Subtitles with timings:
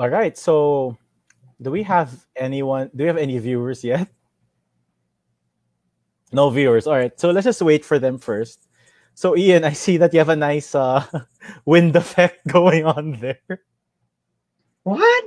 [0.00, 0.32] All right.
[0.32, 0.96] So,
[1.60, 2.88] do we have anyone?
[2.96, 4.08] Do we have any viewers yet?
[6.32, 6.86] No viewers.
[6.86, 7.12] All right.
[7.20, 8.64] So let's just wait for them first.
[9.14, 11.04] So Ian, I see that you have a nice uh,
[11.66, 13.42] wind effect going on there.
[14.84, 15.24] What?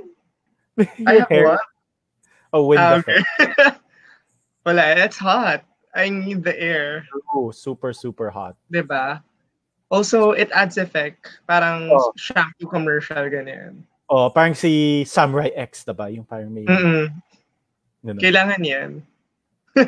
[1.06, 1.60] I have hair- what?
[2.54, 3.78] A wind Ah, effect.
[4.66, 5.62] Wala, it's hot.
[5.94, 7.06] I need the air.
[7.34, 8.56] Oh, super super hot.
[8.72, 9.22] Diba?
[9.90, 11.28] Also, it adds effect.
[11.46, 12.10] Parang Oh.
[12.16, 13.84] shampoo commercial, ganyan.
[14.04, 16.12] Oh, parang si Samurai X, diba?
[16.12, 17.08] Yung parang may Mm-mm.
[18.04, 18.20] ganun.
[18.20, 18.90] Kailangan yan.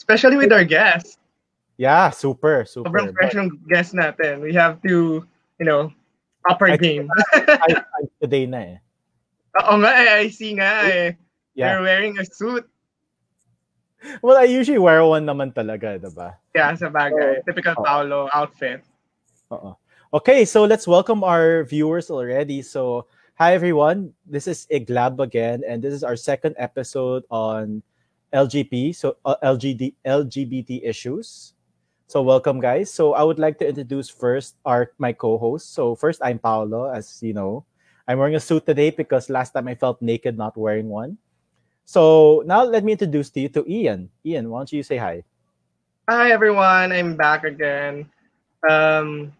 [0.00, 1.20] Especially with our guests.
[1.76, 2.88] Yeah, super super.
[2.88, 4.40] Sobrang fresh yung guest natin.
[4.44, 5.24] We have to,
[5.60, 5.92] you know,
[6.48, 7.08] up our I- game.
[7.36, 8.76] I, I, today na eh.
[9.64, 11.16] Oo nga eh, I see nga eh.
[11.56, 11.76] Yeah.
[11.76, 12.64] You're wearing a suit.
[14.24, 16.32] Well, I usually wear one naman talaga, diba?
[16.56, 17.44] Yeah, sa bagay.
[17.44, 17.84] Typical Oh.
[17.84, 18.80] Paolo outfit.
[19.52, 19.76] Uh-uh.
[20.10, 22.66] Okay, so let's welcome our viewers already.
[22.66, 23.06] So,
[23.38, 24.10] hi everyone.
[24.26, 27.78] This is Iglap again, and this is our second episode on
[28.34, 31.54] LGP, so uh, LGD, LGBT issues.
[32.10, 32.90] So, welcome, guys.
[32.90, 35.78] So, I would like to introduce first our my co-host.
[35.78, 37.62] So, first, I'm Paolo, as you know.
[38.10, 41.22] I'm wearing a suit today because last time I felt naked not wearing one.
[41.86, 44.10] So, now let me introduce to you to Ian.
[44.26, 45.22] Ian, why don't you say hi?
[46.10, 48.10] Hi everyone, I'm back again.
[48.66, 49.30] Um,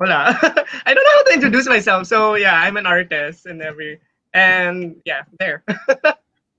[0.00, 0.36] wala.
[0.86, 2.06] I don't know how to introduce myself.
[2.06, 4.00] So yeah, I'm an artist and every
[4.32, 5.62] and yeah, there.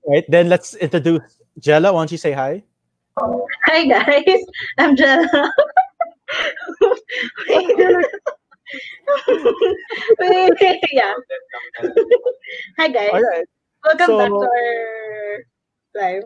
[0.04, 1.92] Right, then let's introduce Jella.
[1.92, 2.64] Why don't you say hi?
[3.70, 4.42] Hi guys,
[4.78, 5.52] I'm Jella.
[7.46, 7.70] Wait,
[10.90, 11.14] yeah.
[12.78, 13.10] Hi guys.
[13.14, 13.46] All right.
[13.84, 15.44] Welcome So- back to our
[15.94, 16.24] live.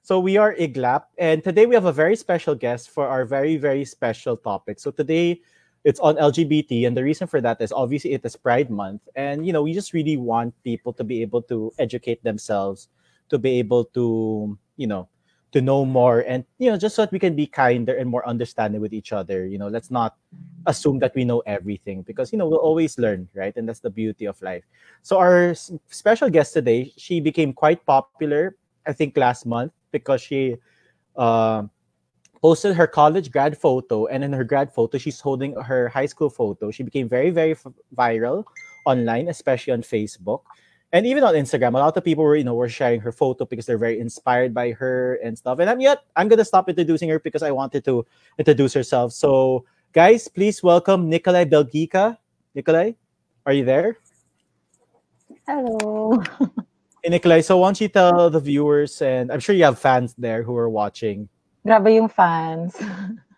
[0.00, 3.58] So we are Iglap, and today we have a very special guest for our very,
[3.58, 4.80] very special topic.
[4.80, 5.42] So today
[5.84, 9.46] it's on LGBT, and the reason for that is obviously it is Pride Month, and
[9.46, 12.88] you know we just really want people to be able to educate themselves,
[13.30, 15.08] to be able to you know
[15.52, 18.26] to know more, and you know just so that we can be kinder and more
[18.28, 19.46] understanding with each other.
[19.46, 20.16] You know, let's not
[20.66, 23.56] assume that we know everything because you know we'll always learn, right?
[23.56, 24.64] And that's the beauty of life.
[25.02, 25.54] So our
[25.88, 30.56] special guest today, she became quite popular, I think, last month because she
[31.16, 31.64] uh,
[32.42, 36.30] posted her college grad photo, and in her grad photo, she's holding her high school
[36.30, 36.70] photo.
[36.70, 38.44] She became very, very f- viral
[38.86, 40.42] online, especially on Facebook,
[40.92, 41.74] and even on Instagram.
[41.74, 44.54] A lot of people were, you know, were sharing her photo because they're very inspired
[44.54, 45.58] by her and stuff.
[45.58, 48.06] And I'm yet I'm gonna stop introducing her because I wanted to
[48.38, 49.12] introduce herself.
[49.12, 52.16] So, guys, please welcome Nikolai Belgica.
[52.54, 52.92] Nikolai,
[53.44, 53.98] are you there?
[55.46, 56.22] Hello.
[57.02, 60.14] Hey, Nikolai, so why don't you tell the viewers, and I'm sure you have fans
[60.18, 61.28] there who are watching.
[61.66, 62.76] Grabe yung fans.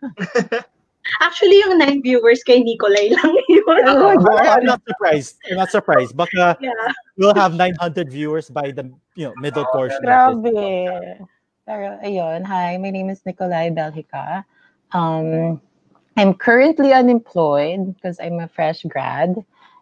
[1.21, 3.83] Actually, yung nine viewers kay Nicolay lang yun.
[3.91, 5.39] Oh my I'm not surprised.
[5.51, 6.15] I'm not surprised.
[6.17, 6.95] Baka Yeah.
[7.19, 8.87] we'll have 900 viewers by the
[9.19, 9.99] you know middle portion.
[10.07, 10.55] of this.
[10.55, 11.27] Grabe.
[11.67, 14.47] Pero ayun, hi, my name is Nicolai Belhica.
[14.95, 15.59] Um,
[16.17, 19.35] I'm currently unemployed because I'm a fresh grad.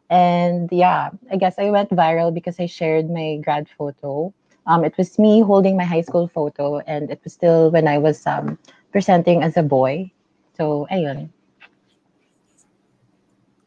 [0.08, 4.32] And yeah, I guess I went viral because I shared my grad photo.
[4.66, 7.98] Um, it was me holding my high school photo, and it was still when I
[7.98, 8.58] was um,
[8.92, 10.12] presenting as a boy.
[10.56, 11.30] So, ayun.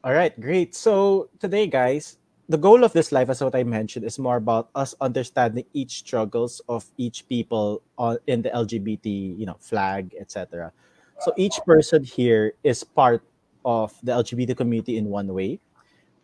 [0.03, 0.75] All right, great.
[0.75, 2.17] So today, guys,
[2.49, 6.03] the goal of this live, as what I mentioned, is more about us understanding each
[6.03, 10.71] struggles of each people on in the LGBT, you know, flag, etc.
[11.19, 13.23] So each person here is part
[13.63, 15.59] of the LGBT community in one way.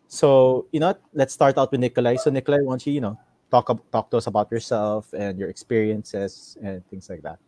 [0.08, 2.16] So you know, let's start out with Nikolai.
[2.16, 3.18] So Nikolai, why don't you, you know,
[3.50, 7.38] talk talk to us about yourself and your experiences and things like that.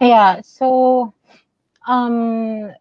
[0.00, 1.12] Yeah, so
[1.86, 2.72] um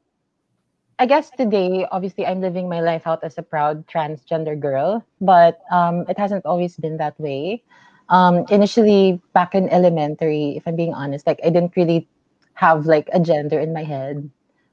[0.99, 5.61] I guess today obviously I'm living my life out as a proud transgender girl, but
[5.71, 7.63] um it hasn't always been that way.
[8.09, 12.07] Um initially back in elementary, if I'm being honest, like I didn't really
[12.55, 14.29] have like a gender in my head.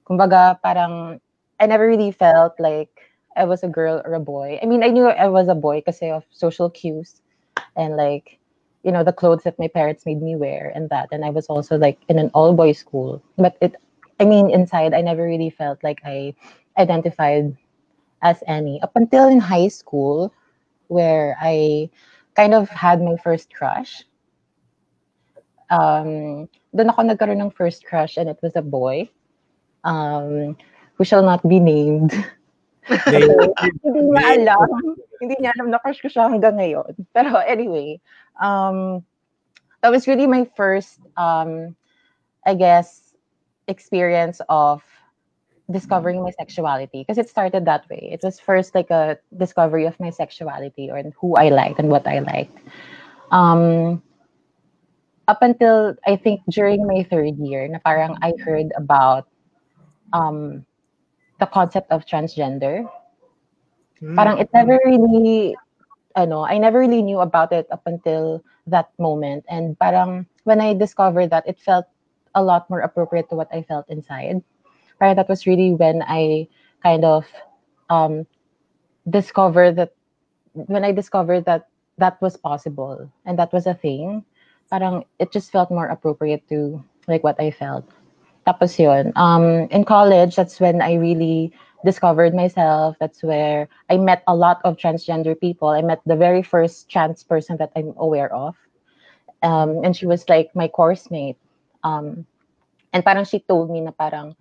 [0.09, 1.21] Kumbaga parang
[1.61, 2.91] I never really felt like
[3.37, 4.59] I was a girl or a boy.
[4.63, 7.21] I mean, I knew I was a boy because of social cues
[7.77, 8.39] and like
[8.83, 11.09] you know the clothes that my parents made me wear and that.
[11.13, 13.23] And i was also like in an all boys school.
[13.37, 13.77] But it
[14.21, 16.35] i mean inside i never really felt like i
[16.79, 17.57] identified
[18.23, 18.81] as any.
[18.83, 20.33] Up until in high school
[20.89, 21.91] where i
[22.37, 24.05] kind of had my first crush
[25.71, 29.09] um doon ako nagkaroon ng first crush and it was a boy
[29.83, 30.55] um
[30.95, 32.13] who shall not be named
[32.89, 33.27] They-
[33.83, 34.69] hindi niya alam.
[35.21, 36.93] Hindi niya alam na crush ko siya hanggang ngayon.
[37.17, 37.97] Pero anyway,
[38.37, 39.01] um,
[39.81, 41.73] that was really my first, um,
[42.45, 43.17] I guess,
[43.65, 44.85] experience of
[45.73, 48.13] discovering my sexuality because it started that way.
[48.13, 52.07] It was first like a discovery of my sexuality or who I liked and what
[52.07, 52.61] I liked.
[53.33, 54.03] Um,
[55.27, 59.27] up until I think during my third year, na parang I heard about
[60.13, 60.66] um,
[61.39, 62.89] the concept of transgender.
[64.03, 64.17] Mm.
[64.17, 65.57] Parang it never really,
[66.15, 69.45] ano, I never really knew about it up until that moment.
[69.49, 71.87] And parang when I discovered that, it felt
[72.35, 74.43] a lot more appropriate to what I felt inside.
[74.99, 76.49] Parang that was really when I
[76.83, 77.27] kind of
[77.91, 78.27] um,
[79.09, 79.95] discovered that,
[80.53, 81.69] when I discovered that
[81.99, 84.25] that was possible and that was a thing,
[84.71, 87.89] parang it just felt more appropriate to like what I felt.
[88.47, 91.53] Tapos yun, um, in college, that's when I really
[91.85, 92.97] discovered myself.
[93.01, 95.69] That's where I met a lot of transgender people.
[95.69, 98.55] I met the very first trans person that I'm aware of.
[99.43, 101.37] Um, and she was like my course mate.
[101.83, 102.27] Um,
[102.93, 104.35] and parang she told me na parang,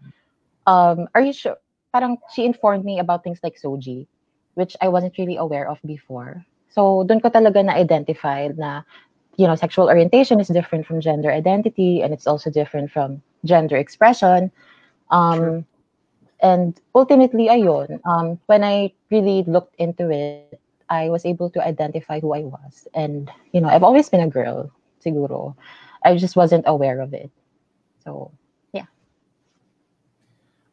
[0.66, 1.58] um, are you sure?
[1.92, 4.08] Parang she informed me about things like SOGIE,
[4.54, 6.46] which I wasn't really aware of before.
[6.70, 8.84] So doon ko talaga na-identify na,
[9.38, 13.78] you know, sexual orientation is different from gender identity and it's also different from gender
[13.78, 14.52] expression.
[15.12, 15.66] Um,
[16.42, 20.60] and ultimately, ayun, um, when I really looked into it,
[20.90, 22.88] I was able to identify who I was.
[22.94, 24.70] And, you know, I've always been a girl,
[25.04, 25.56] siguro.
[26.04, 27.32] I just wasn't aware of it.
[28.04, 28.32] So,
[28.74, 28.86] yeah.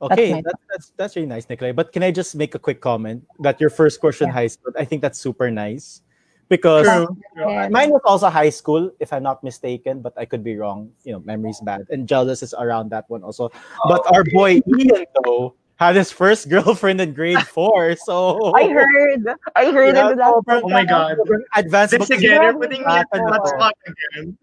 [0.02, 1.72] Okay, my that's that's that's really nice, Nikolai.
[1.72, 4.34] But can I just make a quick comment that your first question Yeah.
[4.34, 4.72] high school?
[4.76, 6.02] I think that's super nice
[6.48, 7.08] because True.
[7.36, 7.68] yeah.
[7.68, 10.90] mine was also high school, if I'm not mistaken, but I could be wrong.
[11.04, 11.66] You know, memory's oh.
[11.66, 13.50] bad, and jealous is around that one also.
[13.84, 18.68] Oh, but our boy Ian though had his first girlfriend in grade four, so I
[18.68, 19.26] heard.
[19.56, 20.16] I heard Yeah, it.
[20.16, 21.18] That so Oh my God.
[21.56, 21.98] advanced.
[21.98, 24.38] This again, you're Yeah, putting me yeah, in that spot again.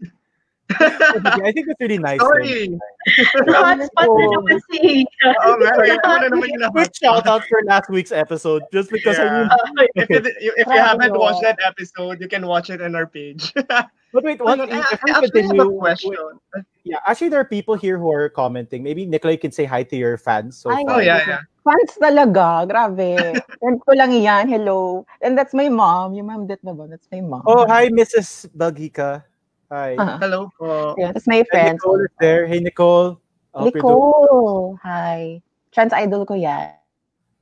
[0.69, 2.19] I think it's really nice.
[2.19, 2.25] though.
[2.29, 2.77] Sorry.
[3.49, 5.07] Hotspot na naman si...
[5.25, 9.17] Oo nga, kaya na naman yung Quick shout out for last week's episode, just because
[9.17, 9.49] I Yeah.
[9.49, 9.87] knew.
[9.95, 11.19] If you, if you haven't oh.
[11.19, 13.53] watched that episode, you can watch it on our page.
[14.11, 16.11] But wait, one I, thing, I if we actually have a continue, question.
[16.83, 18.81] yeah, actually, there are people here who are commenting.
[18.81, 20.57] Maybe Nikolai can say hi to your fans.
[20.57, 20.97] So Ay, far.
[20.97, 21.41] Oh, yeah, yeah.
[21.61, 22.65] Fans talaga.
[22.65, 23.37] Grabe.
[23.61, 24.49] Friend ko lang yan.
[24.49, 25.05] Hello.
[25.21, 26.17] And that's my mom.
[26.17, 26.89] Yung mom dit na ba?
[26.89, 27.45] That's my mom.
[27.45, 28.49] Oh, hi, Mrs.
[28.49, 29.28] Bagika.
[29.69, 29.93] Hi.
[30.01, 30.97] Ah, Hello po.
[30.97, 31.77] yeah, that's my friend.
[31.77, 32.49] Nicole is there.
[32.49, 33.21] Hey, Nicole.
[33.53, 34.79] I Nicole.
[34.81, 35.41] Hi.
[35.69, 36.73] Trans idol ko yan.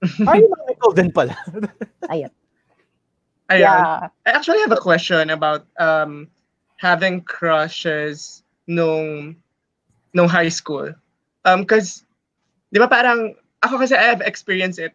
[0.27, 1.39] Ay, Nicole din pala.
[2.11, 2.27] Ayan.
[3.47, 4.11] Yeah.
[4.27, 6.27] I actually have a question about um
[6.75, 9.39] having crushes nung
[10.11, 10.91] nung high school.
[11.47, 12.03] Um cuz
[12.75, 14.91] 'di ba parang ako kasi I have experienced it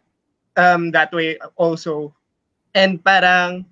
[0.53, 2.13] um that way also.
[2.77, 3.65] And parang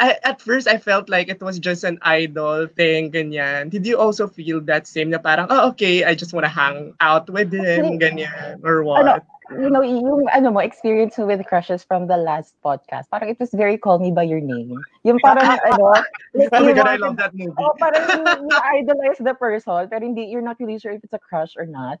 [0.00, 3.68] I, at first I felt like it was just an idol thing ganyan.
[3.68, 6.96] Did you also feel that same na parang oh okay, I just want to hang
[7.00, 9.04] out with him ganyan or what?
[9.04, 9.20] Ano,
[9.60, 13.50] you know, yung ano mo, experience with crushes from the last podcast, parang it was
[13.52, 14.72] very call me by your name.
[15.04, 16.00] Yung parang ano,
[16.32, 17.52] like oh my god, I love that movie.
[17.58, 21.12] Oh, parang you, you idolize the person, pero hindi, you're not really sure if it's
[21.12, 22.00] a crush or not.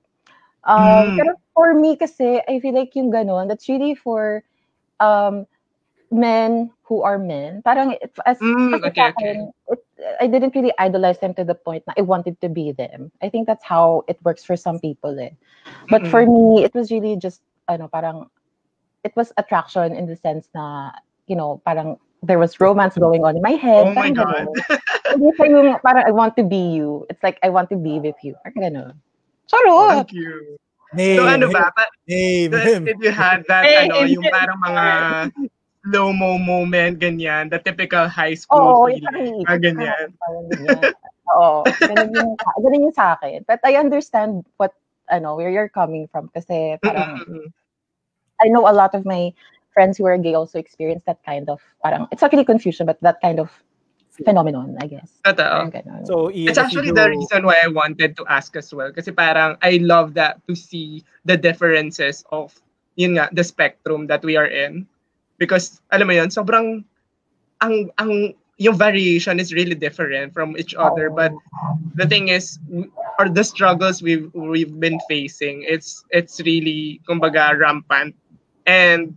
[0.64, 1.16] Um, Mm.
[1.16, 4.44] Pero for me kasi, I feel like yung ganun, that's really for
[5.00, 5.48] um,
[6.10, 7.62] men who are men.
[7.62, 9.80] Parang, it, as, Mm, kasi okay, sa akin, it,
[10.20, 13.10] I didn't really idolize them to the point na I wanted to be them.
[13.22, 15.30] I think that's how it works for some people eh.
[15.88, 18.26] But for me, it was really just, ano, parang,
[19.04, 20.92] it was attraction in the sense na,
[21.26, 23.86] you know, parang there was romance going on in my head.
[23.86, 24.44] Oh my God.
[24.44, 24.76] ganun.
[25.08, 27.06] Hindi pa yung parang I want to be you.
[27.08, 28.36] It's like I want to be with you.
[28.44, 28.94] Parang gano'n.
[29.48, 30.04] Charot!
[30.04, 30.58] Thank you.
[30.92, 31.70] Name, So ano ba?
[32.04, 32.82] Name so, him.
[32.88, 34.84] if you had that, Hey, ano, him, yung parang mga
[35.90, 40.06] slow-mo moment, ganyan, the typical high Oo, school parang feeling, ka, ganyan.
[41.34, 43.42] Oo, ganun yung, ganun yung sa akin.
[43.42, 44.70] But I understand what,
[45.10, 47.50] ano, where you're coming from kasi parang Mm-mm-mm.
[48.40, 49.34] I know a lot of my
[49.74, 52.98] friends who are gay also experience that kind of parang it's not really confusion but
[53.02, 53.50] that kind of
[54.24, 55.10] phenomenon I guess.
[55.26, 55.70] Totoo.
[56.06, 58.92] So, Ian, It's actually do- the reason why I wanted to ask as well.
[58.92, 62.54] Kasi parang I love that to see the differences of,
[62.96, 64.86] yun nga, the spectrum that we are in.
[65.40, 66.84] Because, alam mo yun, sobrang,
[67.64, 71.08] ang, ang, yung variation is really different from each other.
[71.08, 71.32] But
[71.96, 72.60] the thing is,
[73.18, 78.14] or the struggles we've, we've been facing, it's, it's really, kumbaga, rampant.
[78.68, 79.16] And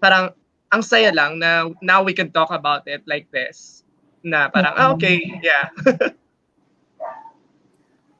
[0.00, 0.30] parang,
[0.70, 3.82] ang saya lang na now we can talk about it like this.
[4.22, 5.74] Na parang, ah, okay, yeah.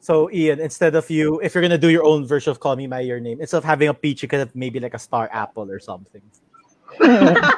[0.06, 2.86] So, Ian, instead of you, if you're gonna do your own version of Call Me
[2.86, 5.28] by Your Name, instead of having a peach, you could have maybe like a star
[5.32, 6.22] apple or something.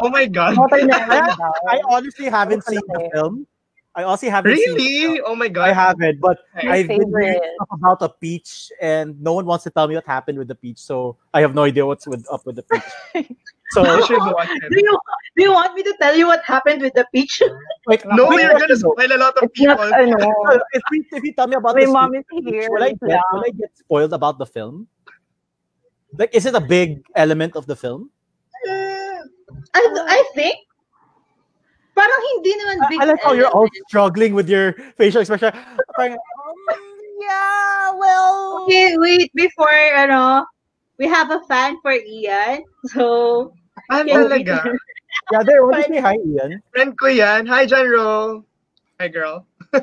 [0.00, 0.56] Oh my God.
[0.58, 1.06] Watermelon
[1.38, 1.52] daw.
[1.70, 3.46] I honestly haven't seen the film,
[3.94, 5.20] I also haven't seen Really?
[5.22, 5.70] Oh my god.
[5.70, 9.62] I haven't, but My I've been reading stuff about a peach, and no one wants
[9.64, 12.26] to tell me what happened with the peach, so I have no idea what's with,
[12.30, 13.36] up with the peach.
[13.70, 14.98] So, You should watch Do you
[15.36, 17.42] do you want me to tell you what happened with the peach?
[17.86, 19.82] like, No, wait, you're gonna spoil a lot of It's people.
[19.90, 20.14] ano,
[20.46, 22.68] Uh, if, you, if you tell me about my the mom speech, is here.
[22.70, 23.22] will I get lang.
[23.32, 24.86] will I get spoiled about the film?
[26.14, 28.10] Like, is it a big element of the film?
[29.74, 30.56] I I think
[31.94, 35.54] parang hindi naman big I like how you're all struggling with your facial expression.
[35.94, 36.58] Parang, um,
[37.22, 38.64] yeah, well.
[38.66, 40.42] Okay, wait, before, ano,
[40.98, 42.66] we have a fan for Ian.
[42.90, 43.54] So,
[43.90, 44.58] Ah, can we- talaga.
[45.32, 45.62] Yeah, there.
[45.64, 46.60] Want to say hi, Ian?
[46.74, 47.46] Friend ko yan.
[47.46, 48.42] Hi, John Ro.
[49.00, 49.46] Hi, girl.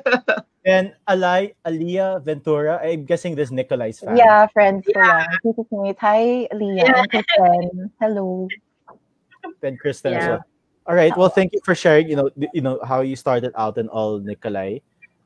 [0.67, 2.77] And Alay, Alia Ventura.
[2.83, 4.13] I'm guessing this Nikolai's fan.
[4.19, 5.25] Yeah, friends ko yan.
[5.41, 5.97] Teachers.
[6.03, 7.23] Hi, Leah Yeah.
[7.41, 8.45] and Hello.
[9.63, 10.43] And Kristen as well.
[10.87, 11.15] All right.
[11.15, 12.09] Well, thank you for sharing.
[12.09, 14.79] You know, you know how you started out and all, Nikolai.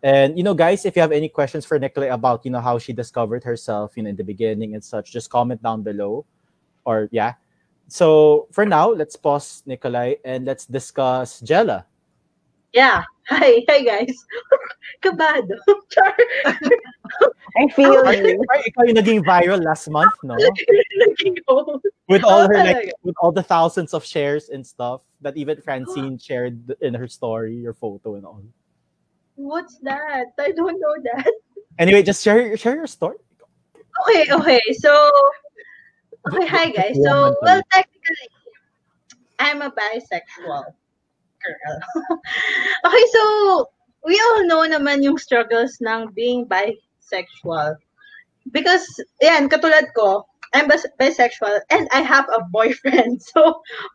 [0.03, 2.77] And you know, guys, if you have any questions for Nikolai about you know how
[2.77, 6.25] she discovered herself, you know, in the beginning and such, just comment down below,
[6.85, 7.33] or yeah.
[7.87, 11.85] So for now, let's pause Nikolai and let's discuss Jella.
[12.75, 13.03] yeah.
[13.27, 14.13] Hi, hi guys.
[15.03, 15.57] Kabado.
[15.89, 16.13] Char.
[17.57, 18.37] I feel Are, you.
[18.51, 20.35] are ikaw yung naging viral last month, no?
[21.01, 21.81] Naging go.
[22.07, 26.17] With all her like, with all the thousands of shares and stuff that even Francine
[26.21, 28.41] shared in her story, your photo and all.
[29.35, 30.27] What's that?
[30.39, 31.31] I don't know that.
[31.77, 33.17] Anyway, just share share your story.
[34.07, 34.61] Okay, okay.
[34.79, 35.11] So,
[36.31, 36.95] okay, hi guys.
[37.03, 38.29] So, well, technically,
[39.39, 40.63] I'm a bisexual
[41.43, 41.75] girl.
[42.85, 43.69] okay, so,
[44.05, 47.75] we all know naman yung struggles ng being bisexual.
[48.51, 48.85] Because,
[49.19, 50.23] yan, katulad ko,
[50.55, 53.21] I'm bis- bisexual and I have a boyfriend.
[53.35, 53.41] So,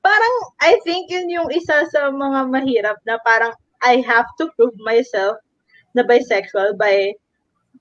[0.04, 4.76] parang, I think yun yung isa sa mga mahirap na parang I have to prove
[4.84, 5.40] myself
[5.96, 7.16] na bisexual by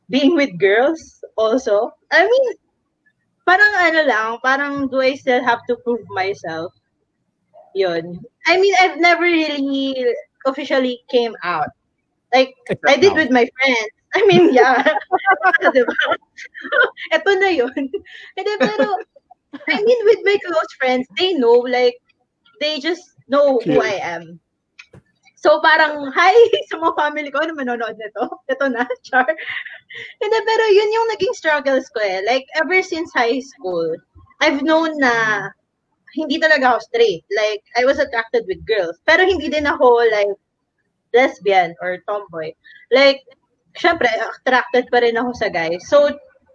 [0.10, 1.02] being with girls
[1.38, 1.92] also.
[2.12, 2.46] I mean,
[3.46, 6.72] parang ano lang, parang do I still have to prove myself?
[7.76, 8.20] Yun.
[8.48, 9.96] I mean, I've never really
[10.46, 11.70] officially came out.
[12.34, 12.54] Like,
[12.88, 13.92] I did with my friends.
[14.16, 14.82] I mean, yeah.
[15.74, 15.94] diba?
[17.16, 17.74] Ito na yun.
[18.38, 18.98] Hindi, pero,
[19.70, 21.98] I mean, with my close friends, they know, like,
[22.60, 23.86] they just know who Cute.
[23.86, 24.40] I am.
[25.40, 26.36] So, parang, hi
[26.68, 28.28] sa mga family ko, ano manonood nito?
[28.50, 29.30] Ito na, char.
[30.20, 32.26] Hindi, pero yun yung naging struggles ko eh.
[32.26, 33.94] Like, ever since high school,
[34.42, 35.48] I've known na
[36.18, 37.24] hindi talaga ako straight.
[37.30, 38.98] Like, I was attracted with girls.
[39.06, 40.34] Pero hindi din ako, like,
[41.14, 42.52] lesbian or tomboy.
[42.92, 43.22] Like,
[43.78, 45.82] syempre, attracted pa rin ako sa guys.
[45.88, 46.10] So,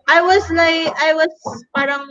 [0.06, 1.32] I was like, I was
[1.72, 2.04] parang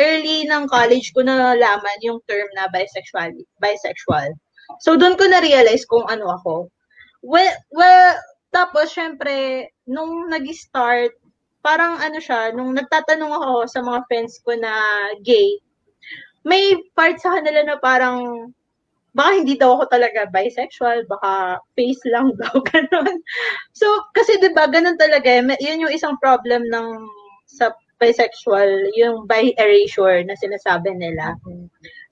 [0.00, 3.36] early ng college ko na nalaman yung term na bisexual.
[3.60, 4.32] bisexual.
[4.80, 6.72] So, doon ko na-realize kung ano ako.
[7.20, 8.16] Well, well,
[8.50, 11.14] tapos, syempre, nung nag-start,
[11.60, 14.72] parang ano siya, nung nagtatanong ako sa mga friends ko na
[15.20, 15.60] gay,
[16.42, 18.48] may part sa kanila na parang,
[19.14, 23.16] baka hindi daw ako talaga bisexual, baka face lang daw, ganun.
[23.74, 25.42] So, kasi ba ganun talaga, eh.
[25.58, 26.88] Yun yung isang problem ng
[27.50, 31.36] sa bisexual, yung bi erasure na sinasabi nila.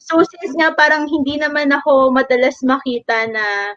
[0.02, 3.72] So, since nga parang hindi naman ako madalas makita na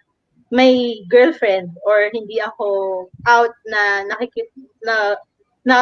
[0.52, 4.52] may girlfriend or hindi ako out na nakikip
[4.84, 5.16] na
[5.64, 5.78] na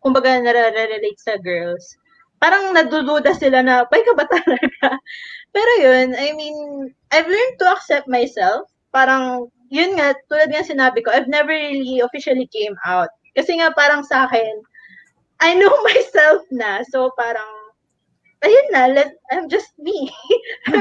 [0.00, 1.98] kumbaga nare-relate sa girls.
[2.36, 5.00] Parang nadududa sila na, bay ka ba talaga?
[5.56, 6.56] Pero yun, I mean,
[7.08, 8.68] I've learned to accept myself.
[8.92, 13.08] Parang, yun nga, tulad nga sinabi ko, I've never really officially came out.
[13.32, 14.60] Kasi nga parang sa akin,
[15.40, 16.84] I know myself na.
[16.92, 17.48] So parang,
[18.44, 20.12] ayun na, let, I'm just me.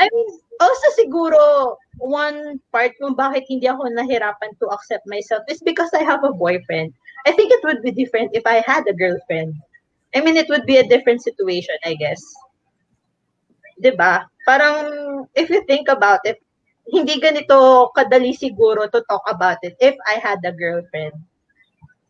[0.00, 0.28] I mean,
[0.60, 6.04] also siguro, one part kung bakit hindi ako nahirapan to accept myself is because I
[6.04, 6.92] have a boyfriend.
[7.24, 9.56] I think it would be different if I had a girlfriend.
[10.14, 12.20] I mean, it would be a different situation, I guess.
[13.80, 14.26] 'Di ba?
[14.46, 14.76] Parang,
[15.34, 16.38] if you think about it,
[16.86, 21.14] hindi ganito kadali siguro to talk about it if I had a girlfriend.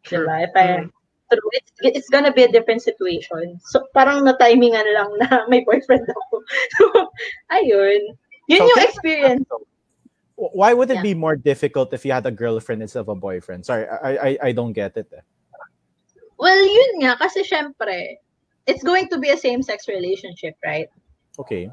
[0.08, 0.44] 'Di ba?
[0.48, 0.66] If I,
[1.56, 3.56] it's, it's gonna be a different situation.
[3.64, 6.34] So, parang na-timingan lang na may boyfriend ako.
[6.76, 6.82] So,
[7.54, 8.18] ayun.
[8.50, 9.46] Yun So, yung experience.
[10.36, 11.06] Why would it Yeah.
[11.06, 13.64] be more difficult if you had a girlfriend instead of a boyfriend?
[13.64, 15.06] Sorry, I I, I don't get it.
[15.14, 15.22] eh.
[16.42, 18.18] Well, yun nga, kasi syempre,
[18.66, 20.90] it's going to be a same-sex relationship, right?
[21.38, 21.70] Okay.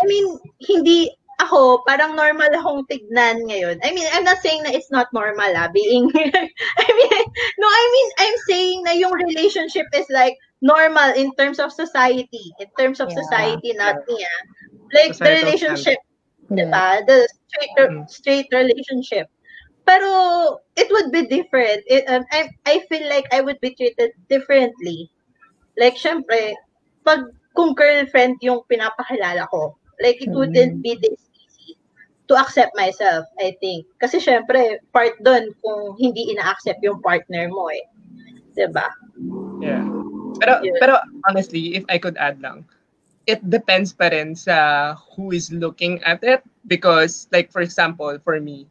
[0.00, 1.12] I mean, hindi
[1.44, 3.84] ako, parang normal akong tignan ngayon.
[3.84, 7.24] I mean, I'm not saying na it's not normal, ah, being, I mean,
[7.60, 12.48] no, I mean, I'm saying na yung relationship is like normal in terms of society,
[12.64, 13.20] in terms of Yeah.
[13.20, 14.40] society, not me, ah.
[14.96, 15.98] Like, the Societal relationship,
[16.48, 16.56] Yeah.
[16.64, 16.86] diba?
[17.04, 18.08] The straight, Mm.
[18.08, 19.28] straight relationship.
[19.88, 21.80] Pero it would be different.
[21.88, 25.08] It, um, I, I feel like I would be treated differently.
[25.80, 26.52] Like, syempre,
[27.08, 31.80] pag kung girlfriend yung pinapakilala ko, like, it wouldn't be this easy
[32.28, 33.88] to accept myself, I think.
[33.96, 37.88] Kasi syempre, part doon kung hindi ina-accept yung partner mo eh.
[38.52, 38.92] Diba?
[39.64, 39.88] Yeah.
[40.36, 40.76] Pero, Yeah.
[40.84, 40.94] pero
[41.32, 42.68] honestly, if I could add lang,
[43.24, 46.44] it depends pa rin sa who is looking at it.
[46.68, 48.68] Because, like, for example, for me,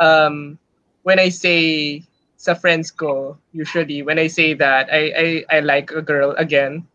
[0.00, 0.58] um,
[1.04, 2.02] when I say
[2.40, 6.88] sa friends ko, usually, when I say that I, I, I like a girl again,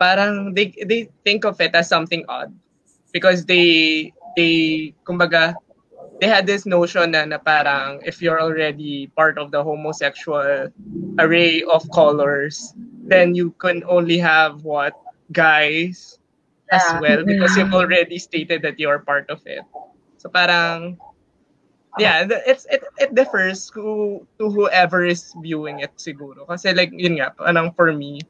[0.00, 2.50] parang they, they think of it as something odd.
[3.12, 5.54] Because they, they, kumbaga,
[6.20, 10.68] they had this notion na, na parang if you're already part of the homosexual
[11.18, 12.72] array of colors,
[13.04, 14.94] then you can only have what
[15.32, 16.18] guys
[16.70, 19.64] as well because you've already stated that you're part of it.
[20.18, 20.96] So parang
[21.98, 26.46] yeah, it's it it differs to to whoever is viewing it siguro.
[26.46, 28.20] Kasi like yun nga, parang for me,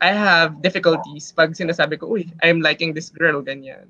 [0.00, 3.86] I have difficulties pag sinasabi ko, uy, I'm liking this girl ganyan.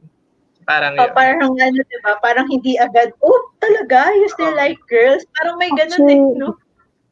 [0.68, 1.14] Parang Oh, yun.
[1.16, 2.12] parang ano, diba?
[2.20, 4.12] Parang hindi agad, oh, talaga?
[4.12, 5.24] You still like girls?
[5.40, 6.58] Parang may ganun Actually, no?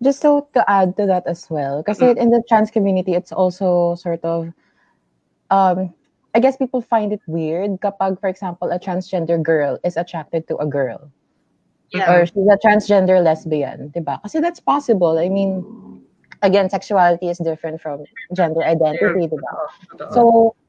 [0.02, 2.18] just so to add to that as well, because Mm.
[2.18, 4.52] in the trans community, it's also sort of,
[5.50, 5.90] um,
[6.34, 10.56] I guess people find it weird kapag, for example, a transgender girl is attracted to
[10.58, 11.10] a girl.
[11.92, 12.12] Yeah.
[12.12, 14.20] or she's a transgender lesbian, diba?
[14.22, 15.16] Kasi that's possible.
[15.18, 15.64] I mean,
[16.42, 18.04] again, sexuality is different from
[18.36, 19.52] gender identity, diba?
[19.96, 20.12] Totoo.
[20.12, 20.22] So,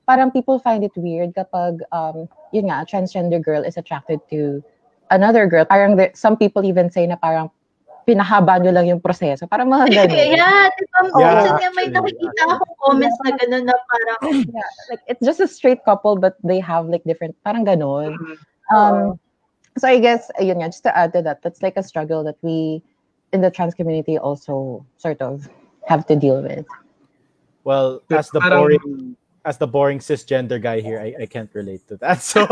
[0.08, 4.64] parang people find it weird kapag, um, yun nga, a transgender girl is attracted to
[5.12, 5.66] another girl.
[5.66, 7.52] Parang there, some people even say na parang
[8.08, 9.46] pinahaba nyo lang yung proseso.
[9.46, 10.34] Parang mga ganun.
[10.34, 11.00] yeah, diba?
[11.20, 15.44] Yeah, Minsan nga may nakikita akong comments na gano'n na parang, Yeah, like it's just
[15.44, 18.18] a straight couple but they have like different parang ganun.
[18.18, 18.36] Mhm.
[18.74, 19.20] Um
[19.80, 22.38] so I guess ayun nga just to add to that that's like a struggle that
[22.42, 22.84] we
[23.34, 25.50] in the trans community also sort of
[25.88, 26.66] have to deal with.
[27.64, 31.98] Well, as the boring as the boring cisgender guy here, I, I can't relate to
[31.98, 32.22] that.
[32.30, 32.46] So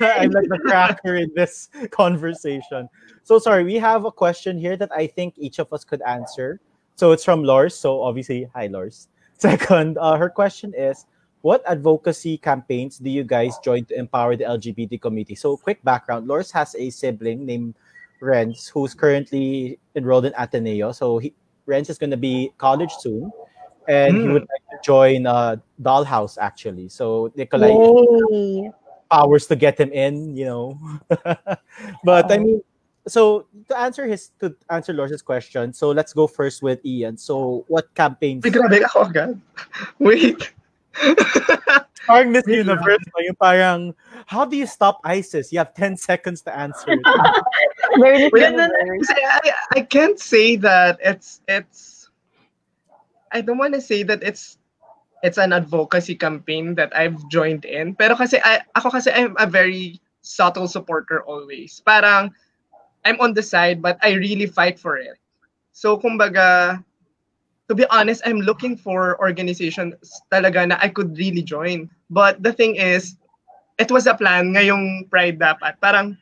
[0.00, 2.88] I'm like the cracker in this conversation.
[3.22, 6.60] So sorry, we have a question here that I think each of us could answer.
[6.96, 7.74] So it's from Lars.
[7.74, 9.08] So obviously, hi Lars.
[9.38, 11.06] Second, uh, her question is,
[11.42, 15.34] what advocacy campaigns do you guys join to empower the LGBT community?
[15.34, 17.74] So quick background: Lors has a sibling named
[18.20, 20.92] Renz who's currently enrolled in Ateneo.
[20.92, 21.34] So he,
[21.66, 23.30] Renz is going to be college soon,
[23.86, 24.32] and he Mm.
[24.32, 26.88] would like to join uh, Dollhouse actually.
[26.88, 27.78] So Nikolai
[28.30, 28.70] Yay.
[29.10, 30.78] powers to get him in, you know.
[32.04, 32.62] but I mean,
[33.06, 37.16] so to answer his to answer Lors's question, so let's go first with Ian.
[37.16, 38.44] So what campaigns?
[38.44, 39.40] Ay, grabe ako agad.
[39.98, 40.52] Wait.
[42.08, 42.80] Parang Miss Wait lang.
[42.80, 43.20] Universe, no?
[43.20, 43.80] yung parang,
[44.24, 45.52] how do you stop ISIS?
[45.52, 46.96] You have 10 seconds to answer.
[48.00, 49.04] Very Wait, universe.
[49.04, 52.08] Kasi I, I can't say that it's it's
[53.28, 54.56] I don't want to say that it's
[55.22, 57.92] it's an advocacy campaign that I've joined in.
[57.92, 61.84] Pero kasi I, ako kasi I'm a very subtle supporter always.
[61.84, 62.32] Parang
[63.04, 65.20] I'm on the side but I really fight for it.
[65.76, 66.80] So kumbaga
[67.68, 69.94] to be honest, I'm looking for organizations
[70.32, 71.88] talaga na I could really join.
[72.10, 73.16] But the thing is,
[73.76, 75.76] it was a plan ngayong Pride dapat.
[75.80, 76.16] Parang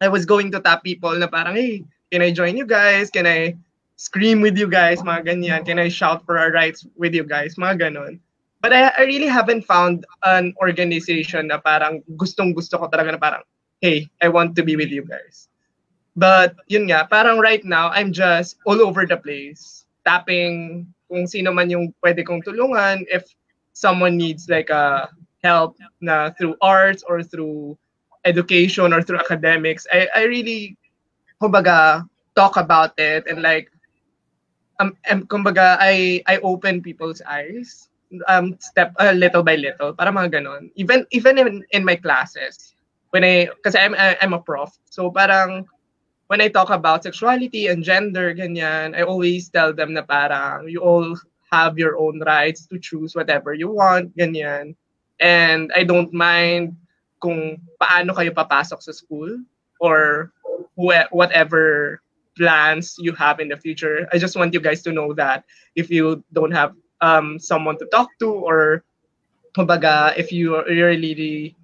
[0.00, 3.12] I was going to tap people na parang, hey, can I join you guys?
[3.12, 3.56] Can I
[3.96, 5.04] scream with you guys?
[5.04, 5.60] Mga ganyan.
[5.64, 7.56] Can I shout for our rights with you guys?
[7.56, 8.18] Mga ganon.
[8.64, 13.20] But I, I really haven't found an organization na parang gustong gusto ko talaga na
[13.20, 13.44] parang,
[13.84, 15.48] hey, I want to be with you guys.
[16.16, 19.75] But yun nga, parang right now, I'm just all over the place.
[20.06, 23.02] Tapping kung sino man yung pwede kong tulungan.
[23.10, 23.26] If
[23.74, 25.10] someone needs like a
[25.42, 27.76] help na through arts or through
[28.24, 30.78] education or through academics, I, I really,
[31.42, 33.70] kumbaga, talk about it and like,
[34.78, 37.88] um, um, kumbaga, I, I open people's eyes
[38.28, 40.70] um, step uh, little by little, para mga ganon.
[40.74, 42.74] Even, even in, in my classes,
[43.10, 45.66] when I, kasi I'm, I'm a prof, so parang,
[46.28, 50.80] when I talk about sexuality and gender, ganyan, I always tell them na parang, you
[50.80, 51.16] all
[51.52, 54.74] have your own rights to choose whatever you want, ganyan.
[55.20, 56.76] And I don't mind
[57.22, 59.38] kung paano kayo papasok sa school
[59.80, 60.32] or
[60.76, 62.00] wh- whatever
[62.36, 64.06] plans you have in the future.
[64.12, 67.86] I just want you guys to know that if you don't have um, someone to
[67.86, 68.84] talk to or
[69.56, 71.56] kumbaga, if you are really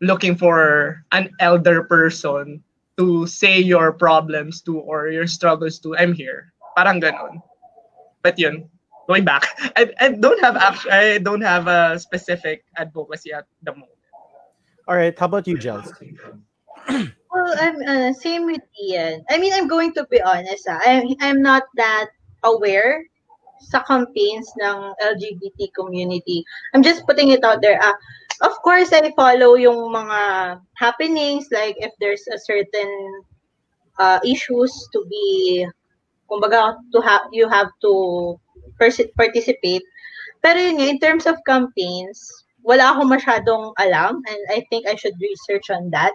[0.00, 2.62] looking for an elder person
[2.96, 6.52] to say your problems to or your struggles to, I'm here.
[6.76, 7.42] Parang ganon.
[8.22, 8.68] But yun,
[9.06, 9.44] going back,
[9.76, 13.98] I, I don't have act- I don't have a specific advocacy at the moment.
[14.86, 15.16] All right.
[15.18, 15.92] How about you, Jels?
[17.34, 19.24] Well, I'm uh, same with Ian.
[19.28, 20.70] I mean, I'm going to be honest.
[20.70, 20.78] Ah.
[20.86, 22.06] I'm, I'm not that
[22.44, 23.02] aware
[23.58, 26.46] sa campaigns ng LGBT community.
[26.74, 27.80] I'm just putting it out there.
[27.82, 27.98] Ah,
[28.40, 30.20] of course, I follow yung mga
[30.78, 32.90] happenings, like if there's a certain
[33.98, 35.66] uh, issues to be,
[36.30, 37.92] kumbaga, to have you have to
[38.78, 39.82] pers- participate.
[40.42, 42.20] Pero yun in terms of campaigns,
[42.64, 46.12] wala ako masyadong alam and I think I should research on that.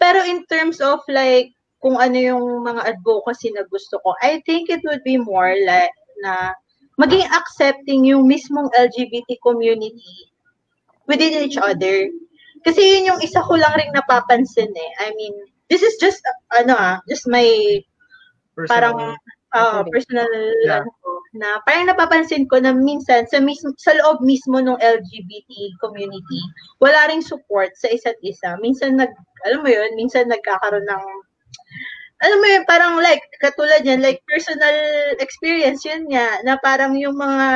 [0.00, 4.70] Pero in terms of like, kung ano yung mga advocacy na gusto ko, I think
[4.70, 6.54] it would be more like na
[7.00, 10.31] maging accepting yung mismong LGBT community
[11.12, 12.08] within each other.
[12.64, 14.90] Kasi yun yung isa ko lang ring napapansin eh.
[15.04, 15.36] I mean,
[15.68, 17.44] this is just, uh, ano ah, just my
[18.68, 19.16] parang
[19.52, 20.28] uh, personal
[20.64, 20.84] Yeah.
[20.84, 25.50] ano ko, na parang napapansin ko na minsan sa mismo sa loob mismo ng LGBT
[25.80, 26.40] community
[26.84, 29.08] wala ring support sa isa't isa minsan nag
[29.48, 31.04] alam mo yun minsan nagkakaroon ng
[32.22, 34.78] alam mo yun, parang like, katulad yan, like personal
[35.18, 37.46] experience yun nga, na parang yung mga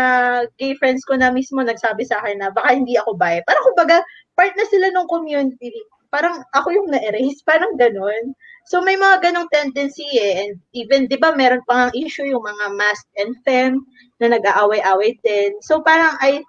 [0.59, 3.39] gay friends ko na mismo nagsabi sa akin na baka hindi ako bi.
[3.47, 4.03] Parang kumbaga,
[4.35, 5.71] part na sila ng community.
[6.11, 8.35] Parang ako yung na-erase, parang ganun.
[8.67, 10.43] So may mga ganong tendency eh.
[10.43, 13.79] And even, di ba, meron pang issue yung mga mask and fem
[14.19, 15.55] na nag-aaway-away din.
[15.63, 16.43] So parang I,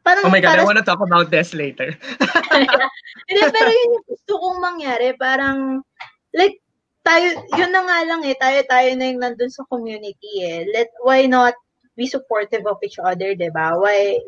[0.00, 1.92] parang Oh my God, I para want to talk about this later.
[3.28, 5.12] Hindi, pero yun yung gusto kong mangyari.
[5.20, 5.84] Parang,
[6.32, 6.56] like,
[7.04, 10.68] tayo, yun na nga lang eh, tayo-tayo na yung nandun sa community eh.
[10.68, 11.56] Let, why not
[11.96, 13.76] be supportive of each other, di ba?
[13.76, 14.20] Why,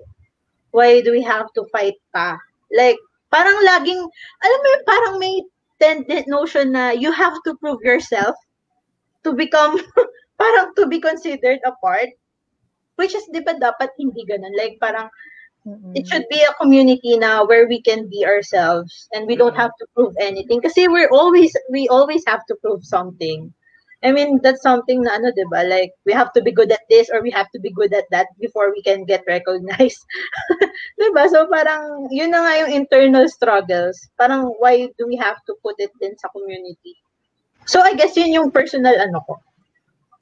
[0.72, 2.36] why do we have to fight pa?
[2.72, 4.00] Like, parang laging,
[4.42, 5.36] alam mo yun, parang may
[5.80, 8.36] tendent notion na you have to prove yourself
[9.24, 9.76] to become,
[10.42, 12.08] parang to be considered a part.
[13.00, 14.52] Which is, di ba, dapat hindi ganun.
[14.52, 15.08] Like, parang,
[15.66, 15.94] Mm-mm.
[15.94, 19.70] it should be a community now where we can be ourselves and we don't have
[19.78, 20.60] to prove anything.
[20.60, 23.54] Kasi we're always we always have to prove something.
[24.02, 25.62] I mean that's something na ano 'di ba?
[25.62, 28.10] Like we have to be good at this or we have to be good at
[28.10, 30.02] that before we can get recognized.
[30.98, 31.30] 'di ba?
[31.30, 34.02] So parang yun na nga yung internal struggles.
[34.18, 36.98] Parang why do we have to put it din sa community?
[37.70, 39.38] So I guess yun yung personal ano ko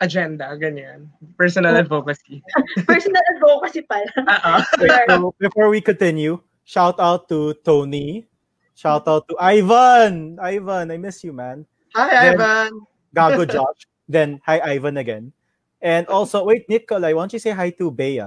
[0.01, 1.13] Agenda, ganyan.
[1.37, 2.41] Personal advocacy.
[2.89, 4.55] personal advocacy pala Oo.
[5.07, 8.25] So before we continue, shout out to Tony.
[8.73, 10.41] Shout out to Ivan.
[10.41, 11.69] Ivan, I miss you, man.
[11.93, 12.71] Hi, Then- Ivan.
[13.13, 13.85] Gago Josh.
[14.11, 15.31] then hi Ivan again.
[15.83, 18.27] And also, wait, Nicolai, why don't you say hi to Bea?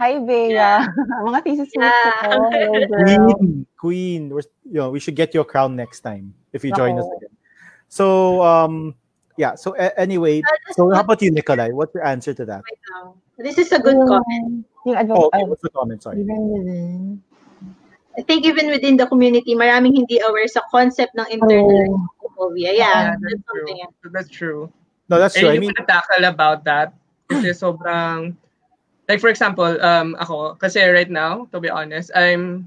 [0.00, 0.56] Hi, Bea.
[0.56, 0.88] Yeah.
[1.26, 2.12] Mga thesis mates Yeah.
[2.24, 2.48] ko.
[2.48, 3.04] Hello, girl.
[3.04, 4.22] Queen, Queen.
[4.32, 7.34] We're, you know, we should get your crown next time if you join us again.
[7.92, 8.94] So, um,
[9.36, 9.54] yeah.
[9.54, 11.70] So a- anyway, so how about you, Nicolai?
[11.70, 12.62] What's your answer to that?
[13.38, 15.40] this is a good Yung- comment Yung advo- Oh, okay.
[15.40, 16.02] ah, What's the comment?
[16.02, 16.20] Sorry.
[16.24, 17.22] even within.
[18.18, 22.00] I think even within the community, maraming hindi aware sa concept ng internal
[22.40, 22.56] Oh.
[22.56, 23.66] Yeah, Yeah, that's that's true.
[23.68, 24.12] something.
[24.16, 24.60] That's true.
[25.12, 25.48] No, that's I true.
[25.48, 26.96] I really mean, tackle about that.
[27.28, 28.32] Kasi sobrang,
[29.12, 32.64] like for example, um, ako, kasi right now, to be honest, I'm,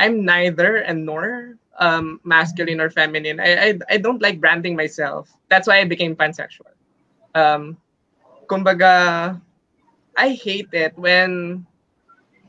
[0.00, 3.40] I'm neither and nor um, masculine or feminine.
[3.40, 5.30] I, I, I don't like branding myself.
[5.48, 6.72] That's why I became pansexual.
[7.34, 7.76] Um,
[8.46, 9.40] kumbaga,
[10.16, 11.66] I hate it when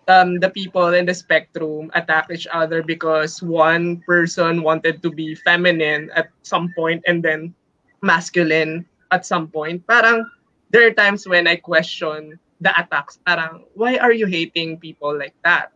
[0.08, 5.36] um, the people in the spectrum attack each other because one person wanted to be
[5.36, 7.54] feminine at some point and then
[8.02, 9.86] masculine at some point.
[9.88, 10.26] Parang
[10.70, 13.18] there are times when I question the attacks.
[13.26, 15.72] Parang why are you hating people like that?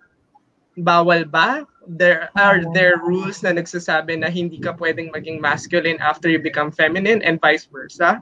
[0.77, 1.65] Bawal ba?
[1.89, 6.69] There are there rules na nagsasabi na hindi ka pwedeng maging masculine after you become
[6.69, 8.21] feminine and vice versa.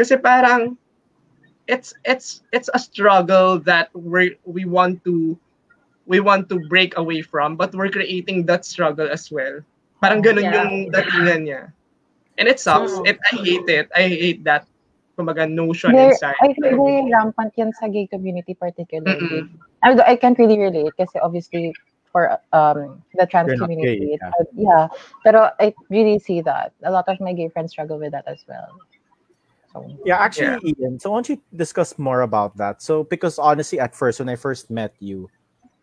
[0.00, 0.80] Kasi parang
[1.68, 5.36] it's it's it's a struggle that we we want to
[6.08, 9.60] we want to break away from but we're creating that struggle as well.
[10.00, 10.56] Parang ganun Yeah.
[10.56, 11.62] yung datingan niya.
[12.40, 12.96] And it sucks.
[12.96, 13.12] Mm.
[13.12, 13.86] It I hate it.
[13.92, 14.64] I hate that
[15.20, 16.34] kumbaga notion Very, inside.
[16.40, 19.44] I think very rampant yan sa gay community particularly.
[19.44, 19.60] Mm-mm.
[19.84, 21.76] I, I can't really relate kasi obviously
[22.12, 23.98] for um the trans You're community.
[23.98, 24.88] gay, it's hard- yeah.
[25.24, 26.72] Pero I really see that.
[26.84, 28.68] A lot of my gay friends struggle with that as well.
[29.72, 31.00] So Yeah, actually, Ian.
[31.00, 32.82] So, why don't you discuss more about that?
[32.82, 35.30] So, because honestly, at first, when I first met you,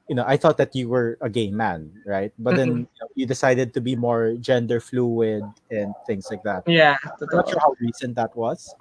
[0.07, 2.31] you know, I thought that you were a gay man, right?
[2.37, 6.63] But then you, know, you decided to be more gender fluid and things like that.
[6.67, 6.97] Yeah.
[7.03, 8.73] I'm not sure how recent that was.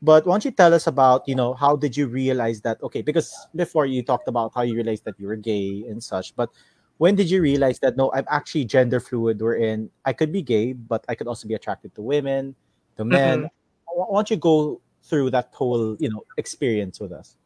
[0.00, 2.80] But why don't you tell us about, you know, how did you realize that?
[2.82, 6.34] Okay, because before you talked about how you realized that you were gay and such,
[6.36, 6.50] but
[6.98, 9.40] when did you realize that no, I'm actually gender fluid?
[9.40, 12.54] Wherein I could be gay, but I could also be attracted to women,
[12.98, 13.48] to men.
[13.86, 17.38] Why why don't you go through that whole, you know, experience with us?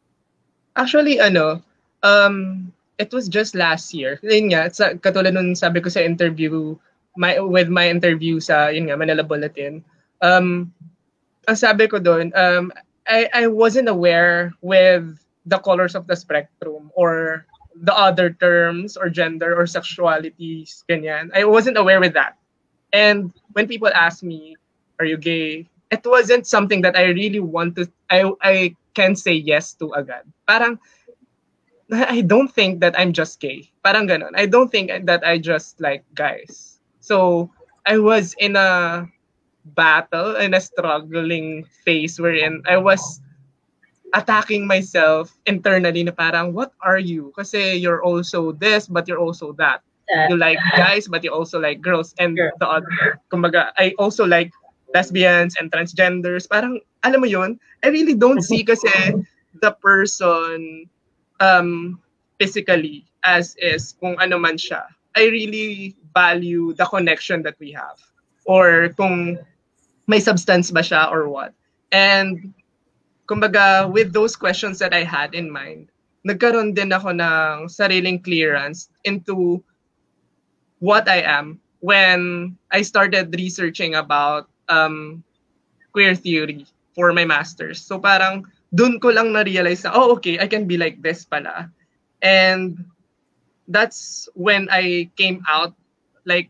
[0.75, 1.61] Actually, ano,
[2.01, 4.19] um, it was just last year.
[4.21, 6.75] Yun nga, sa, katulad nung sabi ko sa interview,
[7.15, 9.85] my, with my interview sa, yun nga, Manila Bulletin,
[10.21, 10.73] um,
[11.47, 12.73] ang sabi ko doon, um,
[13.07, 19.09] I, I wasn't aware with the colors of the spectrum or the other terms or
[19.09, 21.29] gender or sexualities, ganyan.
[21.33, 22.37] I wasn't aware with that.
[22.93, 24.55] And when people ask me,
[24.99, 25.67] are you gay?
[25.91, 30.23] It wasn't something that I really want to, I, I can say yes to agad.
[30.47, 30.79] Parang,
[31.91, 33.69] I don't think that I'm just gay.
[33.83, 34.31] Parang ganon.
[34.35, 36.79] I don't think that I just like guys.
[36.99, 37.51] So,
[37.85, 39.07] I was in a
[39.75, 43.19] battle, in a struggling phase wherein I was
[44.13, 47.33] attacking myself internally na parang, what are you?
[47.35, 49.81] Kasi you're also this, but you're also that.
[50.29, 52.13] You like guys, but you also like girls.
[52.19, 52.51] And Girl.
[52.59, 54.51] the other, kumbaga, I also like
[54.93, 56.47] lesbians and transgenders.
[56.47, 58.89] Parang, alam mo yun, I really don't see kasi
[59.61, 60.85] the person
[61.39, 61.99] um,
[62.37, 64.85] physically as is, kung ano man siya.
[65.15, 67.97] I really value the connection that we have.
[68.45, 69.39] Or kung
[70.05, 71.53] may substance ba siya or what.
[71.89, 72.53] And
[73.27, 75.89] kumbaga, with those questions that I had in mind,
[76.23, 79.63] nagkaroon din ako ng sariling clearance into
[80.79, 85.23] what I am when I started researching about um,
[85.91, 87.83] queer theory for my master's.
[87.83, 91.69] So parang dun ko lang na-realize na, oh, okay, I can be like this pala.
[92.23, 92.79] And
[93.67, 95.75] that's when I came out,
[96.25, 96.49] like,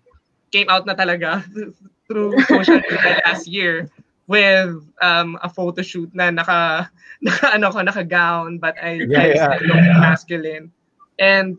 [0.53, 1.41] came out na talaga
[2.07, 3.89] through social media last year
[4.27, 6.89] with um, a photo shoot na naka,
[7.21, 9.55] naka ano ko, naka-gown, but I, Yeah, I yeah.
[9.57, 10.71] still look masculine.
[11.19, 11.57] And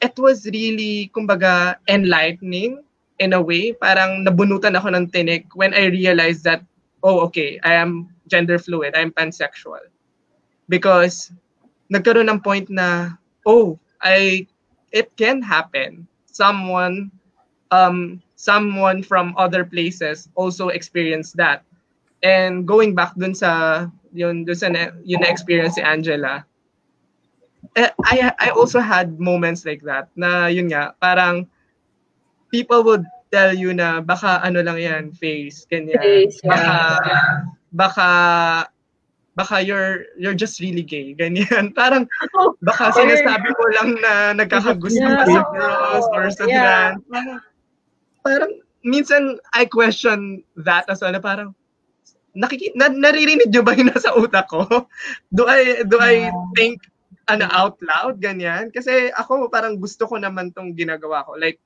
[0.00, 2.84] it was really, kumbaga, enlightening
[3.18, 3.72] in a way.
[3.72, 6.60] Parang nabunutan ako ng tinik when I realized that,
[7.02, 9.80] oh, okay, I am gender fluid, I'm pansexual.
[10.68, 11.32] Because
[11.92, 13.16] nagkaroon ng point na,
[13.48, 14.46] oh, I,
[14.92, 16.06] it can happen.
[16.28, 17.10] Someone,
[17.70, 21.62] um, someone from other places also experienced that.
[22.22, 26.46] And going back dun sa, yun, dun sa na, yun na experience si Angela,
[27.76, 31.48] eh, I I also had moments like that na yun nga parang
[32.52, 36.28] people would tell you na baka ano lang yan face yeah.
[36.46, 36.74] baka
[37.74, 38.08] baka
[39.34, 42.06] baka you're you're just really gay ganyan parang
[42.62, 45.46] baka sinasabi mo lang na nagkakagusto ka sa Yeah.
[45.50, 46.94] girls or sa Yeah.
[46.94, 47.42] trans
[48.24, 48.52] parang,
[48.84, 51.54] minsan I question that as well parang
[52.34, 54.66] nakiki na, naririnig niyo ba yung nasa utak ko?
[55.36, 56.82] Do I do I think
[57.30, 58.18] ano out loud?
[58.20, 58.74] Ganyan.
[58.74, 61.38] Kasi ako parang gusto ko naman tong ginagawa ko.
[61.38, 61.62] Like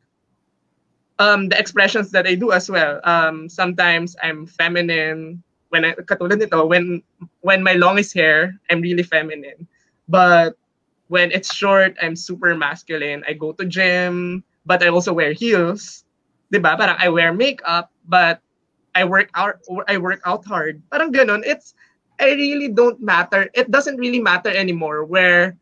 [1.19, 3.01] um the expressions that I do as well.
[3.03, 5.43] Um sometimes I'm feminine.
[5.69, 7.05] When I, katulad nito when
[7.45, 9.67] when my longest hair I'm really feminine.
[10.07, 10.55] But
[11.09, 13.25] when it's short I'm super masculine.
[13.25, 16.05] I go to gym but I also wear heels
[16.51, 18.41] 'di ba parang I wear makeup but
[18.95, 21.75] I work out I work out hard parang ganun it's
[22.19, 23.49] I really don't matter.
[23.55, 25.57] It doesn't really matter anymore where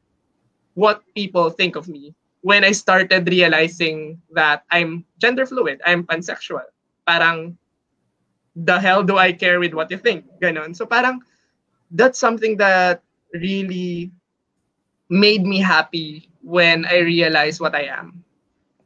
[0.74, 6.64] what people think of me when I started realizing that I'm gender fluid, I'm pansexual.
[7.06, 7.56] Parang
[8.56, 10.24] the hell do I care with what you think?
[10.40, 10.74] Ganon.
[10.74, 11.20] So parang
[11.90, 13.02] that's something that
[13.34, 14.10] really
[15.08, 18.24] made me happy when I realized what I am.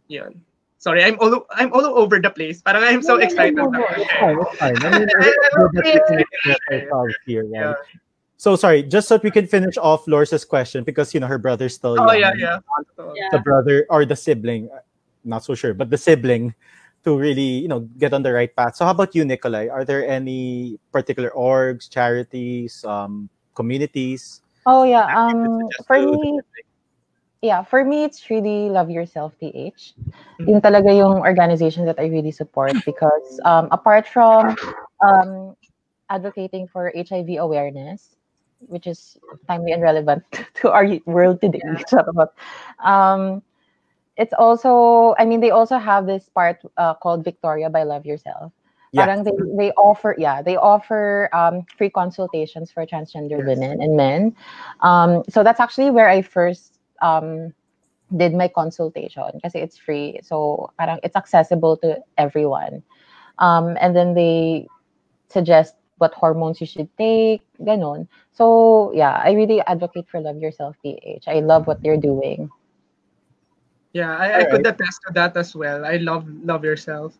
[0.08, 0.42] Yun.
[0.80, 2.64] Sorry, I'm all I'm all over the place.
[2.64, 3.52] Parang I'm so No, excited.
[3.54, 3.84] no, no.
[3.84, 3.92] now.
[4.00, 4.76] It's fine, it's fine.
[4.80, 7.76] I mean, we're good that we can express ourselves here, right?
[7.76, 8.00] Yeah.
[8.40, 11.36] So sorry, just so that we can finish off Lors's question because you know her
[11.36, 12.40] brother's still Oh young.
[12.40, 12.80] yeah, yeah.
[12.96, 13.28] So, Yeah.
[13.30, 14.80] The brother or the sibling, uh,
[15.22, 16.56] not so sure, but the sibling
[17.04, 18.80] to really you know get on the right path.
[18.80, 19.68] So how about you, Nikolai?
[19.68, 24.40] Are there any particular orgs, charities, um, communities?
[24.64, 25.04] Oh yeah.
[25.12, 26.64] that you could Um, for me, public?
[27.42, 29.94] Yeah, for me, it's really Love Yourself PH.
[30.40, 34.56] Yun talaga yung organization that I really support because um, apart from
[35.00, 35.56] um,
[36.08, 38.16] advocating for HIV awareness,
[38.58, 39.16] which is
[39.48, 40.24] timely and relevant
[40.60, 42.28] to our world today, charot.
[42.84, 43.42] um,
[44.16, 48.52] it's also, I mean, they also have this part uh, called Victoria by Love Yourself.
[48.92, 49.06] Yeah.
[49.06, 53.46] Parang they, they offer, yeah, they offer um, free consultations for transgender Yes.
[53.46, 54.36] women and men.
[54.80, 57.52] Um, so that's actually where I first um,
[58.16, 60.20] did my consultation because it's free.
[60.22, 62.82] So parang it's accessible to everyone.
[63.38, 64.66] Um, and then they
[65.28, 68.08] suggest what hormones you should take, ganon.
[68.32, 71.28] So yeah, I really advocate for Love Yourself PH.
[71.28, 72.50] I love what they're doing.
[73.92, 75.84] Yeah, I, I could attest to that as well.
[75.84, 77.18] I love love yourself.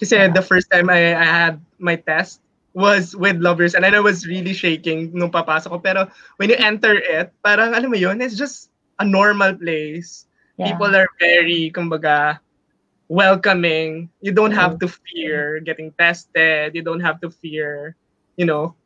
[0.00, 2.40] Kasi the first time I, I had my test
[2.72, 5.78] was with Love Yourself and I was really shaking nung papasok ko.
[5.80, 10.28] Pero when you enter it, parang alam mo yun, it's just a normal place.
[10.56, 10.70] Yeah.
[10.70, 12.38] People are very, kumbaga,
[13.08, 14.12] welcoming.
[14.20, 16.76] You don't have to fear getting tested.
[16.76, 17.96] You don't have to fear,
[18.36, 18.76] you know,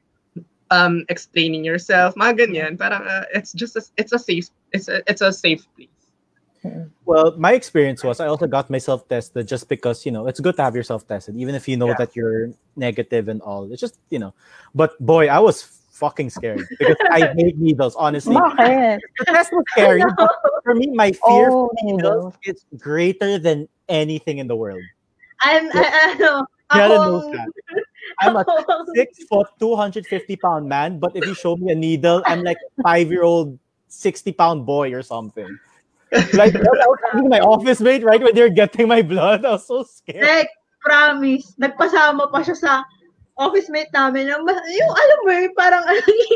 [0.71, 2.15] um, explaining yourself.
[2.15, 2.79] Mga ganyan.
[2.79, 5.91] Parang, uh, it's just a, it's a safe, it's a, it's a safe place.
[7.05, 10.57] Well, my experience was I also got myself tested just because, you know, it's good
[10.57, 12.01] to have yourself tested, even if you know Yeah.
[12.01, 13.69] that you're negative and all.
[13.71, 14.33] It's just, you know,
[14.75, 18.35] but boy, I was fucking scared because I hate needles, honestly.
[18.35, 19.01] Bakit?
[19.19, 20.03] The test was scary,
[20.65, 24.83] for me, my fear Oh, for needles is greater than anything in the world.
[25.41, 27.49] I'm, I, ano, Karen ako, knows that.
[28.21, 28.45] I'm a
[28.95, 33.11] six foot, 250 pound man, but if you show me a needle, I'm like five
[33.11, 35.59] year old, 60 pound boy or something.
[36.35, 40.23] Like, I my office mate, right, when they're getting my blood, I was so scared.
[40.23, 42.73] like, promise, nagpasama pa siya sa
[43.37, 44.31] office mate namin.
[44.31, 44.45] Yung,
[44.93, 45.85] alam mo parang,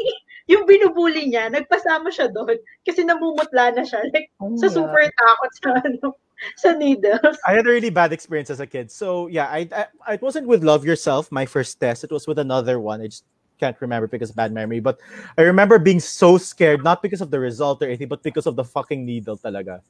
[0.52, 2.58] yung binubuli niya, nagpasama siya doon.
[2.82, 4.02] Kasi namumutla na siya.
[4.10, 6.16] Like, Oh sa super takot sa, ano,
[6.56, 7.38] sa needles.
[7.46, 8.90] I had a really bad experience as a kid.
[8.90, 9.68] So yeah, I,
[10.06, 12.04] I it wasn't with Love Yourself, my first test.
[12.04, 13.02] It was with another one.
[13.02, 13.24] I just
[13.58, 14.80] can't remember because of bad memory.
[14.80, 14.98] But
[15.36, 18.56] I remember being so scared, not because of the result or anything, but because of
[18.56, 19.82] the fucking needle talaga.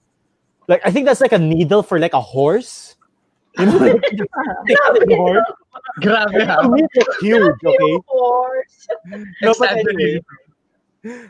[0.67, 2.97] Like I think that's like a needle for like a horse.
[3.59, 4.03] You know, like,
[5.11, 5.45] a horse.
[6.01, 6.63] Grabe ha.
[6.63, 7.95] To me, it was huge, okay?
[7.95, 9.25] Of.
[9.43, 10.21] No, but anyway.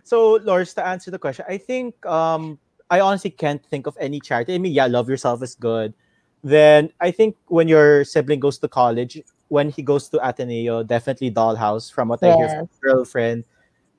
[0.05, 2.59] So, Lors, to answer the question, I think um,
[2.91, 4.55] I honestly can't think of any charity.
[4.55, 5.95] I mean, yeah, love yourself is good.
[6.43, 11.31] Then I think when your sibling goes to college, when he goes to Ateneo, definitely
[11.31, 11.93] Dollhouse.
[11.93, 13.45] From what I hear from girlfriend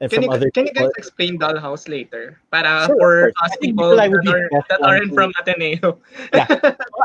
[0.01, 2.39] and Can from you, other can you guys explain Dollhouse later?
[2.51, 3.33] Para Sure, for course.
[3.43, 5.99] us I think people that, are, that aren't from Ateneo.
[6.33, 6.47] Yeah,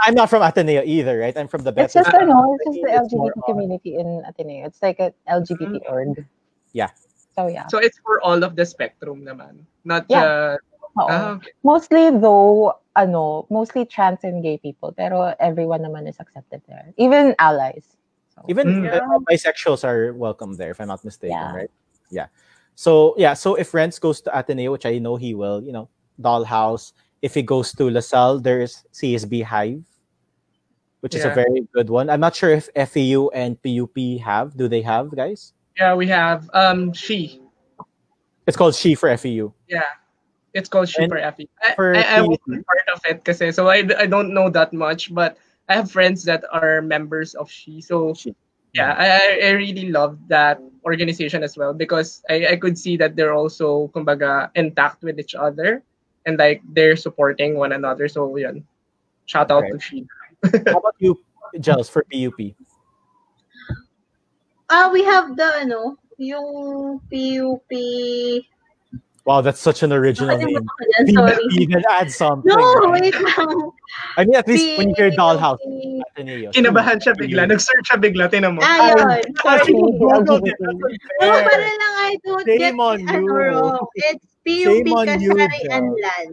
[0.06, 1.36] I'm not from Ateneo either, right?
[1.36, 1.96] I'm from the best.
[1.96, 4.66] It's Bethel just ano, it's just the It's more LGBT on- community in Ateneo.
[4.66, 6.24] It's like a LGBT org.
[6.72, 6.90] Yeah.
[7.34, 7.66] So yeah.
[7.66, 9.66] so it's for all of the spectrum naman.
[9.84, 10.54] Not Yeah.
[10.54, 11.42] uh, Oo.
[11.66, 16.94] Mostly though, ano, mostly trans and gay people, pero everyone naman is accepted there.
[16.96, 17.98] Even allies.
[18.30, 18.94] So, Even Mm.
[18.94, 21.54] uh, bisexuals are welcome there, if I'm not mistaken, Yeah.
[21.54, 21.72] right?
[22.14, 22.26] Yeah.
[22.74, 25.88] So yeah, so if Renz goes to Ateneo, which I know he will, you know,
[26.20, 26.92] Dollhouse.
[27.22, 29.84] If he goes to LaSalle, there's CSB Hive,
[31.00, 32.10] which is a very good one.
[32.10, 34.56] I'm not sure if FEU and PUP have.
[34.56, 35.54] Do they have, guys?
[35.76, 37.40] Yeah, we have um she.
[38.46, 39.52] It's called She for FEU.
[39.68, 39.82] Yeah.
[40.52, 41.48] It's called She And for Effie.
[41.62, 44.72] I, for I, I wasn't part of it kasi, so I, I don't know that
[44.72, 45.36] much, but
[45.68, 47.80] I have friends that are members of She.
[47.80, 48.36] So She.
[48.74, 52.96] Yeah, I, I- I really love that organization as well because I, I could see
[52.98, 55.82] that they're also kumbaga intact with each other
[56.26, 58.08] and like they're supporting one another.
[58.08, 58.66] So yun.
[59.26, 59.72] Shout out Right.
[59.72, 60.04] to She.
[60.68, 61.16] How about you,
[61.58, 62.52] Gels, for PUP?
[64.68, 67.72] Ah, we have the, ano, yung PUP.
[69.24, 70.60] Wow, that's such an original name.
[71.08, 71.36] Sorry.
[71.66, 72.44] Then add something.
[72.44, 73.00] No, right?
[73.00, 73.70] wait lang.
[74.18, 75.56] I mean, at least when you hear Dollhouse.
[76.12, 76.52] Ateneo.
[76.52, 77.48] Kinabahan siya bigla.
[77.48, 78.28] Nag-search siya bigla.
[78.28, 78.60] Tinan mo.
[78.60, 79.24] Yun.
[79.40, 80.52] Kasi Sorry.
[81.24, 83.32] No, para lang I don't get Shame on ano you.
[83.32, 83.86] wrong.
[84.12, 85.84] It's Shame PUP on you, Kasarian.
[85.96, 86.32] Land.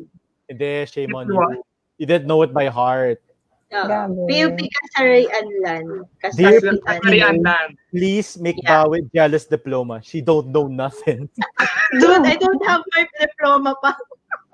[0.51, 1.63] Hindi, shame on you.
[1.95, 3.23] You didn't know it by heart.
[3.71, 3.87] No.
[3.87, 4.27] Grabe.
[4.27, 5.89] PUP Kasarian Land.
[6.35, 7.79] Dear Kasarian Kasarian land.
[7.89, 8.83] Please make Yeah.
[8.83, 10.03] Bawit jealous diploma.
[10.03, 11.31] She don't know nothing.
[11.99, 13.95] Dude, I don't have my diploma pa.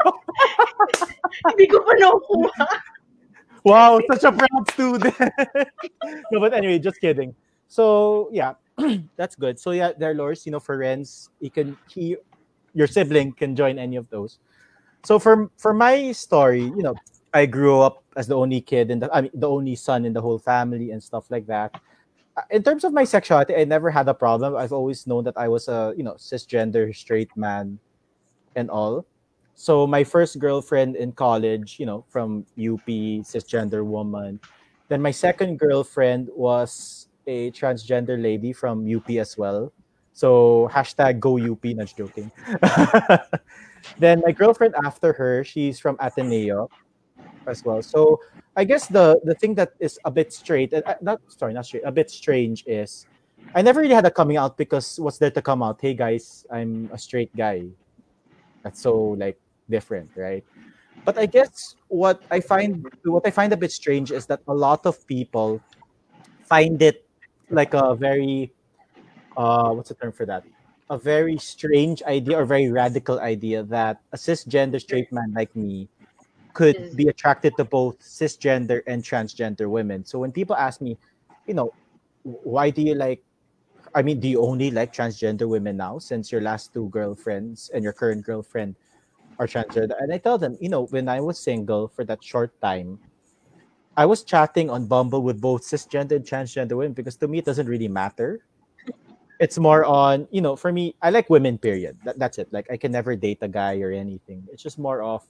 [1.50, 2.66] Hindi ko pa nakuha.
[3.66, 5.18] wow, such a proud student.
[6.32, 7.34] no, but anyway, just kidding.
[7.68, 8.54] So yeah,
[9.18, 9.58] that's good.
[9.58, 12.22] So yeah, there, are Lors, you know, for Renz, he can he
[12.78, 14.38] your sibling can join any of those.
[15.02, 16.94] So for for my story, you know,
[17.34, 20.22] I grew up as the only kid and I mean the only son in the
[20.22, 21.76] whole family and stuff like that.
[22.36, 24.56] Uh, In terms of my sexuality, I never had a problem.
[24.56, 27.80] I've always known that I was a you know cisgender straight man
[28.56, 29.06] and all.
[29.56, 32.86] So my first girlfriend in college, you know, from UP,
[33.26, 34.40] cisgender woman.
[34.88, 39.74] Then my second girlfriend was a transgender lady from UP as well.
[40.14, 42.32] So hashtag go UP, not joking.
[44.00, 46.70] then my girlfriend after her, she's from Ateneo
[47.48, 47.82] as well.
[47.82, 48.20] So
[48.56, 51.84] I guess the the thing that is a bit straight, uh, not sorry, not straight,
[51.86, 53.06] a bit strange is
[53.56, 55.80] I never really had a coming out because what's there to come out?
[55.82, 57.68] Hey guys, I'm a straight guy.
[58.64, 60.44] That's so like different, right?
[61.06, 64.54] But I guess what I find what I find a bit strange is that a
[64.54, 65.62] lot of people
[66.44, 67.08] find it
[67.50, 68.52] like a very
[69.38, 70.44] uh what's the term for that?
[70.90, 75.88] A very strange idea or very radical idea that a cisgender straight man like me
[76.58, 80.02] could be attracted to both cisgender and transgender women.
[80.04, 80.98] So when people ask me,
[81.46, 81.70] you know,
[82.26, 83.22] why do you like
[83.94, 87.86] I mean, do you only like transgender women now since your last two girlfriends and
[87.86, 88.76] your current girlfriend
[89.38, 92.60] are transgender, and I tell them, you know, when I was single for that short
[92.60, 92.98] time,
[93.96, 97.46] I was chatting on Bumble with both cisgender and transgender women because to me it
[97.46, 98.42] doesn't really matter.
[99.40, 102.02] It's more on, you know, for me, I like women, period.
[102.04, 102.50] That, that's it.
[102.52, 104.42] Like I can never date a guy or anything.
[104.52, 105.22] It's just more of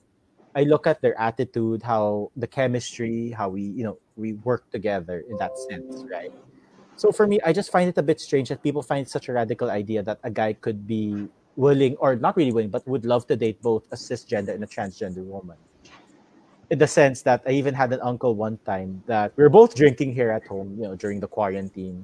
[0.58, 5.24] I look at their attitude, how the chemistry, how we, you know, we work together
[5.30, 6.34] in that sense, right?
[6.96, 9.34] So for me, I just find it a bit strange that people find such a
[9.34, 13.28] radical idea that a guy could be willing or not really willing, but would love
[13.28, 15.58] to date both a cisgender and a transgender woman.
[16.72, 19.76] In the sense that I even had an uncle one time that we were both
[19.76, 22.04] drinking here at home, you know, during the quarantine.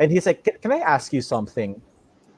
[0.00, 1.80] And he's like, "Can- Can I ask you something?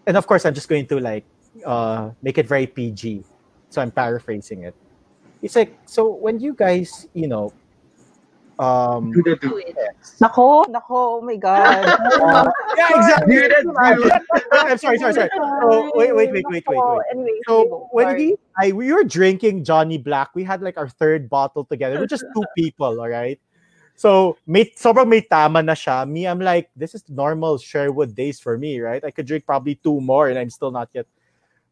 [0.06, 1.24] And of course, I'm just going to like
[1.64, 3.24] uh, make it very PG.
[3.70, 4.74] So I'm paraphrasing it.
[5.44, 7.52] He's like, So when you guys, you know,
[8.58, 9.56] um, Do the Do do.
[9.60, 9.76] it.
[10.24, 11.84] Nako, nako, oh my God.
[12.00, 12.48] uh,
[12.80, 13.36] yeah, exactly.
[13.36, 14.10] Do the do.
[14.56, 15.28] I'm sorry, sorry, sorry.
[15.36, 17.02] So, wait, wait, wait, wait, wait, wait.
[17.12, 21.28] Anyway, So when we I we were drinking Johnny Black, we had like our third
[21.28, 22.00] bottle together.
[22.00, 23.36] We're just two people, all right?
[24.00, 26.08] So may sobrang may tama na siya.
[26.08, 29.04] Me, I'm like, this is normal Sherwood days for me, right?
[29.04, 31.04] I could drink probably two more and I'm still not yet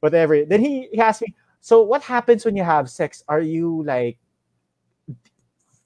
[0.02, 0.44] whatever.
[0.44, 1.32] Then he, he asked me,
[1.62, 3.22] so what happens when you have sex?
[3.30, 4.18] Are you like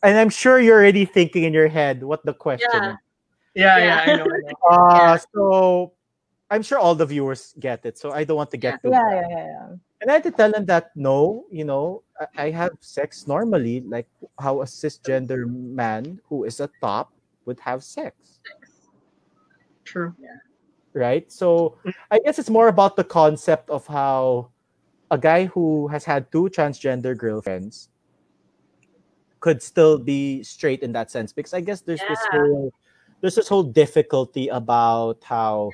[0.03, 2.91] and I'm sure you're already thinking in your head what the question Yeah.
[2.93, 2.97] is.
[3.55, 4.01] Yeah, yeah, Yeah.
[4.01, 4.25] I know.
[4.25, 4.57] I know.
[4.71, 5.17] Uh, Yeah.
[5.35, 5.93] so
[6.51, 7.99] I'm sure all the viewers get it.
[7.99, 9.69] So I don't want to get too Yeah, yeah, yeah, yeah.
[10.01, 13.81] and I had to tell them that no, you know, I, I have sex normally,
[13.83, 14.09] like
[14.39, 17.13] how a cisgender man who is a top
[17.45, 18.41] would have sex,
[19.85, 20.15] True.
[20.21, 20.39] Yeah.
[20.95, 21.27] right?
[21.33, 21.79] So
[22.11, 24.53] I guess it's more about the concept of how
[25.11, 27.89] a guy who has had two transgender girlfriends
[29.41, 32.73] could still be straight in that sense because I guess there's this whole
[33.21, 35.71] there's this whole difficulty about how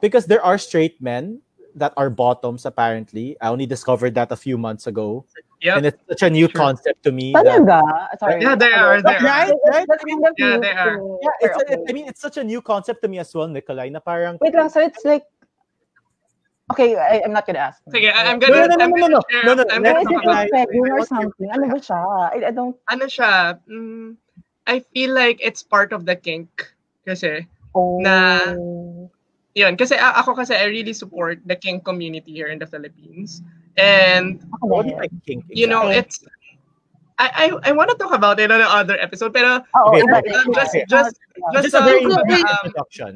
[0.00, 1.40] because there are straight men
[1.74, 3.36] that are bottoms apparently.
[3.40, 5.24] I only discovered that a few months ago.
[5.62, 5.76] Yep.
[5.76, 6.58] And it's such a new True.
[6.60, 7.32] concept to me.
[7.32, 8.42] that- ah, Sorry.
[8.42, 9.22] Yeah, they are, they are.
[9.22, 9.86] Right, right?
[9.88, 10.98] That's kind of Yeah, they are.
[11.22, 11.76] yeah, it's, Okay.
[11.88, 14.54] I mean, it's such a new concept to me as well, Nikolai, na parang, Wait
[14.54, 15.22] lang, so it's like...
[16.72, 17.84] Okay, I, I'm not gonna ask.
[17.92, 19.82] Sige, I- I'm No, gonna, no, no, I'm no, gonna no, share, no, no, I'm
[19.84, 21.48] let gonna Is me talk it about like- like pegging or I something?
[21.52, 22.00] Ano ba siya?
[22.32, 22.76] I, I don't...
[22.88, 23.30] ano siya,
[23.68, 24.08] mm,
[24.66, 26.48] I feel like it's part of the kink.
[27.04, 27.96] Kasi, Oh.
[28.04, 28.56] Na-
[29.56, 33.40] yun, kasi a- ako kasi I really support the kink community here in the Philippines.
[33.80, 34.96] And, Ako what do din.
[34.96, 35.42] you like kink?
[35.48, 36.20] you know, it's,
[37.16, 40.16] I, I, I want to talk about it on another episode, pero Oo, Okay, iba,
[40.20, 40.52] okay, iba.
[40.52, 40.84] just, okay.
[40.88, 41.14] just,
[41.56, 43.12] just, Just a very um, brief introduction.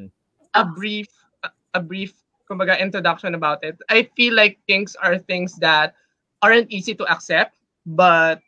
[0.57, 1.09] a brief
[1.45, 2.17] a, a brief
[2.49, 3.77] kumbaga introduction about it.
[3.91, 5.95] I feel like kinks are things that
[6.43, 8.41] aren't easy to accept, but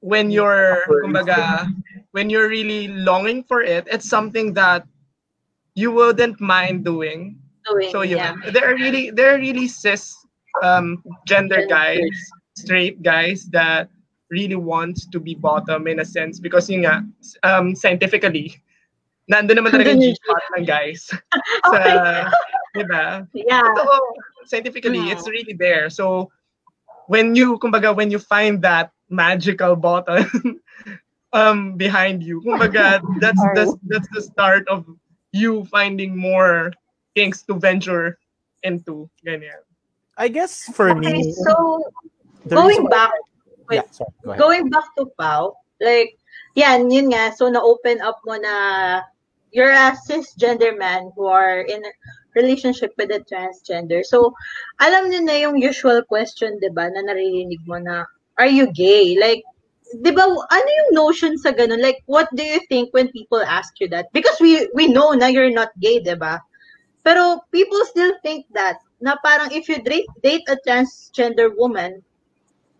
[0.00, 1.68] when you're kumbaga
[2.12, 4.86] when you're really longing for it, it's something that
[5.74, 7.38] you wouldn't mind doing.
[7.70, 8.34] Doing, So yeah.
[8.34, 10.10] yeah, there are really there are really cis
[10.62, 12.02] um gender guys,
[12.58, 13.88] straight guys that
[14.30, 17.04] really want to be bottom in a sense because yun nga,
[17.44, 18.58] um scientifically
[19.30, 21.06] nandun naman talaga yung G-spot ng guys.
[21.70, 22.20] sa, Okay.
[22.76, 23.28] Diba?
[23.32, 23.62] Yeah.
[23.62, 24.00] Totoo.
[24.46, 25.12] Scientifically, Yeah.
[25.12, 25.90] it's really there.
[25.90, 26.30] So,
[27.06, 30.26] when you, kumbaga, when you find that magical button
[31.32, 34.86] um, behind you, kumbaga, that's, that's, that's the start of
[35.32, 36.72] you finding more
[37.14, 38.18] things to venture
[38.62, 39.08] into.
[39.26, 39.62] Ganyan.
[40.16, 41.82] I guess for Okay, me, so
[42.48, 43.12] going reason why- back,
[43.70, 46.18] yeah, sorry, go going back to Pau, like,
[46.54, 49.00] yan, yun nga, so na-open up mo na
[49.56, 51.92] you're a cisgender man who are in a
[52.34, 54.04] relationship with a transgender.
[54.04, 54.32] So,
[54.80, 58.04] alam niyo na yung usual question, di ba, na naririnig mo na,
[58.38, 59.16] are you gay?
[59.20, 59.44] Like,
[60.00, 61.84] di ba, ano yung notion sa ganun?
[61.84, 64.08] Like, what do you think when people ask you that?
[64.16, 66.40] Because we we know na you're not gay, di ba?
[67.04, 72.00] Pero people still think that, na parang if you date, date a transgender woman,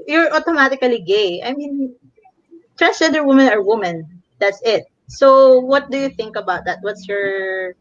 [0.07, 1.43] you're automatically gay.
[1.45, 1.93] I mean,
[2.79, 4.07] transgender women are women.
[4.39, 4.87] That's it.
[5.11, 6.79] So, what do you think about that?
[6.81, 7.75] What's your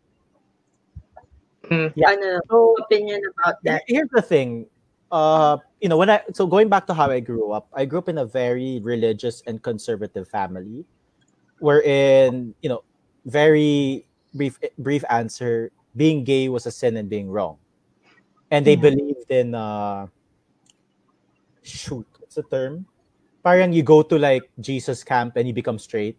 [1.69, 1.93] Mm.
[1.95, 2.09] Yeah.
[2.17, 3.83] ano, So, opinion about that?
[3.87, 4.65] here's the thing
[5.11, 7.99] uh you know when i so going back to how i grew up i grew
[7.99, 10.87] up in a very religious and conservative family
[11.59, 12.79] wherein you know
[13.27, 17.59] very brief brief answer being gay was a sin and being wrong
[18.55, 18.87] and they Mhm.
[18.87, 20.07] believed in uh
[21.61, 22.87] shoot what's the term
[23.43, 26.15] parang you go to like jesus camp and you become straight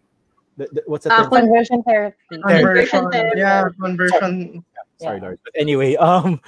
[0.53, 2.37] The- the- what's the Ah, term Conversion therapy.
[2.45, 3.41] Conversion therapy.
[3.41, 4.61] Yeah, conversion.
[5.03, 5.25] Sorry Yeah.
[5.27, 5.39] Lord.
[5.43, 6.41] But anyway, um,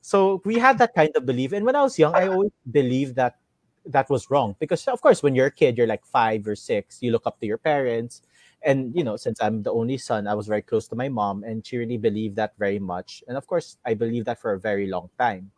[0.00, 3.16] so we had that kind of belief, and when I was young, I always believed
[3.16, 3.38] that
[3.86, 7.02] that was wrong because, of course, when you're a kid, you're like five or six,
[7.02, 8.22] you look up to your parents,
[8.62, 11.42] and you know, since I'm the only son, I was very close to my mom,
[11.44, 14.60] and she really believed that very much, and of course, I believed that for a
[14.60, 15.50] very long time.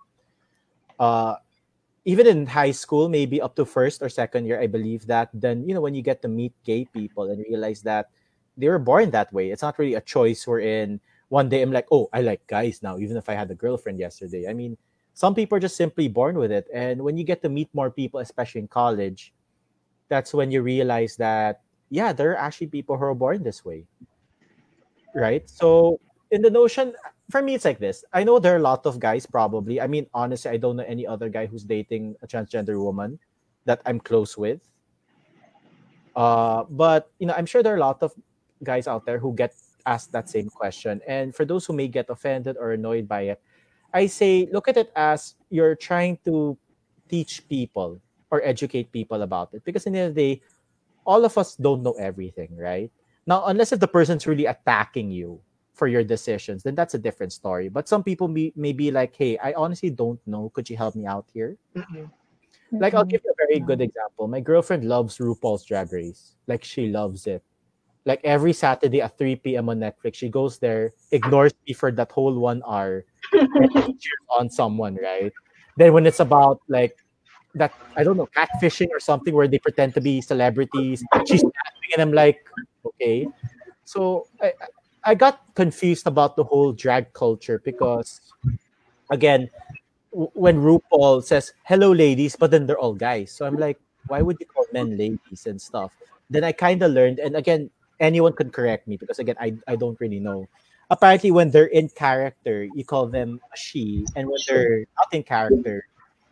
[0.99, 1.37] Uh,
[2.05, 5.67] even in high school, maybe up to first or second year, I believe that then,
[5.67, 8.11] you know, when you get to meet gay people and realize that
[8.57, 11.01] they were born that way, it's not really a choice we're in.
[11.35, 13.99] One day I'm like, oh, I like guys now, even if I had a girlfriend
[13.99, 14.47] yesterday.
[14.47, 14.79] I mean,
[15.15, 16.71] some people are just simply born with it.
[16.73, 19.35] And when you get to meet more people, especially in college,
[20.07, 23.83] that's when you realize that, yeah, there are actually people who are born this way.
[25.13, 25.43] Right?
[25.51, 25.99] So,
[26.31, 26.95] in the notion,
[27.31, 28.05] for me, it's like this.
[28.13, 29.81] I know there are a lot of guys, probably.
[29.81, 33.19] I mean, honestly, I don't know any other guy who's dating a transgender woman
[33.65, 34.63] that I'm close with.
[36.15, 38.15] Uh, but you know, I'm sure there are a lot of
[38.63, 39.53] guys out there who get
[39.87, 41.01] asked that same question.
[41.07, 43.41] And for those who may get offended or annoyed by it,
[43.93, 46.59] I say look at it as you're trying to
[47.09, 49.65] teach people or educate people about it.
[49.65, 50.43] Because in the end of the day,
[51.07, 52.91] all of us don't know everything, right?
[53.27, 55.41] Now, unless if the person's really attacking you
[55.75, 57.69] for your decisions, then that's a different story.
[57.69, 60.51] But some people may, may be like, hey, I honestly don't know.
[60.55, 61.57] Could you help me out here?
[61.77, 62.11] Mhm.
[62.73, 63.11] Like, I'll Mhm.
[63.11, 64.27] give you a very good example.
[64.29, 66.35] My girlfriend loves RuPaul's Drag Race.
[66.47, 67.43] Like, she loves it.
[68.05, 69.69] Like, every Saturday at 3 p.m.
[69.69, 74.51] on Netflix, she goes there, ignores me for that whole one hour, and cheers on
[74.51, 75.33] someone, right?
[75.77, 76.97] Then when it's about, like,
[77.55, 81.91] that, I don't know, catfishing or something where they pretend to be celebrities, she's laughing,
[81.95, 82.45] and I'm like,
[82.87, 83.29] okay.
[83.85, 84.69] So, I, I-
[85.07, 88.21] I got confused about the whole drag culture because,
[89.11, 89.51] again,
[90.13, 94.39] when RuPaul says "Hello, ladies," but then they're all guys, so I'm like, why would
[94.41, 95.93] you call men ladies and stuff?
[96.31, 99.77] Then I kind of learned, and again, anyone could correct me because again, I I
[99.77, 100.49] don't really know.
[100.91, 105.23] Apparently, when they're in character, you call them a she, and when they're not in
[105.23, 105.85] character,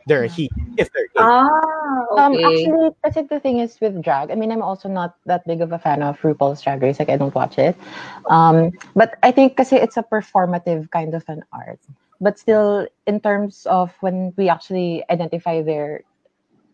[0.06, 0.50] they're a he.
[0.76, 1.20] If they're gay.
[1.24, 1.72] Ah,
[2.16, 2.44] Um, okay.
[2.44, 4.30] actually, kasi the thing is with drag.
[4.30, 6.98] I mean, I'm also not that big of a fan of RuPaul's Drag Race.
[6.98, 7.76] Like, I don't watch it.
[8.28, 11.80] Um, but I think kasi it's a performative kind of an art.
[12.20, 16.04] But still, in terms of when we actually identify their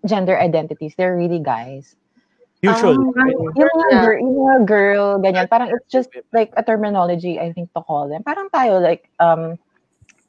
[0.07, 1.97] gender identities, they're really guys.
[2.63, 3.37] Usually, Ah, right?
[3.55, 4.03] Yung mga, Yeah.
[4.03, 5.47] girl, yung mga girl, ganyan.
[5.47, 8.27] Parang it's just like a terminology, I think, to call them.
[8.27, 9.55] Parang tayo, like, um,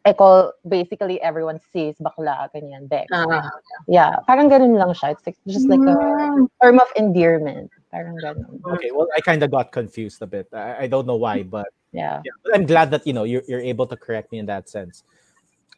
[0.05, 3.09] I call basically everyone cis, bakla, ganyan, bex.
[3.11, 3.49] Ah.
[3.89, 5.17] Yeah, parang ganun lang siya.
[5.17, 6.47] It's like, just like a Mm.
[6.61, 7.73] term of endearment.
[7.89, 8.61] Parang ganun.
[8.77, 8.93] okay.
[8.93, 10.47] Well, I kind of got confused a bit.
[10.53, 12.21] I, I don't know why, but Yeah.
[12.21, 14.69] yeah, but I'm glad that you know you're, you're able to correct me in that
[14.69, 15.01] sense.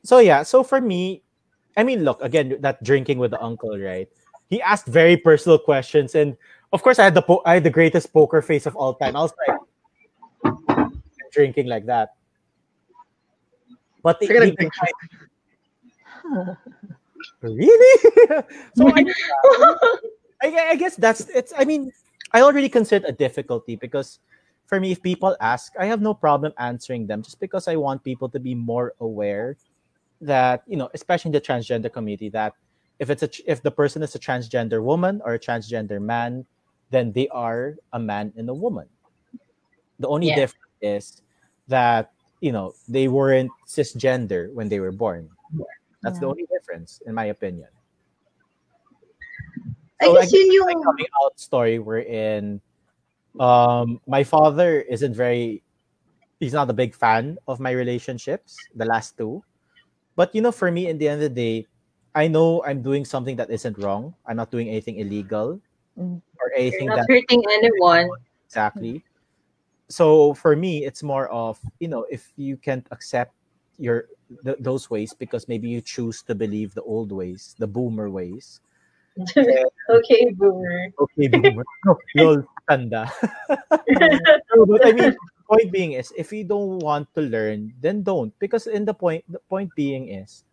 [0.04, 1.24] So yeah, so for me,
[1.80, 4.12] I mean, look again that drinking with the uncle, right?
[4.52, 6.36] He asked very personal questions, and
[6.76, 9.16] of course, I had the po- I had the greatest poker face of all time.
[9.16, 9.56] I was like
[11.32, 12.20] drinking like that,
[14.04, 14.98] but the, Sige, he- nag-drink
[17.42, 17.70] really.
[18.76, 19.06] so I,
[20.44, 21.54] I, I guess that's it's.
[21.58, 21.92] I mean,
[22.34, 24.20] I already consider a difficulty because
[24.66, 28.04] for me, if people ask, I have no problem answering them just because I want
[28.04, 29.58] people to be more aware
[30.22, 32.54] that you know, especially in the transgender community, that
[33.02, 36.46] if it's a if the person is a transgender woman or a transgender man,
[36.94, 38.86] then they are a man and a woman.
[39.98, 40.46] The only Yeah.
[40.46, 41.22] difference is
[41.68, 42.14] that
[42.46, 45.34] you know they weren't cisgender when they were born.
[46.06, 47.70] That's the only difference, in my opinion.
[50.02, 50.84] I So, guess yun my yung...
[50.86, 52.62] coming out story we're in
[53.40, 55.62] um my father isn't very
[56.42, 59.40] he's not a big fan of my relationships the last two
[60.18, 61.58] but you know for me in the end of the day
[62.16, 65.60] i know i'm doing something that isn't wrong i'm not doing anything illegal
[66.00, 66.22] Mm.
[66.40, 68.08] or anything You're not that hurting anyone.
[68.48, 69.04] exactly
[69.90, 73.36] so for me it's more of you know if you can't accept
[73.78, 74.08] your
[74.46, 78.62] th- those ways because maybe you choose to believe the old ways the boomer ways
[79.92, 80.88] okay, boomer.
[80.96, 82.40] okay boomer no lol
[82.70, 83.12] tanda
[84.56, 85.16] no, but I mean,
[85.50, 88.34] point being is, if you don't want to learn, then don't.
[88.40, 90.44] Because in the point, the point being is,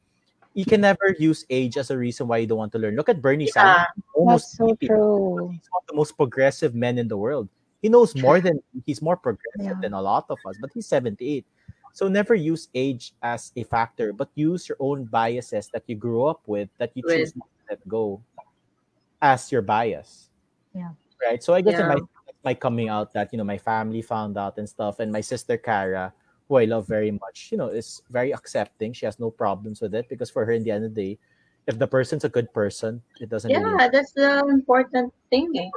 [0.55, 2.97] you can never use age as a reason why you don't want to learn.
[2.97, 3.87] Look at Bernie Yeah.
[3.87, 4.87] Sanders, almost That's so 80.
[4.87, 5.49] true.
[5.53, 7.49] He's one of the most progressive men in the world.
[7.83, 9.81] He knows more than he's more progressive Yeah.
[9.81, 11.47] than a lot of us, but he's 78.
[11.93, 16.27] So never use age as a factor, but use your own biases that you grew
[16.27, 18.21] up with that you choose not to let go
[19.23, 20.31] as your bias.
[20.75, 20.91] Yeah.
[21.23, 21.43] Right.
[21.43, 21.95] So I guess Yeah.
[21.95, 22.01] my
[22.45, 25.59] my coming out that you know my family found out and stuff, and my sister
[25.59, 26.15] Kara,
[26.49, 28.93] who I love very much, you know, is very accepting.
[28.93, 31.19] She has no problems with it because for her, in the end of the day,
[31.67, 35.69] if the person's a good person, it doesn't really Yeah, that's the important thing eh.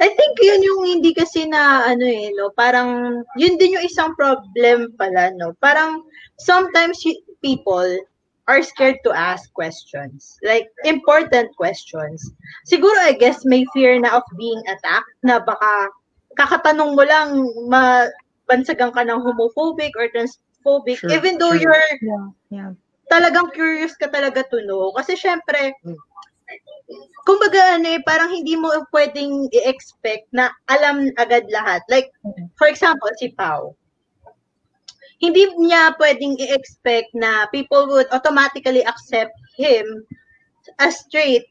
[0.00, 2.50] I think yun yung hindi kasi na ano eh, no?
[2.52, 5.56] Parang yun din yung isang problem pala, no?
[5.62, 6.04] Parang
[6.36, 7.00] sometimes
[7.40, 7.96] people
[8.46, 10.38] are scared to ask questions.
[10.42, 12.30] Like, important questions.
[12.66, 15.90] Siguro, I guess, may fear na of being attacked na baka
[16.38, 17.42] kakatanong mo lang
[18.46, 21.66] mabansagan ka ng homophobic or transphobic True, even though true.
[21.66, 22.70] you're Yeah, yeah.
[23.10, 24.94] talagang curious ka talaga to know.
[24.94, 25.98] Kasi syempre, Mm.
[27.26, 31.82] kumbaga ano eh, parang hindi mo pwedeng i-expect na alam agad lahat.
[31.90, 32.14] Like,
[32.54, 33.74] for example, si Pau.
[35.18, 40.06] Hindi niya pwedeng i-expect na people would automatically accept him
[40.78, 41.50] as straight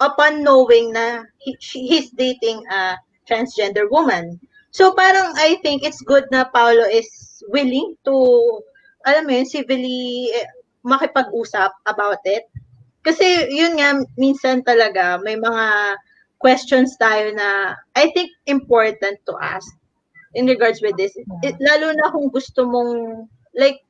[0.00, 2.96] upon knowing na he, she, he's dating a
[3.28, 4.40] transgender woman.
[4.70, 7.10] So parang I think it's good na Paolo is
[7.50, 8.14] willing to,
[9.06, 10.46] alam mo yun, civilly eh,
[10.86, 12.46] makipag-usap about it.
[13.02, 15.96] Kasi yun nga, minsan talaga may mga
[16.40, 19.68] questions tayo na I think important to ask
[20.34, 21.12] in regards with this.
[21.42, 23.82] It, lalo na kung gusto mong, like,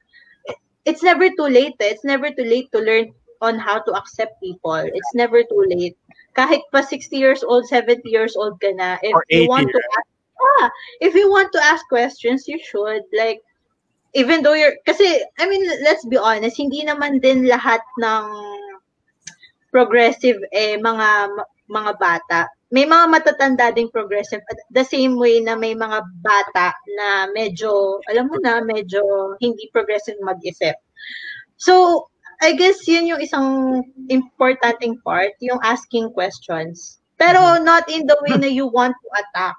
[0.86, 1.76] it's never too late.
[1.80, 1.92] Eh.
[1.92, 3.12] It's never too late to learn
[3.42, 4.80] on how to accept people.
[4.80, 5.96] It's never too late.
[6.36, 9.68] Kahit pa 60 years old, 70 years old ka na, if Or you 80, want
[9.68, 10.08] to ask,
[10.40, 10.68] yeah,
[11.00, 13.02] if you want to ask questions, you should.
[13.12, 13.40] Like,
[14.14, 18.24] even though you're, kasi, I mean, let's be honest, hindi naman din lahat ng
[19.70, 21.30] progressive eh mga
[21.70, 22.40] mga bata.
[22.70, 24.42] May mga matatanda ding progressive
[24.74, 29.02] the same way na may mga bata na medyo alam mo na medyo
[29.38, 30.74] hindi progressive mag-isip.
[31.58, 32.06] So,
[32.42, 33.48] I guess yun yung isang
[34.10, 36.98] importanting part, yung asking questions.
[37.20, 39.54] Pero not in the way na you want to attack.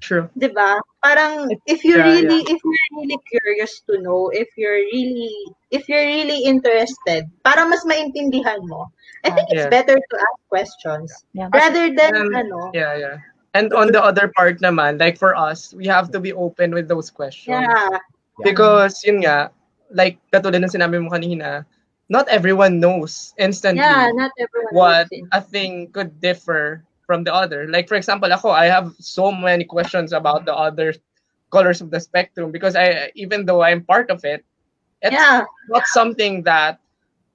[0.00, 0.28] True.
[0.32, 0.80] 'di ba?
[1.04, 5.28] Parang if you Yeah, really if you're really curious to know, if you're really
[5.70, 8.88] if you're really interested, para mas maintindihan mo.
[9.24, 9.68] I think it's Yeah.
[9.68, 11.52] better to ask questions Yeah.
[11.52, 12.72] rather than Um, ano.
[12.72, 13.16] Yeah, yeah.
[13.52, 16.88] And on the other part naman, like for us, we have to be open with
[16.88, 17.60] those questions.
[17.60, 17.98] Yeah.
[18.40, 19.52] Because yun nga,
[19.92, 21.66] like katulad ng sinabi mo kanina,
[22.08, 27.34] not everyone knows instantly Yeah, not everyone what knows a thing could differ from the
[27.34, 27.66] other.
[27.66, 30.94] Like for example, ako, I have so many questions about the other
[31.50, 34.46] colors of the spectrum because I even though I'm part of it,
[35.02, 35.42] it's Yeah.
[35.68, 36.78] not something that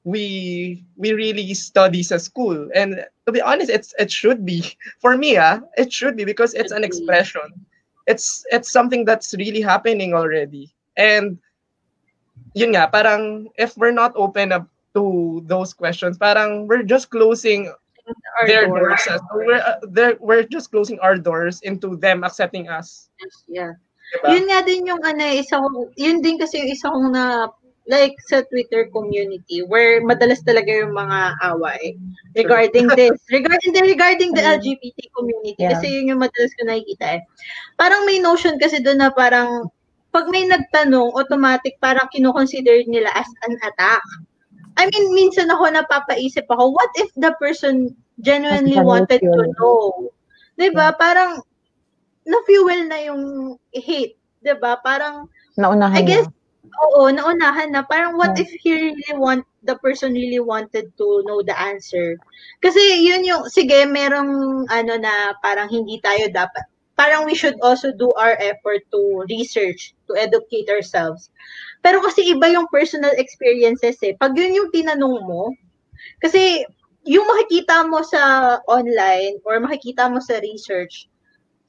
[0.07, 2.69] we we really study sa school.
[2.75, 4.63] And to be honest, it's it should be
[5.03, 5.35] for me.
[5.35, 7.67] Ah, it should be because it's an expression.
[8.07, 10.71] It's it's something that's really happening already.
[10.95, 11.37] And
[12.55, 17.71] yun nga, parang if we're not open up to those questions, parang we're just closing
[18.45, 19.01] their doors.
[19.05, 19.07] doors.
[19.09, 19.19] ah.
[19.33, 23.09] We're uh, they're, we're just closing our doors into them accepting us.
[23.47, 23.73] Yeah.
[24.21, 24.27] Diba?
[24.37, 27.49] Yun nga din yung ano, isa kong, yun din kasi yung isa kong na
[27.85, 31.97] like sa Twitter community where madalas talaga yung mga away
[32.33, 33.13] regarding this.
[33.29, 34.57] Regarding the regarding the Mm.
[34.61, 35.77] LGBT community Yeah.
[35.77, 37.21] kasi yun yung madalas ko nakikita eh.
[37.77, 39.69] Parang may notion kasi doon na parang
[40.09, 43.99] pag may nagtanong, automatic parang kinoconsider nila as an attack.
[44.77, 50.11] I mean, minsan ako napapaisip ako, what if the person genuinely wanted to know?
[50.55, 50.95] 'Di ba?
[50.95, 51.39] Parang
[52.27, 53.23] na-fuel na yung
[53.71, 54.79] hate, 'di ba?
[54.83, 56.75] Parang Naunahan I guess niya.
[56.91, 57.83] oo, naunahan na.
[57.87, 58.43] Parang what Yeah.
[58.43, 62.15] if he really want the person really wanted to know the answer?
[62.59, 67.91] Kasi yun yung sige, merong ano na parang hindi tayo dapat parang we should also
[67.91, 71.27] do our effort to research, to educate ourselves.
[71.85, 74.17] Pero kasi iba yung personal experiences eh.
[74.17, 75.53] Pag yun yung tinanong mo,
[76.17, 76.65] kasi
[77.05, 81.05] yung makikita mo sa online or makikita mo sa research,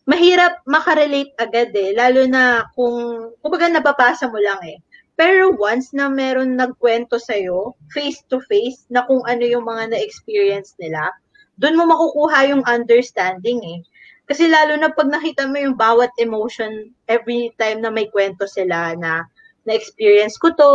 [0.08, 1.92] mahirap makarelate agad eh.
[1.92, 4.80] Lalo na kung, kumbaga nababasa mo lang eh.
[5.20, 10.72] Pero once na meron nagkwento sa'yo, face to face, na kung ano yung mga na-experience
[10.80, 11.12] nila,
[11.60, 13.80] doon mo makukuha yung understanding eh.
[14.24, 18.96] Kasi lalo na pag nakita mo yung bawat emotion every time na may kwento sila
[18.96, 19.28] na
[19.66, 20.70] na-experience ko to,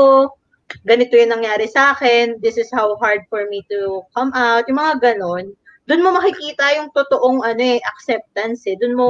[0.87, 4.79] ganito yung nangyari sa akin, this is how hard for me to come out, yung
[4.79, 5.55] mga ganon,
[5.89, 8.77] doon mo makikita yung totoong ano eh, acceptance eh.
[8.79, 9.07] Doon mo,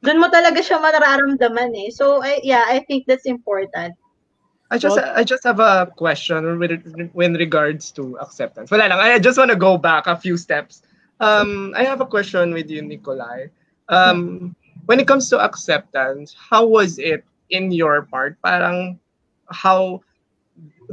[0.00, 1.92] doon mo talaga siya mararamdaman eh.
[1.92, 3.92] So, I, yeah, I think that's important.
[4.66, 6.82] I just I just have a question with
[7.14, 8.66] when regards to acceptance.
[8.66, 8.98] Wala lang.
[8.98, 10.82] I just want to go back a few steps.
[11.22, 13.46] Um, I have a question with you, Nikolai.
[13.86, 14.56] Um,
[14.86, 18.36] when it comes to acceptance, how was it in your part?
[18.42, 18.98] Parang
[19.50, 20.00] how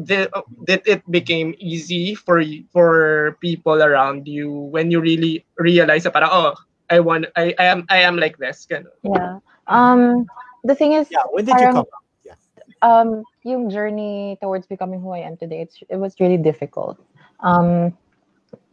[0.03, 0.29] did,
[0.65, 6.29] did it became easy for for people around you when you really realize that parang
[6.31, 6.53] oh
[6.89, 8.67] I want I, I am I am like this.
[8.69, 8.91] Ganun.
[9.03, 9.39] Yeah.
[9.67, 10.27] Um,
[10.63, 12.03] the thing is, Yeah, when did you parang- come up?
[12.25, 12.35] Yeah.
[12.83, 16.99] um, yung journey towards becoming who I am today, it's, it was really difficult.
[17.39, 17.95] Um,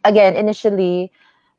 [0.05, 1.11] again, initially,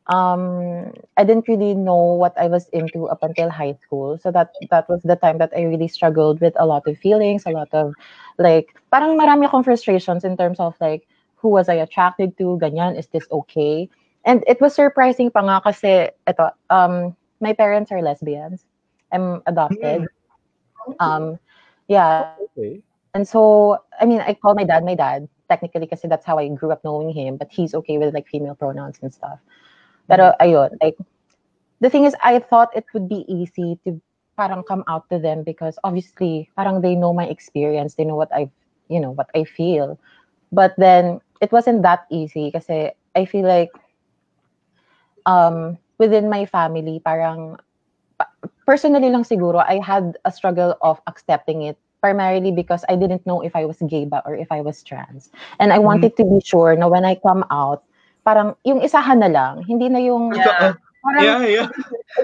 [0.07, 4.17] um, I didn't really know what I was into up until high school.
[4.17, 7.45] So that that was the time that I really struggled with a lot of feelings,
[7.45, 7.93] a lot of
[8.37, 12.57] like, parang marami akong frustrations in terms of like, who was I attracted to?
[12.61, 13.89] Ganyan, is this okay?
[14.25, 18.65] And it was surprising pa nga kasi, ito, um, my parents are lesbians.
[19.11, 20.05] I'm adopted.
[20.99, 21.39] Um,
[21.87, 22.81] yeah, Okay.
[23.13, 25.27] and so, I mean, I call my dad my dad.
[25.51, 28.55] technically kasi that's how I grew up knowing him, but he's okay with like female
[28.55, 29.39] pronouns and stuff.
[30.12, 30.99] Pero ayun, like
[31.80, 33.95] the thing is I thought it would be easy to
[34.36, 38.32] parang come out to them because obviously parang they know my experience, they know what
[38.36, 38.51] I
[38.91, 39.95] you know, what I feel.
[40.51, 43.72] But then it wasn't that easy kasi I feel like
[45.26, 47.55] um within my family parang
[48.66, 53.41] personally lang siguro I had a struggle of accepting it primarily because I didn't know
[53.41, 55.30] if I was gay ba or if I was trans.
[55.62, 57.86] And I wanted to be sure na when I come out,
[58.22, 60.78] parang yung isahan na lang, hindi na yung Yeah.
[61.01, 61.67] parang Yeah, yeah.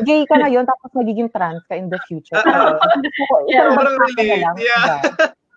[0.05, 2.37] gay ka ngayon tapos magiging trans ka in the future.
[2.37, 4.55] Gusto ko, Yeah, parang na relate, lang.
[4.61, 5.01] yeah.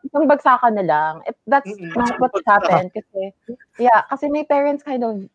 [0.00, 1.14] Isang bagsakan na lang.
[1.28, 1.92] It, that's Mm-mm.
[1.92, 3.36] not what happened kasi,
[3.76, 5.28] yeah, kasi my parents kind of,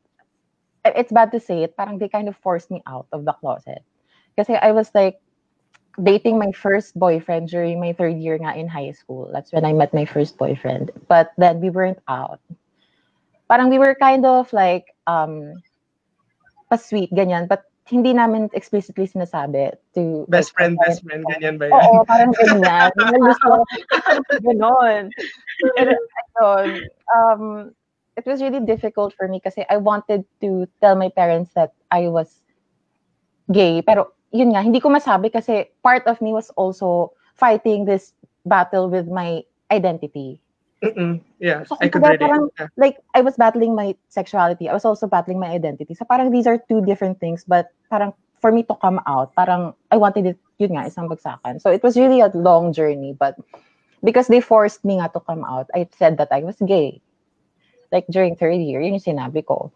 [0.81, 3.85] it's bad to say it, parang they kind of forced me out of the closet.
[4.33, 5.21] Kasi I was like,
[6.01, 9.29] dating my first boyfriend during my third year nga in high school.
[9.31, 10.91] That's when I met my first boyfriend.
[11.07, 12.41] But then we weren't out.
[13.47, 15.53] Parang we were kind of like, um,
[16.69, 17.47] pa-sweet, ganyan.
[17.47, 21.77] But hindi namin explicitly sinasabi to Best like, friend, best friend, ganyan ba yan?
[21.77, 22.89] Oo, parang ganyan.
[23.29, 23.61] Gusto
[24.45, 25.13] ganon.
[25.77, 26.81] Ayun,
[27.13, 27.41] um,
[28.17, 32.09] it was really difficult for me kasi I wanted to tell my parents that I
[32.09, 32.41] was
[33.53, 33.85] gay.
[33.85, 38.17] Pero yun nga, hindi ko masabi kasi part of me was also fighting this
[38.49, 40.41] battle with my identity.
[40.85, 41.19] Mm-mm.
[41.41, 42.21] Yeah, So, I could relate.
[42.21, 42.67] parang- Yeah.
[42.77, 44.69] Like, I was battling my sexuality.
[44.69, 45.97] I was also battling my identity.
[45.97, 49.73] So parang these are two different things, but parang for me to come out, parang
[49.89, 51.57] I wanted it, yun nga, isang bagsakan.
[51.59, 53.35] So it was really a long journey, but
[54.05, 57.01] because they forced me nga to come out, I said that I was gay.
[57.89, 59.71] Like during third year, yun yung sinabi ko.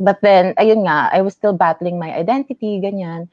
[0.00, 3.28] But then, ayun nga, I was still battling my identity, ganyan.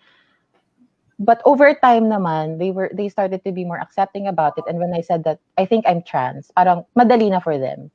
[1.20, 4.64] But over time naman, they were they started to be more accepting about it.
[4.68, 7.92] And when I said that I think I'm trans, parang madali na for them.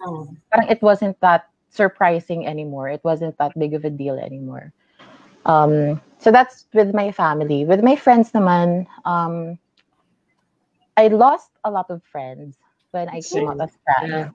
[0.00, 0.26] Oh.
[0.50, 2.88] Parang it wasn't that surprising anymore.
[2.88, 4.72] It wasn't that big of a deal anymore.
[5.44, 7.64] Um, so that's with my family.
[7.64, 9.58] With my friends naman, um,
[10.96, 12.56] I lost a lot of friends
[12.92, 14.10] when I came out as trans.
[14.10, 14.30] Yeah.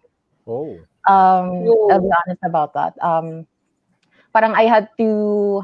[0.47, 0.77] Oh.
[1.07, 1.89] Um, Oh.
[1.91, 2.93] I'll be honest about that.
[3.01, 3.47] Um,
[4.33, 5.63] parang I had to,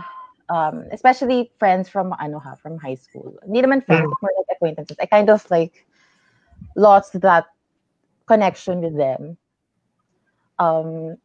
[0.49, 3.37] um, especially friends from ano ha, from high school.
[3.45, 4.97] Hindi naman friends, more like acquaintances.
[4.99, 5.85] I kind of like
[6.75, 7.45] lost that
[8.27, 9.37] connection with them.
[10.59, 11.17] Um,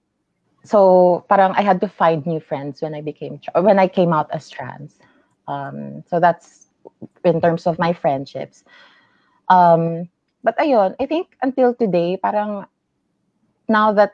[0.64, 4.30] so parang I had to find new friends when I became when I came out
[4.30, 4.98] as trans.
[5.46, 6.68] Um, so that's
[7.24, 8.64] in terms of my friendships.
[9.48, 10.08] Um,
[10.42, 12.66] but ayun, I think until today, parang
[13.68, 14.12] now that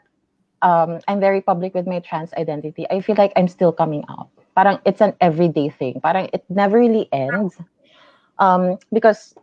[0.63, 4.34] um, I'm very public with my trans identity, I feel like I'm still coming out.
[4.55, 6.01] Parang it's an everyday thing.
[6.01, 7.59] Parang it never really ends.
[8.39, 9.35] Um, because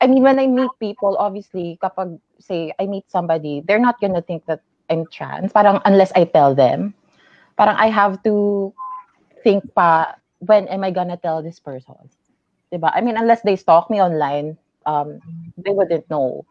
[0.00, 4.20] I mean, when I meet people, obviously, kapag say I meet somebody, they're not gonna
[4.22, 5.52] think that I'm trans.
[5.52, 6.94] Parang unless I tell them.
[7.56, 8.72] Parang I have to
[9.42, 11.96] think pa, when am I gonna tell this person?
[12.72, 12.92] Diba?
[12.92, 15.20] I mean, unless they stalk me online, um,
[15.56, 16.44] they wouldn't know.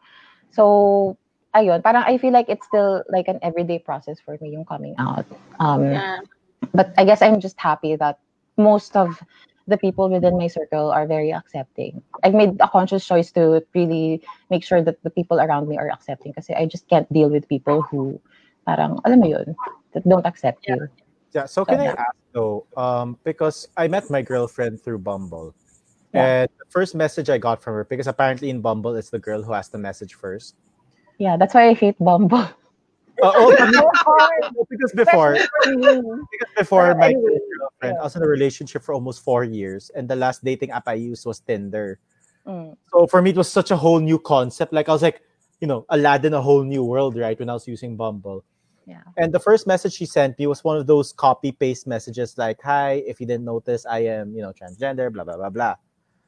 [0.50, 1.18] So,
[1.54, 4.96] ayun, parang I feel like it's still like an everyday process for me yung coming
[4.98, 5.26] out.
[5.60, 6.20] Um, Yeah.
[6.74, 8.20] But I guess I'm just happy that
[8.58, 9.22] most of
[9.68, 12.02] the people within my circle are very accepting.
[12.24, 15.90] I've made a conscious choice to really make sure that the people around me are
[15.90, 18.22] accepting because I just can't deal with people who
[18.68, 19.56] parang, alam mo yun,
[19.94, 20.88] that don't accept you.
[21.34, 21.46] Yeah.
[21.46, 21.98] So can I Okay.
[21.98, 22.68] ask though?
[22.78, 25.56] Um, because I met my girlfriend through Bumble,
[26.14, 26.46] Yeah.
[26.46, 29.44] and the first message I got from her because apparently in Bumble it's the girl
[29.44, 30.56] who has the message first.
[31.18, 32.48] Yeah, that's why I hate Bumble.
[33.22, 36.24] Uh, oh, So because before, Especially for me.
[36.32, 37.98] because before my anyway, girlfriend.
[38.00, 40.96] I was in a relationship for almost four years, and the last dating app I
[40.96, 42.00] used was Tinder.
[42.46, 42.76] Mm.
[42.92, 44.74] So for me, it was such a whole new concept.
[44.74, 45.22] Like I was like,
[45.62, 47.40] you know, Aladdin, a whole new world, right?
[47.40, 48.44] When I was using Bumble.
[48.86, 49.02] Yeah.
[49.18, 52.62] And the first message she sent me was one of those copy paste messages like,
[52.62, 55.76] "Hi, if you didn't notice, I am, you know, transgender, blah blah blah blah."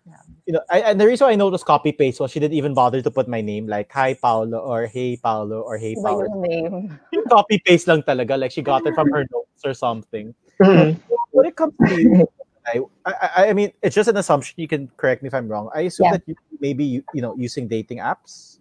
[0.08, 0.16] Yeah.
[0.48, 2.74] You know, I, and the reason why I was copy paste was she didn't even
[2.74, 6.24] bother to put my name, like "Hi Paolo" or "Hey Paolo" or "Hey Iba Paolo."
[6.32, 7.00] yung name.
[7.30, 10.32] Copy paste lang talaga, like she got it from her notes or something.
[10.64, 10.96] Mhm.
[11.36, 12.24] When it comes to you,
[12.68, 14.56] I, I, I mean, it's just an assumption.
[14.56, 15.68] You can correct me if I'm wrong.
[15.76, 16.12] I assume Yeah.
[16.20, 18.60] that you maybe you, you know using dating apps.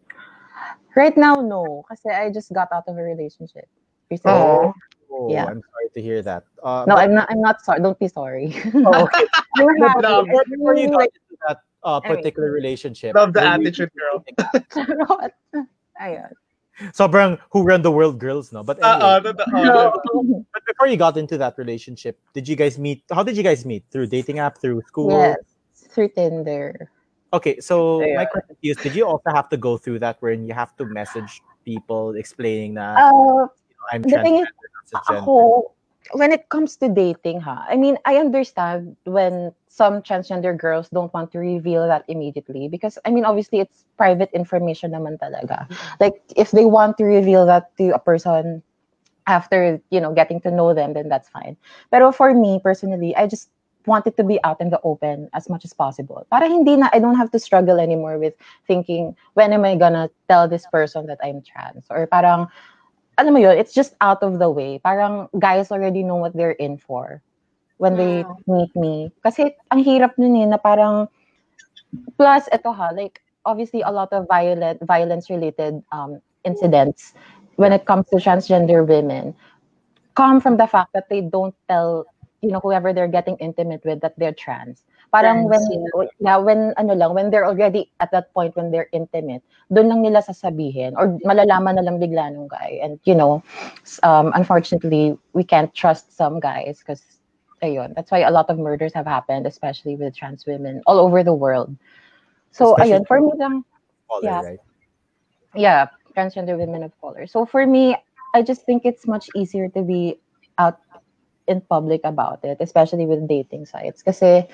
[0.98, 1.84] Right now, no.
[1.86, 3.70] Kasi I just got out of a relationship
[4.10, 4.34] recently.
[4.34, 4.74] Oh.
[5.06, 5.46] Oh, Yeah.
[5.46, 6.42] I'm sorry to hear that.
[6.62, 7.26] Uh, No, but- I'm not.
[7.30, 7.78] I'm not sorry.
[7.80, 8.50] Don't be sorry.
[8.74, 9.24] Oh, okay.
[9.56, 10.00] You were No, happy.
[10.02, 10.24] but love.
[10.26, 12.16] before, before you Like, into that uh, Anyway.
[12.16, 14.24] particular relationship, Love the attitude, girl.
[14.26, 15.32] using dating charot.
[16.00, 16.30] Ayun.
[16.92, 18.60] Sobrang who run the world girls, no?
[18.62, 19.64] But anyway, Oo, totoo.
[19.64, 20.44] No.
[20.52, 23.00] but before you got into that relationship, did you guys meet?
[23.08, 23.84] How did you guys meet?
[23.88, 25.08] Through dating app, through school?
[25.08, 25.40] Yes,
[25.88, 26.90] through Tinder.
[27.32, 30.52] Okay, so my question is, did you also have to go through that wherein you
[30.52, 33.48] have to message people explaining that Uh,
[33.92, 34.48] I'm the thing is,
[34.92, 35.24] transgender, not.
[35.24, 35.72] Ako,
[36.12, 37.62] when it comes to dating, huh?
[37.68, 42.98] I mean, I understand when some transgender girls don't want to reveal that immediately because,
[43.04, 45.68] I mean, obviously it's private information naman talaga.
[45.68, 45.96] Mm-hmm.
[46.00, 48.62] Like, if they want to reveal that to a person
[49.26, 51.56] after, you know, getting to know them, then that's fine.
[51.90, 53.50] Pero for me, personally, I just
[53.86, 56.26] want it to be out in the open as much as possible.
[56.30, 58.34] Para hindi na, I don't have to struggle anymore with
[58.66, 61.84] thinking, when am I gonna tell this person that I'm trans?
[61.90, 62.48] Or parang,
[63.18, 64.78] alam mo yun, it's just out of the way.
[64.84, 67.22] Parang guys already know what they're in for
[67.78, 69.12] when they meet me.
[69.24, 71.08] Kasi ang hirap nun eh, na parang,
[72.16, 77.14] plus ito ha, like, obviously a lot of violent, violence-related um, incidents
[77.56, 79.34] when it comes to transgender women
[80.16, 82.04] come from the fact that they don't tell,
[82.40, 84.82] you know, whoever they're getting intimate with that they're trans.
[85.16, 85.64] Parang when,
[86.20, 89.42] yeah, when, ano lang, when they're already at that point when they're intimate,
[89.72, 92.78] doon lang nila sasabihin or malalaman na lang bigla nung guy.
[92.82, 93.42] And, you know,
[94.02, 97.02] um, unfortunately, we can't trust some guys because,
[97.62, 101.24] ayun, that's why a lot of murders have happened, especially with trans women all over
[101.24, 101.72] the world.
[102.52, 103.64] So, Especially ayun, for me lang,
[104.08, 104.42] Color, yeah.
[104.42, 104.60] right?
[105.56, 107.26] yeah, transgender women of color.
[107.26, 107.96] So for me,
[108.34, 110.20] I just think it's much easier to be
[110.58, 110.78] out
[111.48, 114.02] in public about it, especially with dating sites.
[114.02, 114.46] Kasi,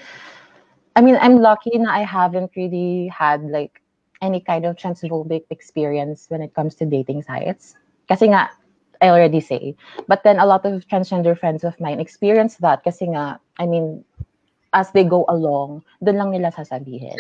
[0.95, 3.81] I mean, I'm lucky na I haven't really had like
[4.21, 7.75] any kind of transphobic experience when it comes to dating sites.
[8.09, 8.51] Kasi nga,
[9.01, 9.75] I already say.
[10.07, 14.05] But then a lot of transgender friends of mine experience that kasi nga, I mean,
[14.73, 17.17] as they go along, dun lang nila sasabihin.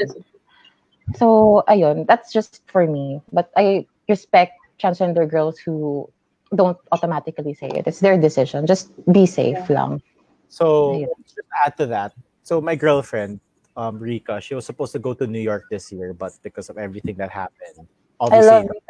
[1.17, 3.21] So, ayun, that's just for me.
[3.33, 6.09] But I respect transgender girls who
[6.55, 7.87] don't automatically say it.
[7.87, 8.67] It's their decision.
[8.67, 10.03] Just be safe lang.
[10.49, 11.17] So Ayun.
[11.25, 12.13] just add to that,
[12.43, 13.41] so my girlfriend,
[13.77, 16.79] um, Rika, she was supposed to go to New York this year, but because of
[16.79, 17.87] everything that happened,
[18.21, 18.49] obviously.
[18.49, 18.81] I obviously,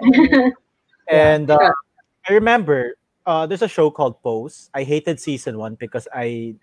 [0.00, 0.52] love Rita.
[1.10, 1.72] and uh,
[2.28, 4.70] I remember uh, there's a show called Pose.
[4.74, 6.54] I hated season one because I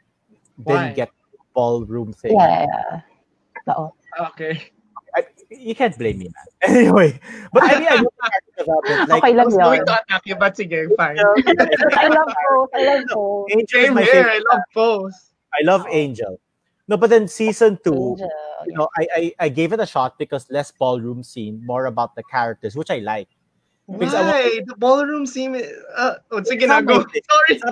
[0.65, 2.35] didn't get the ballroom thing.
[2.35, 3.73] Yeah, yeah.
[3.75, 3.93] Oo.
[4.33, 4.71] Okay.
[5.15, 6.47] I, you can't blame me, man.
[6.61, 7.19] Anyway,
[7.51, 9.09] but I mean, I really happy about it.
[9.09, 11.17] Like, okay I lang was going to attack you, but sige, fine.
[11.17, 12.69] I love Pose.
[12.75, 13.47] I love Pose.
[13.51, 14.13] Angel is my here.
[14.13, 14.43] favorite.
[14.45, 15.17] I love Pose.
[15.49, 16.39] I love Angel.
[16.89, 18.17] No, but then season two,
[18.65, 22.15] you know, I, I I gave it a shot because less ballroom scene, more about
[22.17, 23.29] the characters, which I like.
[23.85, 24.61] Because I want- Why?
[24.65, 25.53] The ballroom scene.
[25.95, 26.97] Uh, oh, sige It's na, not go.
[27.05, 27.61] Sorry.
[27.61, 27.63] It's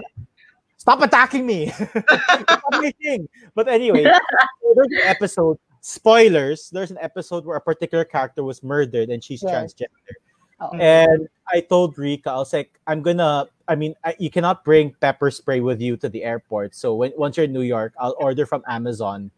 [0.78, 1.74] Stop attacking me.
[1.74, 3.28] It's not my thing.
[3.58, 5.58] But anyway, there's an episode.
[5.82, 6.70] Spoilers.
[6.70, 9.74] There's an episode where a particular character was murdered and she's Yes.
[9.74, 10.14] transgender.
[10.62, 10.78] Oo.
[10.80, 13.48] And I told Rika, I was like, I'm gonna.
[13.68, 16.74] I mean, I, you cannot bring pepper spray with you to the airport.
[16.74, 19.30] So when once you're in New York, I'll order from Amazon,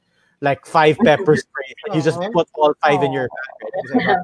[0.41, 1.75] like five pepper sprays.
[1.85, 3.57] And you just put all five in your bag.
[3.59, 3.73] Right?
[3.83, 4.17] He's like,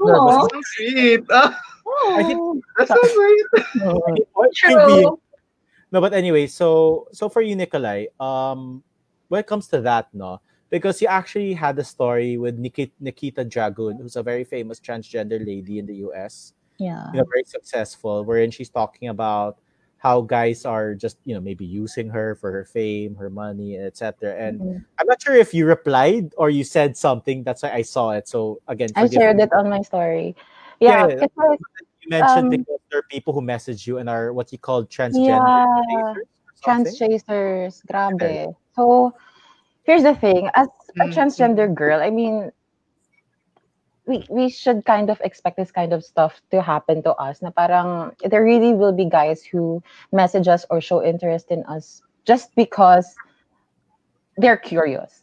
[0.00, 1.22] "Oh, So sweet.
[1.30, 3.46] I think- that's so sweet.
[4.86, 5.06] be.
[5.92, 8.82] No, but anyway, so so for you, Nikolai, um,
[9.28, 10.40] when it comes to that, no,
[10.72, 15.36] because you actually had a story with Nikita, Nikita Dragun, who's a very famous transgender
[15.36, 16.54] lady in the U.S.
[16.80, 17.12] Yeah.
[17.12, 19.60] You know, very successful, wherein she's talking about
[19.98, 24.34] how guys are just you know maybe using her for her fame, her money, etc.
[24.34, 24.84] And Mhm.
[24.98, 27.44] I'm not sure if you replied or you said something.
[27.44, 28.26] That's why I saw it.
[28.26, 29.44] So again, I shared me.
[29.44, 30.34] it on my story.
[30.80, 31.28] Yeah, Yeah.
[32.02, 34.82] You mentioned um, because there are people who message you and are what you call
[34.88, 35.46] transgender.
[35.92, 36.14] Yeah,
[36.64, 38.56] trans chasers, grabe.
[38.74, 39.14] So,
[39.84, 40.50] here's the thing.
[40.54, 40.68] As
[41.00, 42.52] a Mm, transgender girl, I mean,
[44.06, 47.40] we we should kind of expect this kind of stuff to happen to us.
[47.42, 52.02] Na parang there really will be guys who message us or show interest in us
[52.24, 53.06] just because
[54.36, 55.22] they're curious.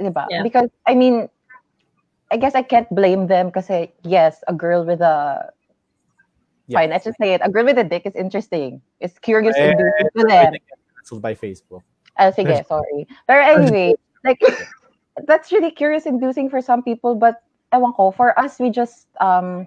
[0.00, 0.26] Diba?
[0.30, 0.42] Yeah.
[0.42, 1.28] Because I mean,
[2.30, 3.70] I guess I can't blame them because
[4.02, 5.52] yes, a girl with a
[6.66, 6.78] Yeah.
[6.78, 7.40] fine, let's just say it.
[7.44, 8.82] A girl with a dick is interesting.
[9.00, 9.72] It's curious Eh,
[10.16, 10.54] to them.
[10.98, 11.82] canceled by Facebook.
[12.18, 13.06] Ah, sige, sorry.
[13.26, 13.94] But anyway,
[14.24, 14.40] like
[15.26, 17.42] that's really curious inducing for some people, but
[17.72, 19.66] ewan ko, for us we just um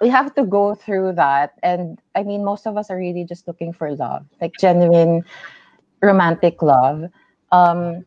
[0.00, 3.46] we have to go through that and I mean most of us are really just
[3.46, 5.24] looking for love, like genuine
[6.02, 7.10] romantic love.
[7.52, 8.04] Um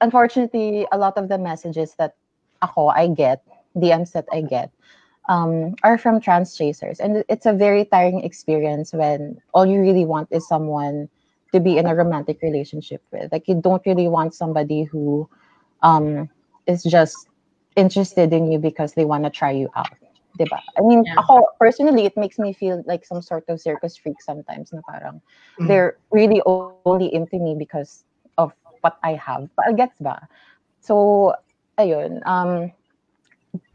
[0.00, 2.14] unfortunately, a lot of the messages that
[2.62, 3.42] ako I get,
[3.76, 4.70] DMs that I get,
[5.28, 7.00] um, are from trans chasers.
[7.00, 11.08] And it's a very tiring experience when all you really want is someone
[11.54, 13.30] to be in a romantic relationship with.
[13.30, 15.30] Like you don't really want somebody who
[15.86, 16.28] um,
[16.66, 17.30] is just
[17.78, 19.94] interested in you because they want to try you out.
[20.34, 20.58] Diba?
[20.74, 21.22] I mean, Yeah.
[21.22, 25.22] ako, personally, it makes me feel like some sort of circus freak sometimes na parang
[25.62, 25.70] Mhm.
[25.70, 28.02] they're really only into me because
[28.34, 28.50] of
[28.82, 29.46] what I have.
[29.54, 30.26] But gets ba?
[30.82, 31.30] So,
[31.78, 32.18] ayun.
[32.26, 32.74] Um,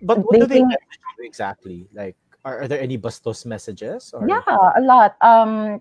[0.04, 1.88] But what do they Dating- message you exactly?
[1.96, 4.12] Like, are, are there any bastos messages?
[4.12, 4.44] Or Yeah,
[4.76, 5.16] a lot.
[5.24, 5.80] Um,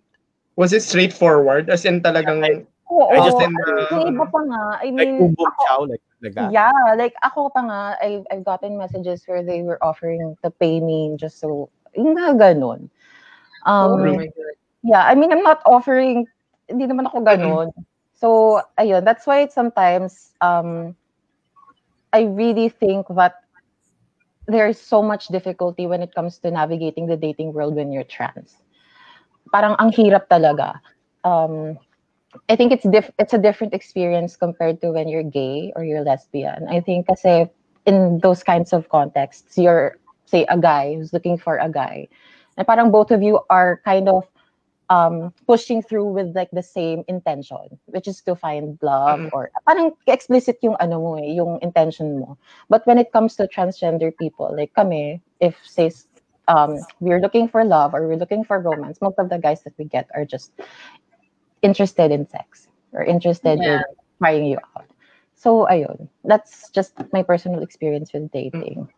[0.59, 1.70] Was it straightforward?
[1.70, 3.54] As in talagang, oo, I just didn't,
[3.94, 6.50] yung uh, iba pa nga, I like mean, boom boom chow, like like that?
[6.50, 10.82] Yeah, like ako pa nga, I've, I've gotten messages where they were offering to pay
[10.82, 12.90] me just so, yung mga ganun.
[13.70, 14.59] Um, oh my God.
[14.82, 16.26] yeah, I mean, I'm not offering,
[16.66, 17.70] hindi naman ako ganun.
[18.18, 20.98] So, ayun, that's why sometimes, um,
[22.11, 23.46] I really think that
[24.50, 28.59] there's so much difficulty when it comes to navigating the dating world when you're trans.
[29.53, 30.80] Parang ang hirap talaga.
[31.24, 31.78] Um,
[32.49, 36.05] I think it's diff- it's a different experience compared to when you're gay or you're
[36.05, 36.68] lesbian.
[36.68, 37.49] I think kasi
[37.86, 39.96] in those kinds of contexts, you're
[40.28, 42.09] say a guy who's looking for a guy.
[42.57, 44.28] And parang both of you are kind of
[44.90, 49.30] um, pushing through with like the same intention, which is to find love Mm.
[49.32, 52.36] or parang explicit yung ano mo eh, yung intention mo.
[52.68, 55.90] But when it comes to transgender people, like kami, if say
[56.49, 59.74] um, we're looking for love or we're looking for romance, most of the guys that
[59.78, 60.53] we get are just
[61.62, 64.18] interested in sex or interested in Yeah.
[64.18, 64.86] trying you out.
[65.34, 68.88] So ayun, that's just my personal experience with dating.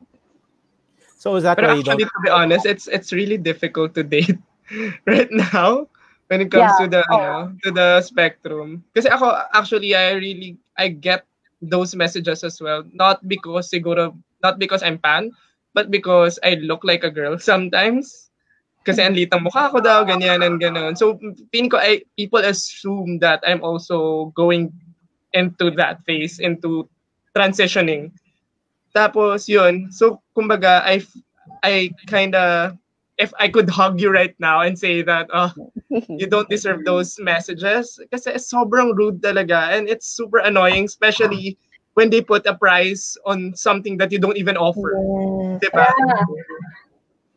[1.17, 2.07] So is that But why you actually, don't?
[2.07, 4.39] to be honest, it's it's really difficult to date
[5.07, 5.89] right now
[6.29, 7.19] when it comes Yeah, to the oo.
[7.19, 8.85] ano, to the spectrum.
[8.93, 11.27] Because ako actually I really I get
[11.61, 12.85] those messages as well.
[12.95, 15.33] Not because siguro not because I'm pan,
[15.75, 18.31] but because I look like a girl sometimes.
[18.81, 20.97] Kasi ang litang mukha ko daw, ganyan and ganon.
[20.97, 21.21] So,
[21.53, 24.73] feeling ko, I, people assume that I'm also going
[25.37, 26.89] into that phase, into
[27.37, 28.13] transitioning.
[28.97, 29.93] Tapos, yun.
[29.93, 31.05] So, kumbaga, I,
[31.63, 32.81] I kind of,
[33.21, 35.53] if I could hug you right now and say that, oh,
[36.09, 38.01] you don't deserve those messages.
[38.09, 39.77] Kasi sobrang rude talaga.
[39.77, 41.61] And it's super annoying, especially
[41.95, 44.95] when they put a price on something that you don't even offer.
[44.95, 45.71] Yes.
[45.71, 45.87] Diba?
[45.87, 46.25] Yeah.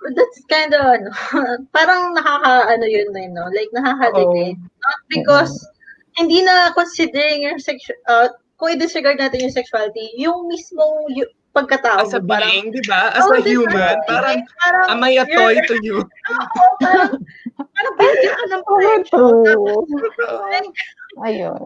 [0.04, 1.10] That's kind of, ano,
[1.76, 3.47] parang nakaka, ano yun na, no?
[3.56, 4.60] Like, nakaka-degrade.
[4.60, 5.54] Not because,
[6.20, 8.28] hindi na considering your sexual, uh,
[8.60, 12.04] kung i-disregard natin yung sexuality, yung mismo yung pagkatao.
[12.04, 13.16] As a mo, parang, being, di ba?
[13.16, 13.64] As oh, a diba?
[13.64, 15.97] human, parang, Like, parang, am I a toy to you?
[16.32, 17.16] Oo, parang,
[17.56, 18.64] parang bigyan ka ng
[19.16, 20.36] Oh, presyo.
[21.24, 21.60] Ayun.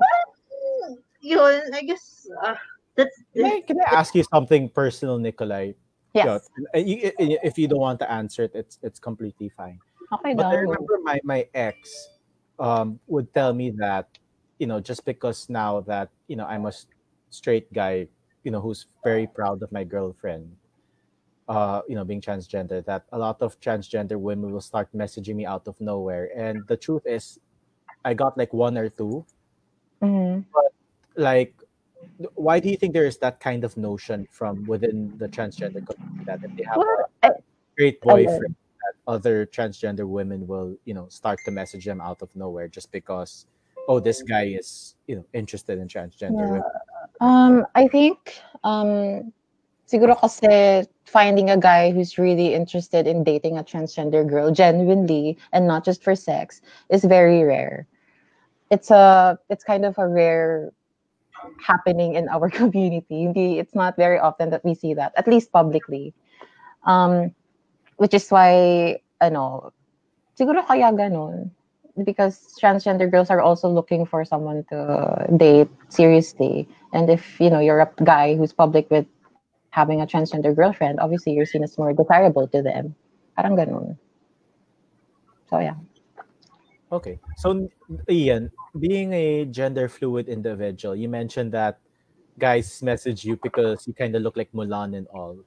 [1.25, 2.55] yun, I guess, uh,
[2.97, 5.73] that's, Can I, can I ask you something personal, Nikolai?
[6.13, 6.49] Yes.
[6.73, 9.79] And you- i- If you don't want to answer it, it's it's completely fine.
[10.13, 12.09] Okay But I remember my my ex
[12.59, 14.09] um, would tell me that
[14.57, 16.73] you know just because now that you know I'm a
[17.29, 18.07] straight guy,
[18.43, 20.49] you know who's very proud of my girlfriend,
[21.47, 25.45] uh, you know being transgender, that a lot of transgender women will start messaging me
[25.45, 26.31] out of nowhere.
[26.33, 27.37] And the truth is,
[28.05, 29.25] I got like one or two.
[30.01, 30.45] Mhm.
[31.17, 31.53] Like,
[32.35, 36.23] why do you think there is that kind of notion from within the transgender community
[36.25, 37.31] that if they have Well, a
[37.77, 42.35] great boyfriend that other transgender women will you know start to message them out of
[42.35, 43.45] nowhere just because
[43.87, 46.61] oh this guy is you know interested in transgender Yeah.
[46.61, 46.63] women
[47.19, 49.33] Um, I think um,
[49.89, 55.65] siguro kasi finding a guy who's really interested in dating a transgender girl genuinely and
[55.65, 57.87] not just for sex is very rare.
[58.69, 60.76] It's a it's kind of a rare
[61.61, 63.59] happening in our community.
[63.59, 66.13] It's not very often that we see that, at least publicly.
[66.85, 67.33] Um,
[67.97, 69.73] which is why, ano,
[70.39, 71.51] siguro kaya ganun.
[72.05, 76.69] Because transgender girls are also looking for someone to date seriously.
[76.93, 79.07] And if, you know, you're a guy who's public with
[79.71, 82.93] having a transgender girlfriend, obviously you're seen as more desirable to them.
[83.35, 83.97] Parang ganun.
[85.49, 85.73] So, yeah.
[86.91, 87.67] Okay so
[88.09, 91.79] ian being a gender fluid individual you mentioned that
[92.39, 95.37] guys message you because you kind of look like mulan and all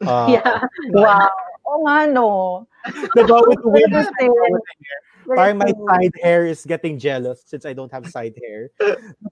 [0.06, 0.64] uh, yeah.
[0.96, 1.28] Wow.
[1.66, 2.66] Oh nga, no.
[3.12, 5.00] diba, with the weird with the hair.
[5.36, 8.72] Parang my side hair is getting jealous since I don't have side hair.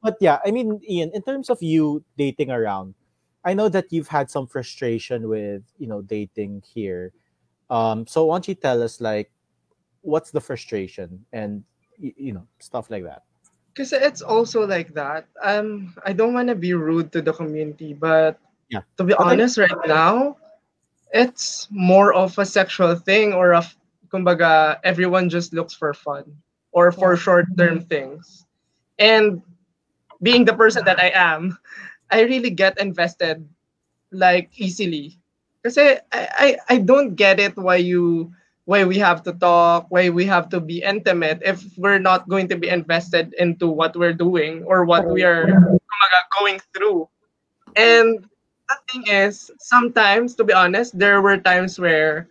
[0.03, 2.95] But yeah, I mean, Ian, in terms of you dating around,
[3.45, 7.13] I know that you've had some frustration with, you know, dating here.
[7.71, 9.33] Um, so why don't you tell us like
[10.03, 11.65] what's the frustration and
[11.99, 13.23] you know, stuff like that.
[13.75, 15.27] Because it's also like that.
[15.43, 18.39] Um, I don't want to be rude to the community, but
[18.71, 18.83] Yeah.
[18.99, 20.37] to be honest, right now,
[21.13, 23.65] it's more of a sexual thing or a,
[24.09, 26.25] kumbaga, everyone just looks for fun
[26.73, 28.47] or for short-term things.
[28.99, 29.43] And
[30.23, 31.59] being the person that I am,
[32.11, 33.47] I really get invested
[34.11, 35.19] like easily.
[35.63, 38.33] because I, I, I don't get it why you
[38.69, 42.45] why we have to talk, why we have to be intimate if we're not going
[42.45, 45.49] to be invested into what we're doing or what we are
[46.37, 47.09] going through.
[47.81, 48.21] And
[48.69, 52.29] the thing is, sometimes, to be honest, there were times where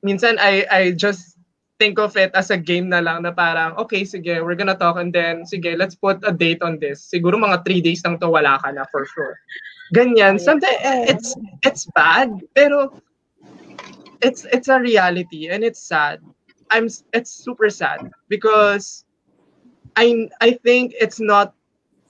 [0.00, 1.36] minsan I I just
[1.76, 4.96] think of it as a game na lang na parang, okay, sige, we're gonna talk
[4.96, 7.04] and then, sige, let's put a date on this.
[7.12, 9.36] Siguro mga three days lang to wala ka na for sure.
[9.92, 10.40] Ganyan.
[10.40, 10.80] Sometimes
[11.12, 12.88] it's it's bad, pero
[14.20, 16.20] it's it's a reality and it's sad.
[16.70, 19.04] I'm it's super sad because
[19.96, 21.54] I I think it's not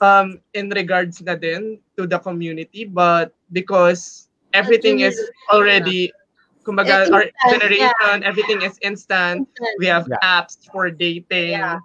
[0.01, 6.13] um in regards na din to the community but because everything is already
[6.67, 9.47] kumbaga our instant, generation everything is instant.
[9.79, 10.23] We have Yeah.
[10.23, 11.61] apps for dating.
[11.61, 11.81] Yeah.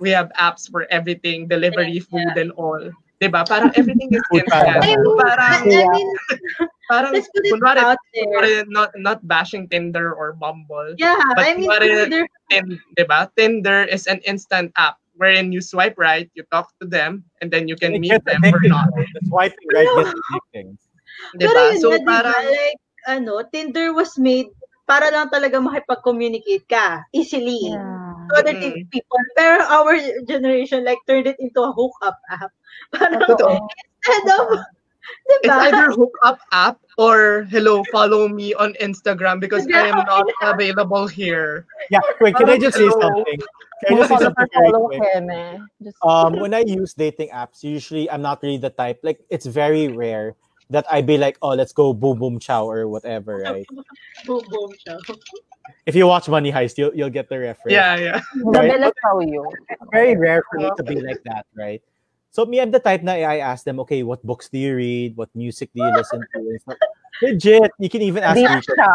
[0.00, 2.80] we have apps for everything delivery food and all
[3.16, 6.08] 'di ba parang everything is instant I mean, parang I, I mean,
[6.88, 7.12] parang
[7.48, 12.78] kunwari, kunwari not not bashing Tinder or Bumble Yeah, But I mean, is- consider Tin,
[12.94, 13.26] diba?
[13.34, 17.66] Tinder is an instant app wherein you swipe right, you talk to them, and then
[17.66, 18.92] you can It meet them or not.
[18.94, 20.68] The swiping right gets addicting.
[21.40, 21.62] Pero Diba?
[21.72, 24.52] yun So nga, diba, parang, like, ano, Tinder was made
[24.86, 27.72] para lang talaga makipag-communicate ka easily.
[27.74, 28.05] Yeah.
[28.30, 28.90] To other Mm-mm.
[28.90, 29.18] people.
[29.36, 32.52] Pero our generation, like, turned it into a hookup app.
[32.92, 33.58] Parang, Totoo.
[34.06, 34.58] instead of,
[35.28, 35.58] it's diba?
[35.70, 41.66] either hookup app or hello, follow me on Instagram because I am not available here.
[41.90, 43.38] Yeah, wait, can I just say something?
[43.84, 45.02] Can I just say something very quick?
[45.14, 45.58] him eh.
[45.82, 49.00] Just, Um, when I use dating apps, usually I'm not really the type.
[49.02, 50.34] Like, it's very rare
[50.70, 53.66] that I'd be like, oh, let's go boom boom chow or whatever, right?
[54.26, 54.98] boom, boom siya.
[55.86, 57.72] If you watch Money Heist, you'll you'll get the reference.
[57.72, 58.20] Yeah, yeah.
[58.42, 58.70] right?
[58.70, 59.42] Isabella show you.
[59.68, 61.82] It's very rare for me to be like that, right?
[62.30, 65.16] So me, I'm the type na I ask them, okay, what books do you read?
[65.16, 66.38] What music do you listen to?
[66.52, 66.64] It's
[67.22, 68.60] legit, you can even ask Di me.
[68.60, 68.92] siya.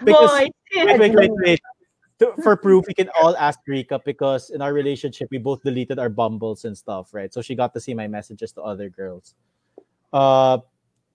[0.00, 0.48] Because- boy.
[0.74, 1.60] Wait, wait, wait, wait.
[2.20, 5.98] To, for proof, we can all ask Rika because in our relationship, we both deleted
[5.98, 7.28] our bumbles and stuff, right?
[7.34, 9.34] So she got to see my messages to other girls.
[10.12, 10.58] Uh,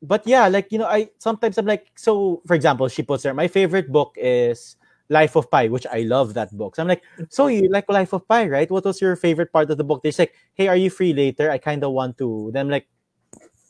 [0.01, 3.33] but yeah, like you know, I sometimes I'm like, so for example, she puts there,
[3.33, 4.75] my favorite book is
[5.09, 6.75] Life of Pi, which I love that book.
[6.75, 8.69] So I'm like, so you like Life of Pi, right?
[8.69, 10.03] What was your favorite part of the book?
[10.03, 11.51] They're like, hey, are you free later?
[11.51, 12.51] I kind of want to.
[12.53, 12.87] Then I'm like,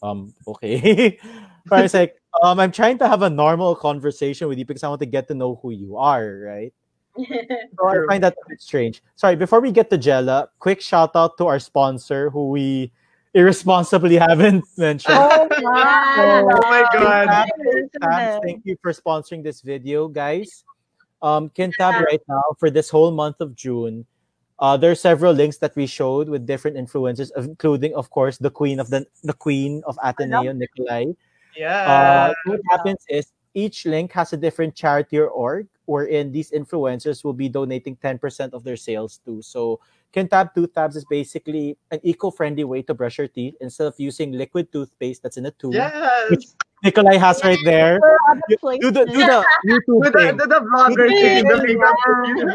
[0.04, 1.20] um, okay.
[1.66, 4.90] but it's like, um, I'm trying to have a normal conversation with you because I
[4.90, 6.74] want to get to know who you are, right?
[7.80, 9.02] So I find that a bit strange.
[9.16, 12.92] Sorry, before we get to Jella, quick shout out to our sponsor who we
[13.34, 15.16] irresponsibly haven't mentioned.
[15.18, 16.44] Oh, Yeah.
[16.46, 17.28] Oh my god.
[17.28, 17.48] Tab,
[18.02, 20.64] Tabs, thank you for sponsoring this video, guys.
[21.22, 24.06] Um, Kintab right now for this whole month of June.
[24.60, 28.50] Uh, there are several links that we showed with different influencers, including, of course, the
[28.52, 31.16] queen of the the queen of Ateneo, Nikolai.
[31.56, 31.84] Yeah.
[31.88, 37.24] Uh, what happens is each link has a different charity or org, wherein these influencers
[37.24, 39.42] will be donating 10% of their sales to.
[39.42, 39.80] So
[40.14, 44.32] Kintab Tooth Tabs is basically an eco-friendly way to brush your teeth instead of using
[44.32, 45.74] liquid toothpaste that's in a tube.
[45.74, 46.56] yes.
[46.82, 48.00] Nikolai has right there.
[48.62, 48.80] Place.
[48.80, 50.38] Do the do the YouTube To the, thing.
[50.40, 51.96] to the vlogger thing, the makeup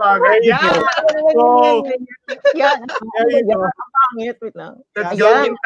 [0.00, 0.24] vlogger.
[0.24, 0.72] There you Yeah.
[0.72, 0.82] go.
[1.36, 1.92] So,
[2.54, 2.74] Yeah.
[3.18, 3.68] there you go.
[4.16, 4.36] Pangit.
[4.96, 5.14] Let's Yeah.
[5.16, 5.56] go in.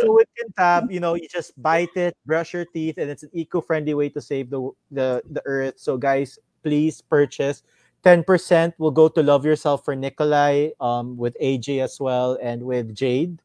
[0.00, 3.30] So with Kintab, you know, you just bite it, brush your teeth, and it's an
[3.32, 5.78] eco-friendly way to save the the the earth.
[5.78, 7.62] So guys, please purchase.
[8.04, 12.94] 10% will go to Love Yourself for Nikolai, um, with AJ as well, and with
[12.94, 13.40] Jade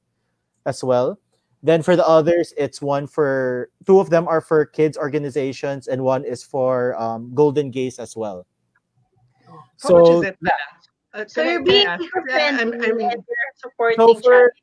[0.66, 1.20] as well.
[1.64, 6.02] Then for the others, it's one for two of them are for kids organizations, and
[6.04, 8.46] one is for um, Golden Gays as well.
[9.46, 10.38] How much So is it?
[11.14, 12.04] Uh, So I- you're can I being ask?
[12.04, 14.54] eco-friendly I'm, I'm, and you're supporting So for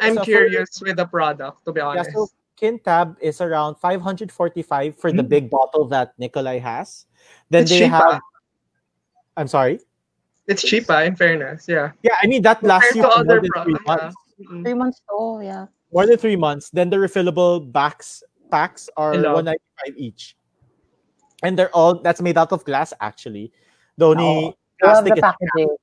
[0.00, 2.10] I'm so for- curious with the product, to be honest.
[2.12, 2.32] Yeah, honest.
[2.32, 5.28] so Kintab is around 545 for the Mm.
[5.28, 7.06] big bottle that Nikolai has.
[7.48, 8.20] Then It's they cheap, have.
[9.40, 9.80] I'm sorry.
[10.46, 11.64] It's cheap, ah, in fairness.
[11.66, 11.92] Yeah.
[12.02, 13.80] Yeah, I mean that lasts you for more than three products.
[13.80, 13.96] Yeah.
[13.96, 14.16] months.
[14.40, 14.62] Mm-mm.
[14.64, 15.66] Three months to, yeah.
[15.92, 16.68] More than three months.
[16.68, 19.34] Then the refillable backs packs are Hello.
[19.40, 20.36] 195 each.
[21.42, 23.50] And they're all that's made out of glass actually.
[23.96, 24.52] The only
[24.84, 25.76] I love plastic the is packaging.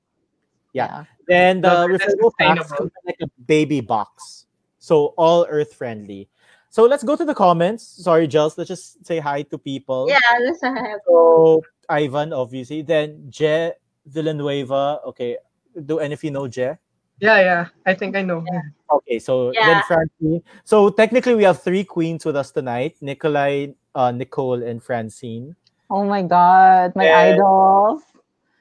[0.73, 1.03] Yeah.
[1.27, 2.77] then the Those are refillable packs sustainable.
[2.77, 4.45] come in like a baby box.
[4.77, 6.29] So all earth friendly.
[6.77, 7.81] So let's go to the comments.
[8.05, 8.53] Sorry, Jels.
[8.55, 10.05] Let's just say hi to people.
[10.07, 11.01] Yeah, let's have.
[11.09, 12.83] So Ivan, obviously.
[12.83, 13.73] Then Je
[14.05, 15.01] Villanueva.
[15.09, 15.37] Okay.
[15.73, 16.77] Do any of you know Je?
[17.17, 17.65] Yeah, yeah.
[17.83, 18.45] I think I know.
[18.93, 19.65] Okay, so Yeah.
[19.65, 20.43] then Francine.
[20.69, 22.93] So technically we have three queens with us tonight.
[23.01, 25.55] Nikolai, uh, Nicole, and Francine.
[25.89, 27.33] Oh my God, my Yeah.
[27.33, 28.05] idols.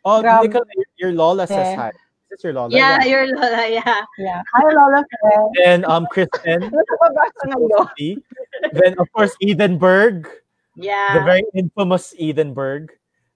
[0.08, 1.92] Oh, Grab- Nikolai, your, your Lola says Yeah.
[2.36, 2.40] Hi.
[2.40, 2.70] Is your Lola?
[2.76, 4.04] Yeah, you're Lola, yeah.
[4.18, 4.42] Yeah.
[4.54, 5.54] Hi, Lola friend.
[5.56, 6.60] Then um Kristen.
[6.70, 7.88] Nababasa ng lo.
[8.72, 10.26] Then of course Edenberg,
[10.76, 11.18] Yeah.
[11.18, 12.90] the very infamous Edenberg.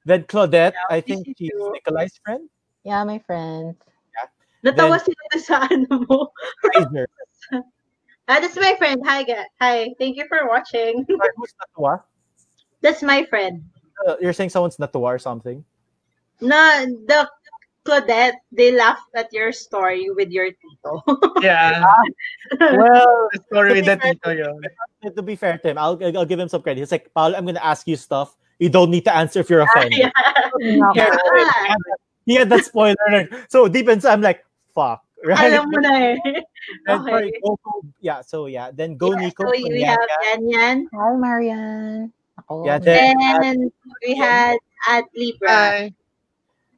[0.05, 2.49] Then Claudette, Yeah, I think she's to- Nikolai's friend.
[2.85, 3.77] Yeah, my friend.
[4.65, 6.29] Natawa Then- sila sa ano mo.
[6.73, 7.09] Kaiser.
[8.31, 9.03] Ah, that's my friend.
[9.03, 9.51] Hi, guys.
[9.59, 9.91] Hi.
[9.99, 11.03] Thank you for watching.
[11.03, 11.99] Sorry, who's natuwa?
[12.79, 13.67] That's my friend.
[14.07, 15.65] Uh, you're saying someone's natuwa or something?
[16.39, 16.63] No,
[17.11, 17.27] the
[17.91, 21.03] Claudette, they laughed at your story with your tito.
[21.43, 21.83] Yeah.
[22.61, 24.63] Well, The story with the to be fair- tito yun.
[25.17, 26.79] to be fair to him, I'll, I'll give him some credit.
[26.81, 28.37] He's like, Paul, I'm going to ask you stuff.
[28.63, 29.99] You don't need to answer if you're offended.
[29.99, 30.11] yeah.
[30.79, 30.93] No.
[30.95, 31.75] He had Ah,
[32.27, 33.27] he had that spoiler.
[33.49, 34.45] So deep inside, I'm like,
[34.75, 35.03] fuck.
[35.25, 35.53] Right?
[35.53, 36.17] alam mo na eh.
[36.89, 37.41] And sorry, Okay.
[37.45, 38.71] go, go, yeah, so yeah.
[38.73, 39.45] Then go Yeah, Nico.
[39.45, 40.01] so we have
[40.33, 40.77] Yan Yan.
[40.97, 42.13] Hi, Marian.
[42.41, 42.65] Ako.
[42.65, 43.57] Yeah, then, Then
[44.01, 44.57] we had
[44.89, 45.91] at Libra.
[45.91, 45.93] Hi.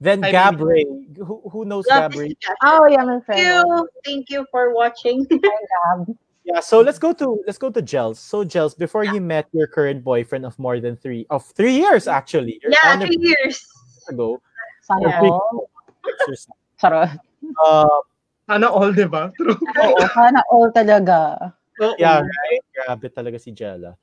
[0.02, 0.84] Then I Gab Ray.
[1.16, 2.28] Who, who knows Love Gab Ray?
[2.28, 2.56] this discussion.
[2.66, 3.40] Oh, yeah, my Thank friend.
[3.46, 3.88] you.
[4.04, 5.26] Thank you for watching.
[6.44, 8.18] Yeah, so let's go to let's go to Gels.
[8.18, 12.10] So Gels, before you met your current boyfriend of more than three of three years
[12.10, 12.58] actually.
[12.58, 13.62] Your yeah, anniversary three years.
[14.10, 14.42] ago.
[14.82, 15.22] Sana Yeah.
[15.22, 15.70] all.
[16.82, 17.14] Charot.
[17.62, 17.86] Uh,
[18.50, 19.30] Sana all, di ba?
[19.38, 19.54] True.
[19.54, 21.38] Oo, sana all talaga.
[21.94, 22.62] Yeah, right.
[22.74, 23.94] Grabe talaga si Jella.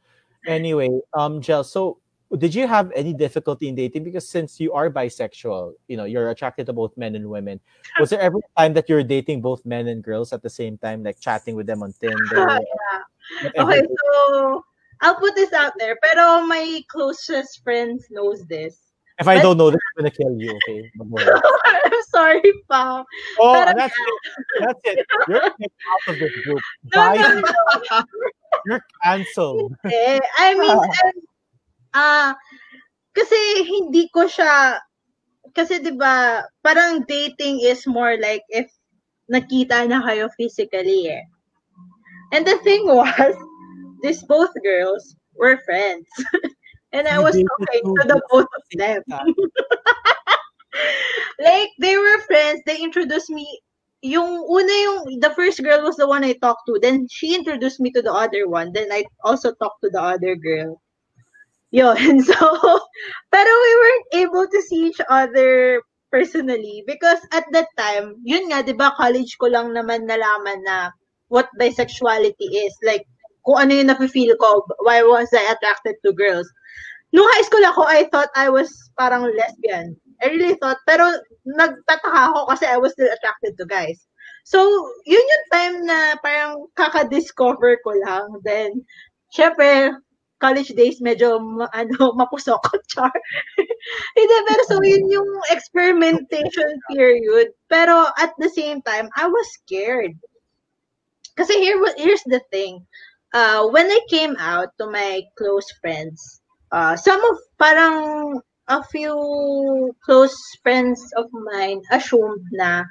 [0.47, 1.99] Anyway, um, Gel, so
[2.37, 4.03] did you have any difficulty in dating?
[4.03, 7.59] Because since you are bisexual, you know, you're attracted to both men and women.
[7.99, 11.03] Was there ever time that you're dating both men and girls at the same time,
[11.03, 12.17] like chatting with them on Tinder?
[12.37, 13.63] yeah.
[13.63, 14.63] Okay, so
[15.01, 15.97] I'll put this out there.
[16.03, 18.77] Pero my closest friends knows this.
[19.19, 20.89] If I don't know this, I'm gonna kill you, okay?
[21.65, 23.03] I'm sorry, pa.
[23.37, 24.19] Oh, that's it.
[24.61, 25.05] That's it.
[25.27, 25.73] You're kicked
[26.07, 26.61] out of this group.
[26.95, 27.17] No, Bye.
[27.17, 27.41] no,
[27.91, 28.03] no.
[28.65, 29.75] You're canceled.
[29.83, 30.79] I mean, um,
[31.93, 32.35] ah,
[33.13, 34.79] kasi hindi ko siya,
[35.53, 38.69] kasi 'di ba, parang dating is more like if
[39.29, 41.25] nakita na kayo physically eh.
[42.33, 43.35] And the thing was,
[44.01, 46.05] these both girls were friends.
[46.93, 49.33] and I was two to the both of the them.
[51.39, 53.45] like they were friends they introduced me
[54.01, 57.79] yung una yung the first girl was the one I talked to then she introduced
[57.79, 60.81] me to the other one then I also talked to the other girl
[61.71, 62.37] yun so
[63.29, 68.65] pero we weren't able to see each other personally because at that time yun nga
[68.65, 70.89] 'di ba college ko lang naman nalaman na
[71.29, 73.05] what bisexuality is like
[73.45, 76.49] kung ano yung nafe-feel ko why was I attracted to girls
[77.13, 81.07] nung high school ako I thought I was parang lesbian I really thought, pero
[81.47, 84.03] nagtataka ako kasi I was still attracted to guys.
[84.43, 84.59] So,
[85.07, 88.27] yun yung time na parang kaka-discover ko lang.
[88.43, 88.83] Then,
[89.31, 89.95] syempre,
[90.39, 91.37] college days, medyo,
[91.75, 92.63] ano, mapusok.
[92.87, 93.11] Char.
[94.17, 97.51] Hindi, pero so, yun yung experimentation period.
[97.69, 100.15] Pero, at the same time, I was scared.
[101.35, 102.83] Kasi here, here's the thing.
[103.31, 106.41] Uh, when I came out to my close friends,
[106.71, 112.85] uh, some of, parang, a few close friends of mine assumed na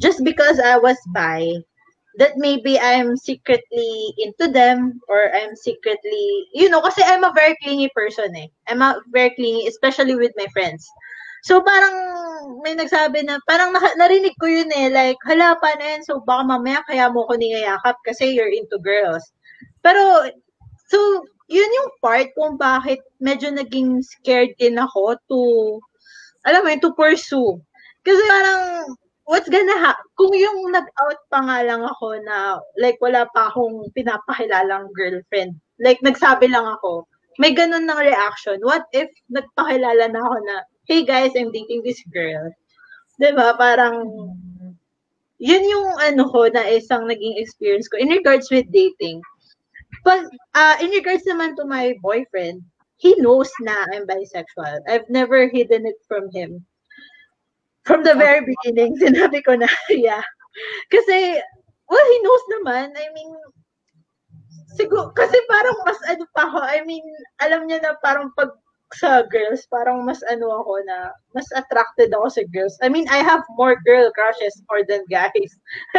[0.00, 1.48] just because I was bi,
[2.18, 7.56] that maybe I'm secretly into them or I'm secretly, you know, kasi I'm a very
[7.62, 8.48] clingy person eh.
[8.68, 10.86] I'm a very clingy, especially with my friends.
[11.44, 11.92] So parang
[12.64, 16.40] may nagsabi na, parang na- narinig ko yun eh, like, hala pa yan, so baka
[16.46, 19.28] mamaya kaya mo ko niyayakap kasi you're into girls.
[19.84, 20.24] Pero,
[20.88, 20.98] so,
[21.52, 25.40] yun yung part kung bakit medyo naging scared din ako to,
[26.48, 27.60] alam mo to pursue.
[28.00, 28.88] Kasi parang,
[29.24, 30.04] what's gonna happen?
[30.16, 35.56] Kung yung nag-out pa nga lang ako na, like, wala pa akong pinapakilalang girlfriend.
[35.80, 38.62] Like, nagsabi lang ako, may ganun ng reaction.
[38.62, 40.56] What if nagpakilala na ako na,
[40.86, 42.52] hey guys, I'm dating this girl.
[43.18, 44.06] ba Parang,
[45.42, 49.18] yun yung ano ko na isang naging experience ko in regards with dating.
[50.04, 52.62] But uh, in regards naman to my boyfriend,
[53.00, 54.84] he knows na I'm bisexual.
[54.86, 56.62] I've never hidden it from him.
[57.84, 60.24] From the very beginning, sinabi ko na, yeah.
[60.88, 61.40] Kasi,
[61.88, 62.96] well, he knows naman.
[62.96, 63.30] I mean,
[64.76, 67.04] siguro, kasi parang mas ano pa ako, I mean,
[67.44, 68.52] alam niya na parang pag
[68.94, 72.78] sa girls, parang mas ano ako na, mas attracted ako sa girls.
[72.78, 75.50] I mean, I have more girl crushes more than guys.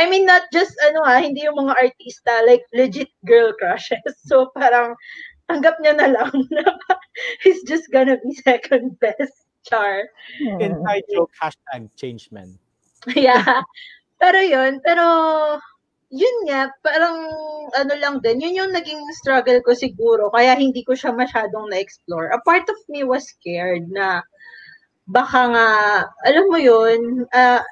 [0.00, 4.02] I mean, not just, ano ha, hindi yung mga artista, like, legit girl crushes.
[4.26, 4.98] So, parang,
[5.52, 6.64] tanggap niya na lang na
[7.44, 9.51] he's just gonna be second best.
[9.62, 10.10] Char.
[10.40, 12.58] Inside joke, hashtag change men.
[13.14, 13.62] yeah.
[14.18, 15.04] Pero yun, pero
[16.12, 17.26] yun nga, parang
[17.72, 22.30] ano lang din, yun yung naging struggle ko siguro, kaya hindi ko siya masyadong na-explore.
[22.30, 24.22] A part of me was scared na
[25.08, 25.68] baka nga,
[26.28, 27.64] alam mo yun, ah,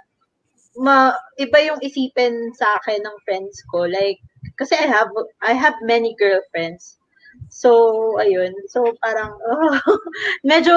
[0.78, 3.86] ma, iba yung isipin sa akin ng friends ko.
[3.86, 4.18] Like,
[4.56, 5.10] kasi I have,
[5.42, 6.99] I have many girlfriends.
[7.48, 8.54] So, ayun.
[8.68, 9.78] So, parang, oh,
[10.46, 10.76] medyo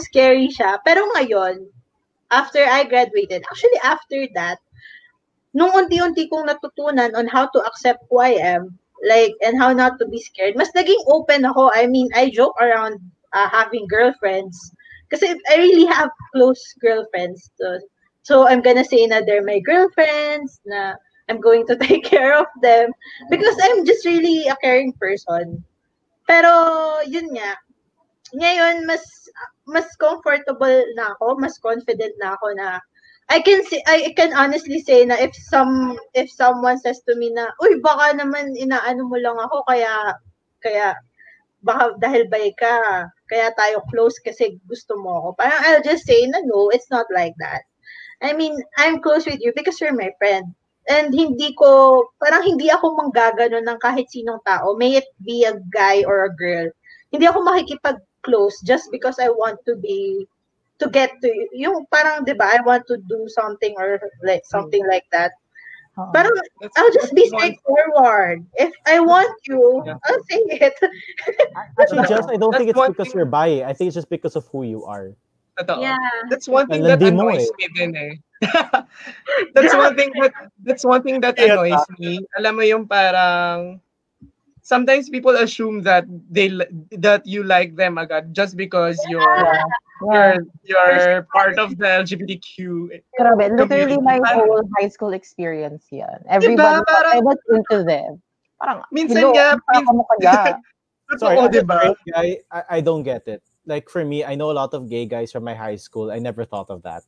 [0.00, 0.78] scary siya.
[0.86, 1.66] Pero ngayon,
[2.30, 4.58] after I graduated, actually after that,
[5.56, 9.98] nung unti-unti kong natutunan on how to accept who I am, like, and how not
[9.98, 11.70] to be scared, mas naging open ako.
[11.74, 13.00] I mean, I joke around
[13.32, 14.56] uh, having girlfriends.
[15.10, 17.50] Kasi I really have close girlfriends.
[17.60, 17.78] So,
[18.22, 20.98] so I'm gonna say na they're my girlfriends, na
[21.28, 22.90] I'm going to take care of them.
[23.30, 25.62] Because I'm just really a caring person.
[26.26, 26.52] Pero,
[27.06, 27.56] yun nga,
[28.34, 29.02] ngayon, mas
[29.70, 32.82] mas comfortable na ako, mas confident na ako na
[33.28, 37.34] I can say I can honestly say na if some if someone says to me
[37.34, 40.14] na uy baka naman inaano mo lang ako kaya
[40.62, 40.94] kaya
[41.66, 45.28] baka dahil bay ka kaya tayo close kasi gusto mo ako.
[45.42, 47.66] Parang I'll just say na no, it's not like that.
[48.22, 50.54] I mean, I'm close with you because you're my friend.
[50.86, 55.58] And hindi ko, parang hindi ako manggagano ng kahit sinong tao, may it be a
[55.74, 56.70] guy or a girl.
[57.10, 60.26] Hindi ako makikipag-close just because I want to be
[60.78, 64.84] to get to yung parang 'di ba I want to do something or like something
[64.84, 64.92] Hmm.
[64.92, 65.32] like that.
[65.96, 66.12] Oo.
[66.12, 68.44] Parang That's- I'll just be straightforward.
[68.60, 69.96] If I want you, Yeah.
[70.04, 70.76] I'll say it.
[71.80, 73.64] Actually, just I don't That's think it's because thing- you're bi.
[73.64, 75.16] I think it's just because of who you are.
[75.56, 75.80] Totoo.
[75.80, 75.96] yeah.
[76.28, 77.56] That's one thing Alam that din mo annoys eh.
[77.56, 78.12] me din eh.
[79.54, 80.32] that's one thing that
[80.62, 81.84] that's one thing that annoys ah.
[81.98, 82.20] me.
[82.36, 83.80] Alam mo yung parang
[84.66, 86.50] sometimes people assume that they
[86.98, 89.46] that you like them agad just because you're
[90.12, 90.36] Yeah.
[90.68, 93.00] you're you're part of the LGBTQ.
[93.16, 96.20] Grabe, literally my whole high school experience yan.
[96.28, 96.84] Everybody Diba?
[96.84, 98.20] thought I was into them.
[98.60, 100.60] Parang, Minsan hello, nga, ano mo kaya?
[101.20, 101.76] Sorry, Totoo, as diba?
[101.80, 103.40] straight guy, I, I don't get it.
[103.64, 106.10] Like for me, I know a lot of gay guys from my high school.
[106.10, 107.04] I never thought of that.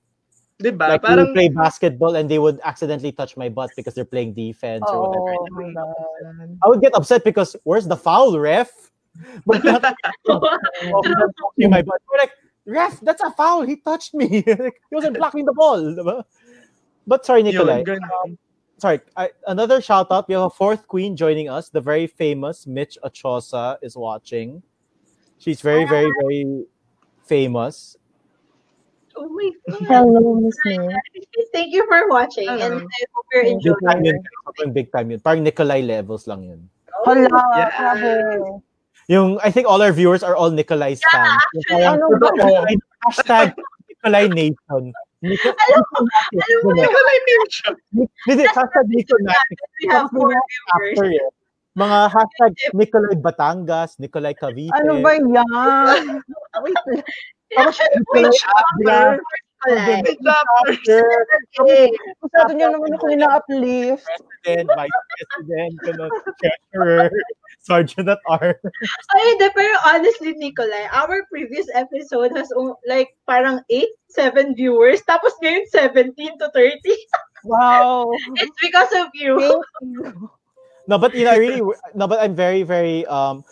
[0.63, 0.89] Diba?
[0.89, 4.05] Like we Parang would play basketball and they would accidentally touch my butt because they're
[4.05, 5.39] playing defense or whatever.
[5.39, 6.59] Oh my God.
[6.65, 8.71] I would get upset because where's the foul, ref?
[9.47, 9.85] But not
[10.29, 10.41] oh,
[11.03, 12.03] touching my butt.
[12.11, 12.33] We're like,
[12.67, 13.63] ref, that's a foul.
[13.63, 14.27] He touched me.
[14.47, 15.81] He wasn't blocking the ball.
[15.81, 16.25] diba?
[17.07, 17.79] But sorry, Nikolai.
[17.79, 18.25] yun, ganun.
[18.25, 18.39] Um,
[18.79, 20.29] sorry, I, another shout out.
[20.29, 21.69] We have a fourth queen joining us.
[21.69, 24.63] The very famous Mitch Achosa is watching.
[25.39, 26.65] She's very, very, very
[27.25, 27.97] famous.
[29.19, 29.83] Oh my god.
[29.91, 30.79] Hello, Miss May.
[31.51, 32.87] Thank you for watching and Hello.
[32.87, 34.15] I hope you're Big time yun.
[34.15, 34.43] enjoying.
[34.47, 35.21] Sobrang big time yun.
[35.21, 36.61] Parang Nikolai levels lang yun.
[37.03, 37.27] Hala,
[37.59, 37.71] Yes.
[37.75, 38.13] grabe.
[39.09, 41.27] Yung, I think all our viewers are all Nikolai's Yeah, fans.
[41.27, 41.67] Yung actually.
[41.75, 42.29] parang, Ano ba?
[42.31, 43.49] Nikolai- Hashtag
[43.89, 44.83] Nikolai Nation.
[45.19, 47.75] Nico, Alam mo, alam mo, Nikolai Nation.
[48.29, 49.59] Hindi, hashtag Niconatic.
[49.81, 51.33] we have four viewers.
[51.75, 54.75] Mga hashtag Nikolai Batangas, Nikolai Cavite.
[54.77, 55.27] Ano ba yan?
[56.63, 56.79] Wait
[57.53, 59.17] Nikolai Abra.
[59.17, 60.03] Nikolai.
[60.03, 61.27] May chapters.
[61.59, 61.91] Okay.
[62.23, 64.07] Masyado niyo naman ako nina-uplift.
[64.07, 65.75] President, Vice President,
[66.39, 67.11] Treasurer,
[67.67, 68.63] Sergeant at Arms.
[69.13, 72.49] Ay, hindi, pero honestly, Nikolai, our previous episode has
[72.87, 76.79] like parang 8, 7 viewers, tapos ngayon 17 to 30.
[77.47, 78.11] Wow.
[78.35, 79.39] It's because of you.
[79.39, 80.27] Thank you.
[80.91, 81.63] No, but you know, I really
[81.95, 83.47] no, but I'm very, very um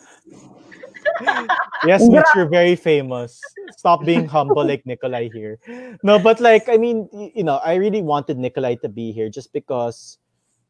[1.84, 3.40] Yes, Mitch, you're very famous.
[3.76, 5.58] Stop being humble like Nikolai here.
[6.02, 9.52] No, but like I mean, you know, I really wanted Nikolai to be here just
[9.52, 10.18] because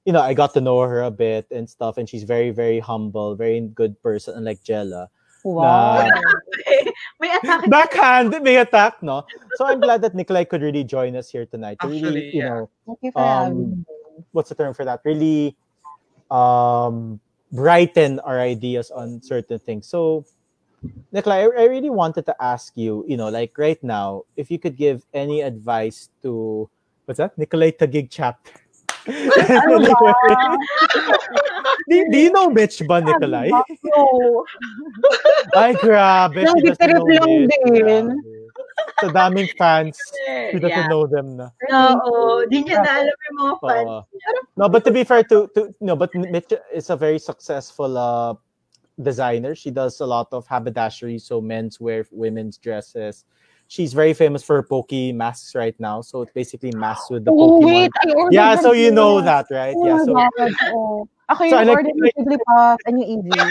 [0.07, 2.79] you know, I got to know her a bit and stuff, and she's very, very
[2.79, 5.11] humble, very good person, unlike Jella.
[5.43, 6.09] Wow.
[7.21, 7.67] May attack.
[7.71, 9.25] Backhand, may attack, no?
[9.55, 11.79] So I'm glad that Nikolai could really join us here tonight.
[11.81, 12.49] To really, Actually, you yeah.
[12.49, 14.25] know, Thank you for having um, me.
[14.33, 15.01] what's the term for that?
[15.05, 15.57] Really
[16.31, 17.21] um
[17.57, 19.89] brighten our ideas on certain things.
[19.89, 20.25] So
[21.11, 24.59] Nikolai, I, I really wanted to ask you, you know, like right now, if you
[24.59, 26.69] could give any advice to
[27.07, 27.37] what's that?
[27.39, 28.53] Nikolai Taguig chapter.
[31.89, 33.51] Do, do you know Mitch ba, Nikolai?
[33.85, 34.45] No.
[35.55, 36.43] Ay, grabe.
[36.43, 37.71] Nang she doesn't lang din.
[37.71, 38.46] Grabe.
[39.01, 39.99] Sa daming fans,
[40.51, 40.89] she doesn't Yeah.
[40.89, 41.53] know them na.
[41.69, 43.89] Oo, di niya na alam yung mga fans.
[43.93, 44.01] Oo.
[44.57, 48.33] no, but to be fair to to no, but Mitch is a very successful uh
[48.97, 49.53] designer.
[49.53, 53.29] She does a lot of haberdashery, so men's wear, women's dresses.
[53.69, 56.01] She's very famous for her Poke masks right now.
[56.01, 57.67] So it's basically masks with the Oh, Pokemon.
[57.67, 57.91] wait.
[58.01, 59.27] I ordered yeah, so you know too.
[59.29, 59.75] that, right?
[59.77, 61.09] Oh Yeah, so God, oo.
[61.27, 63.51] Ako So, yung I like- ng Jigglypuff and yung Eevee.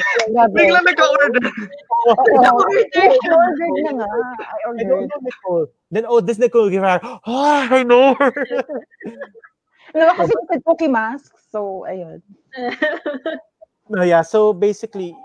[0.56, 1.44] Bigla nagka-order.
[5.22, 5.68] Nicole.
[5.92, 8.34] Then oh, this Nicole give her, oh, I know her.
[9.96, 11.32] Mo, kasi kasi Poke Mask.
[11.52, 12.22] So, ayun.
[13.90, 14.22] no, yeah.
[14.22, 15.16] So basically,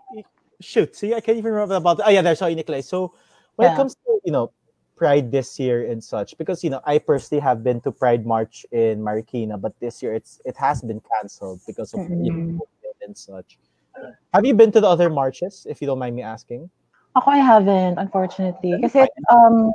[0.60, 0.94] shoot.
[0.94, 2.00] See, I can't even remember about.
[2.04, 2.80] Oh yeah, there's sorry, Nikolai.
[2.80, 3.12] So
[3.56, 4.52] when it comes to you know
[4.96, 8.64] Pride this year and such, because you know I personally have been to Pride March
[8.70, 12.60] in Marikina, but this year it's it has been cancelled because of you know,
[13.02, 13.58] and such.
[14.34, 16.70] Have you been to the other marches, if you don't mind me asking?
[17.16, 18.78] Ako, I haven't, unfortunately.
[18.80, 19.72] Kasi, um,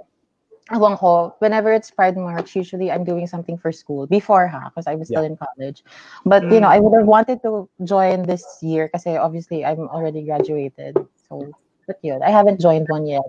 [0.71, 4.87] ewan ko, whenever it's Pride March, usually I'm doing something for school before ha, because
[4.87, 5.83] I was still in college.
[6.25, 10.23] But you know, I would have wanted to join this year because obviously I'm already
[10.23, 10.97] graduated.
[11.29, 11.51] So,
[11.85, 13.27] but yun, I haven't joined one yet.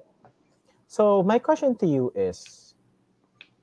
[0.86, 2.74] So my question to you is,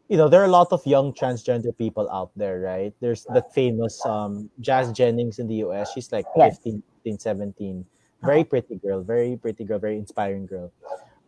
[0.09, 2.93] you know, there are a lot of young transgender people out there, right?
[2.99, 5.93] There's the famous um, Jazz Jennings in the US.
[5.93, 6.57] She's like Yes.
[6.57, 7.85] 15, 15, 17.
[8.23, 10.71] Very pretty girl, very pretty girl, very inspiring girl.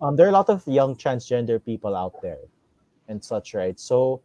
[0.01, 2.39] Um, there are a lot of young transgender people out there
[3.09, 3.77] and such, right?
[3.79, 4.21] So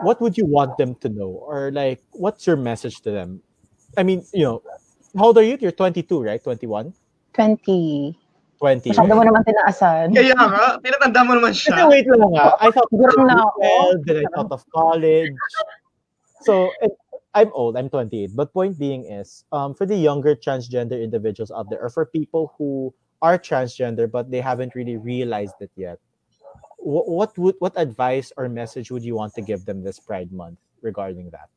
[0.00, 1.28] what would you want them to know?
[1.44, 3.42] Or like, what's your message to them?
[3.98, 4.62] I mean, you know,
[5.16, 5.58] how old are you?
[5.60, 6.42] You're 22, right?
[6.42, 6.92] 21?
[7.34, 8.16] 20.
[8.58, 8.90] 20.
[8.90, 10.16] Masyado mo naman tinaasan.
[10.16, 11.84] Kaya nga, pinatanda mo naman Kasi siya.
[11.92, 12.56] wait lang nga.
[12.64, 13.60] I thought Siguro na ako.
[13.60, 15.36] well, then I thought of college.
[16.48, 16.92] So and
[17.36, 17.76] I'm old.
[17.76, 18.32] I'm 28.
[18.34, 22.54] But point being is, um, for the younger transgender individuals out there, or for people
[22.56, 26.00] who are transgender but they haven't really realized it yet,
[26.80, 30.32] what what would what advice or message would you want to give them this Pride
[30.32, 31.52] Month regarding that?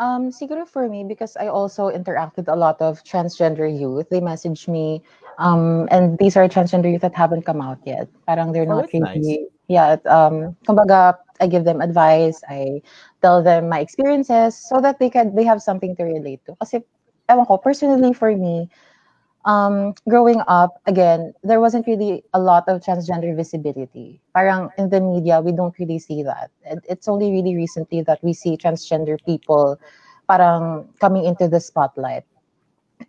[0.00, 4.20] Um, siguro for me, because I also interact with a lot of transgender youth, they
[4.20, 5.04] message me,
[5.38, 8.08] um, and these are transgender youth that haven't come out yet.
[8.26, 9.16] Parang they're Oh, not that's nice.
[9.20, 10.00] really, yeah.
[10.08, 12.82] Um, kumbaga, I give them advice, I
[13.22, 16.56] tell them my experiences so that they can they have something to relate to.
[16.60, 16.84] Kasi,
[17.28, 18.68] ewan ko, personally for me,
[19.44, 24.20] um, growing up, again, there wasn't really a lot of transgender visibility.
[24.34, 26.50] Parang in the media, we don't really see that.
[26.88, 29.80] It's only really recently that we see transgender people
[30.28, 32.24] parang coming into the spotlight.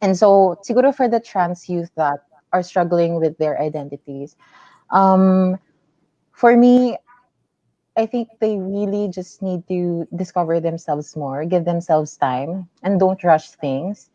[0.01, 4.35] And so, siguro for the trans youth that are struggling with their identities,
[4.89, 5.59] um,
[6.31, 6.97] for me,
[7.97, 13.21] I think they really just need to discover themselves more, give themselves time, and don't
[13.23, 14.09] rush things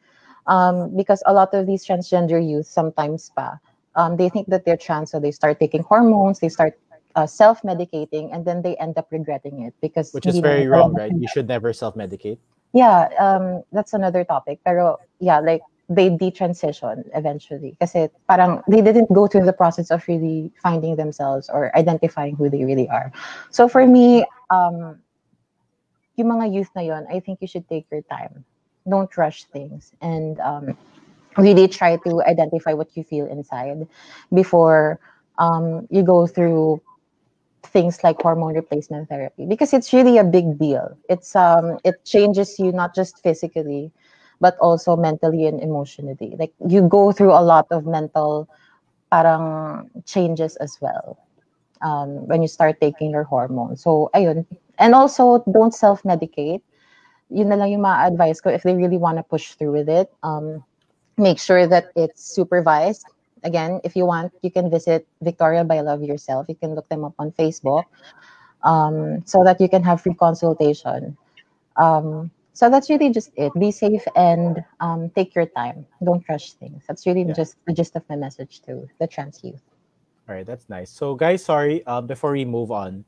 [0.46, 3.58] um, because a lot of these transgender youth sometimes pa,
[3.94, 6.78] um, they think that they're trans, so they start taking hormones, they start
[7.16, 11.12] uh, self-medicating, and then they end up regretting it because Which is very wrong, right?
[11.12, 12.38] You should never self-medicate.
[12.72, 14.60] yeah, um, that's another topic.
[14.64, 17.76] Pero yeah, like they detransition eventually.
[17.80, 22.50] Kasi parang they didn't go through the process of really finding themselves or identifying who
[22.50, 23.12] they really are.
[23.50, 24.98] So for me, um,
[26.16, 28.44] yung mga youth na yon, I think you should take your time.
[28.88, 30.76] Don't rush things and um,
[31.36, 33.86] really try to identify what you feel inside
[34.32, 34.98] before
[35.38, 36.80] um, you go through
[37.66, 40.96] things like hormone replacement therapy because it's really a big deal.
[41.08, 43.90] It's um it changes you not just physically
[44.40, 46.36] but also mentally and emotionally.
[46.38, 48.48] Like you go through a lot of mental
[49.10, 51.18] parang changes as well
[51.82, 53.82] um, when you start taking your hormones.
[53.82, 54.46] So ayun.
[54.78, 56.60] And also don't self-medicate.
[57.30, 60.12] Yun na lang yung ma-advise ko if they really want to push through with it.
[60.22, 60.62] Um,
[61.16, 63.06] make sure that it's supervised
[63.46, 66.46] again, if you want, you can visit Victoria by Love Yourself.
[66.48, 67.84] You can look them up on Facebook
[68.64, 71.16] um, so that you can have free consultation.
[71.76, 73.52] Um, so that's really just it.
[73.60, 75.84] Be safe and um, take your time.
[76.00, 76.88] Don't rush things.
[76.88, 77.36] That's really Yeah.
[77.36, 79.60] just the gist of my message to the trans youth.
[80.24, 80.88] All right, that's nice.
[80.88, 81.84] So, guys, sorry.
[81.84, 83.04] Um, before we move on,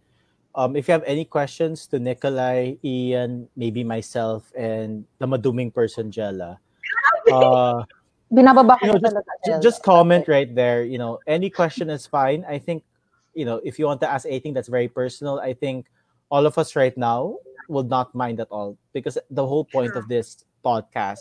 [0.54, 6.12] um, if you have any questions to Nikolai, Ian, maybe myself, and the maduming person,
[6.12, 6.60] Jella,
[7.32, 7.82] uh,
[8.30, 8.52] you know,
[9.00, 9.60] just, talaga, ju- Jel.
[9.64, 10.84] just comment right there.
[10.84, 12.44] You know, any question is fine.
[12.44, 12.84] I think,
[13.32, 15.86] you know, if you want to ask anything that's very personal, I think
[16.28, 20.08] all of us right now will not mind at all because the whole point of
[20.08, 21.20] this podcast,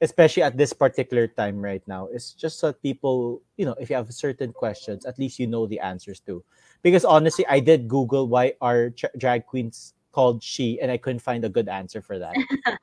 [0.00, 3.90] especially at this particular time right now, is just so that people, you know, if
[3.90, 6.42] you have certain questions, at least you know the answers to.
[6.82, 11.20] Because honestly, I did Google why are tra- drag queens called she, and I couldn't
[11.20, 12.34] find a good answer for that.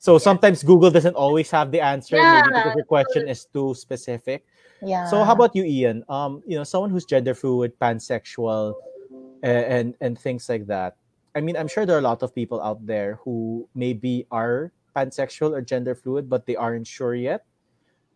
[0.00, 4.46] So sometimes Google doesn't always have the answer, maybe because your question is too specific.
[4.80, 5.04] Yeah.
[5.06, 6.04] So how about you, Ian?
[6.08, 8.74] Um, you know, someone who's gender fluid, pansexual,
[9.44, 10.96] a- and and things like that.
[11.34, 14.72] I mean, I'm sure there are a lot of people out there who maybe are
[14.96, 17.44] pansexual or gender fluid, but they aren't sure yet.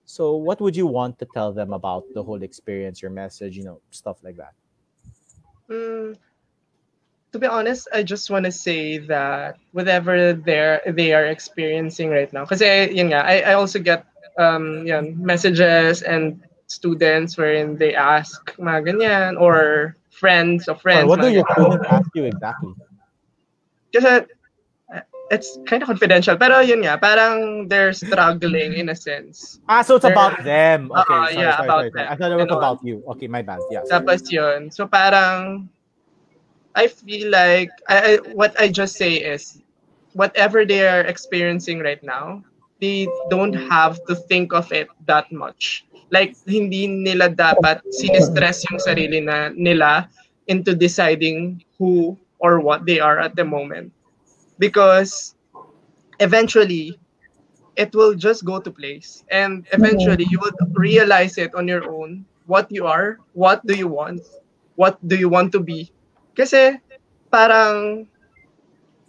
[0.05, 3.65] So, what would you want to tell them about the whole experience, your message, you
[3.65, 4.53] know, stuff like that?
[5.71, 6.17] Mm,
[7.33, 12.31] to be honest, I just want to say that whatever they're they are experiencing right
[12.33, 14.05] now, because yun nga, I, I also get
[14.37, 21.09] um yun, messages and students wherein they ask mga ganyan or friends of friends.
[21.09, 22.75] what do your students ask you exactly?
[23.95, 24.27] Kasi
[24.91, 25.01] uh,
[25.31, 29.63] it's kind of confidential, pero yun nga, parang they're struggling in a sense.
[29.71, 30.91] Ah, so it's They're- about them.
[30.91, 32.07] Okay, Uh, sorry, yeah, sorry, about sorry, them.
[32.11, 32.97] I thought it was about you.
[33.15, 33.63] Okay, my bad.
[33.71, 33.87] Yeah.
[33.87, 34.75] Tapos yun.
[34.75, 35.71] So parang
[36.75, 39.63] I feel like I, I what I just say is
[40.19, 42.43] whatever they are experiencing right now,
[42.83, 45.87] they don't have to think of it that much.
[46.11, 50.11] Like hindi nila dapat sinistress yung sarili na nila
[50.51, 53.89] into deciding who or what they are at the moment.
[54.61, 55.35] Because
[56.21, 57.01] eventually
[57.77, 59.25] it will just go to place.
[59.33, 62.27] And eventually you will realize it on your own.
[62.45, 64.21] What you are what do you want
[64.77, 65.89] what do you want to be?
[66.37, 66.77] Kasi
[67.33, 68.05] parang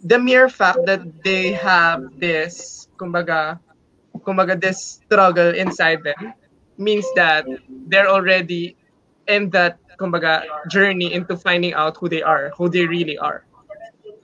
[0.00, 3.60] the mere fact that they have this kumbaga
[4.24, 6.32] kumbaga this struggle inside them
[6.80, 7.44] means that
[7.92, 8.76] they're already
[9.28, 13.44] in that kumbaga journey into finding out who they are who they really are.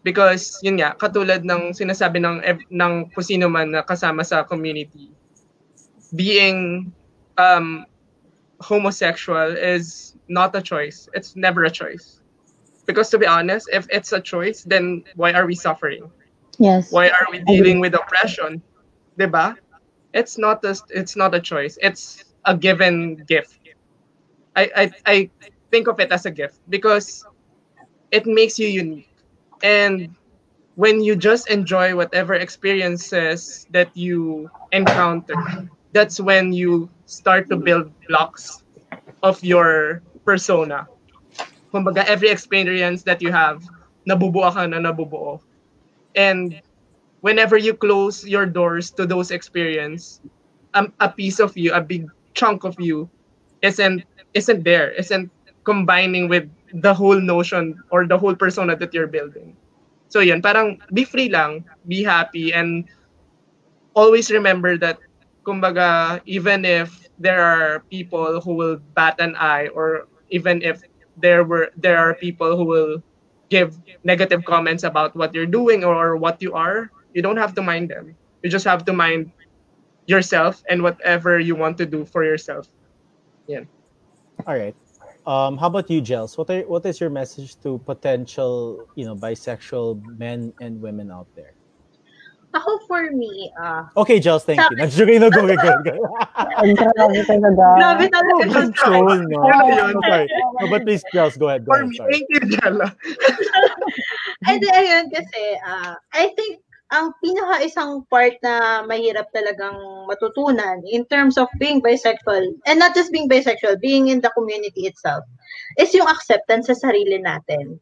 [0.03, 5.11] Because yun nga katulad ng sinasabi ng ng kung sino man na kasama sa community
[6.15, 6.93] being
[7.39, 7.87] um
[8.61, 11.09] homosexual is not a choice.
[11.15, 12.21] It's never a choice.
[12.87, 16.11] Because to be honest if it's a choice then why are we suffering?
[16.59, 16.93] Yes.
[16.93, 18.63] why are we dealing with oppression?
[19.19, 19.57] Diba?
[20.13, 21.79] It's not a it's not a choice.
[21.81, 23.59] It's a given gift.
[24.57, 25.31] I, I i
[25.73, 27.27] think of it as a gift because
[28.13, 29.09] it makes you unique.
[29.63, 30.15] And
[30.77, 35.35] when you just enjoy whatever experiences that you encounter
[35.93, 38.63] that's when you start to build blocks
[39.23, 40.87] of your persona.
[41.73, 43.63] Kumbaga every experience that you have
[44.09, 45.41] nabubuo ka na nabubuo.
[46.15, 46.61] And
[47.21, 50.21] whenever you close your doors to those experiences,
[50.75, 53.09] um, a piece of you a big chunk of you
[53.63, 54.05] isn't
[54.35, 55.31] isn't there isn't
[55.65, 59.57] combining with the whole notion or the whole persona that you're building
[60.09, 62.85] so yun parang be free lang be happy and
[63.95, 64.99] always remember that
[65.45, 70.83] kumbaga even if there are people who will bat an eye or even if
[71.17, 73.03] there were there are people who will
[73.51, 77.63] give negative comments about what you're doing or what you are you don't have to
[77.63, 79.31] mind them you just have to mind
[80.07, 82.69] yourself and whatever you want to do for yourself
[83.47, 83.65] Yeah.
[84.47, 84.75] All right.
[85.27, 86.37] Um, how about you, Gels?
[86.37, 91.29] What are, what is your message to potential, you know, bisexual men and women out
[91.37, 91.55] there?
[92.55, 94.77] Ako for me, ah, Okay, Gels, thank Sa you.
[94.77, 95.97] Nag-joke na go, go, go.
[96.61, 97.65] Ang grabe talaga.
[97.81, 98.53] grabe talaga siya.
[98.53, 99.41] Control, no?
[99.41, 99.97] Yun na yun.
[99.97, 100.29] I'm sorry.
[100.61, 101.65] No, but please, Gels, go ahead.
[101.65, 101.89] Go for ahead.
[101.89, 102.13] me Sorry.
[102.13, 102.93] thank you Jella
[104.45, 106.61] Ay, di, ayun, kasi, ah, I think,
[106.93, 109.75] ang pinaka isang part na mahirap talagang
[110.05, 114.85] matutunan in terms of being bisexual, and not just being bisexual, being in the community
[114.85, 115.25] itself,
[115.81, 117.81] is yung acceptance sa sarili natin.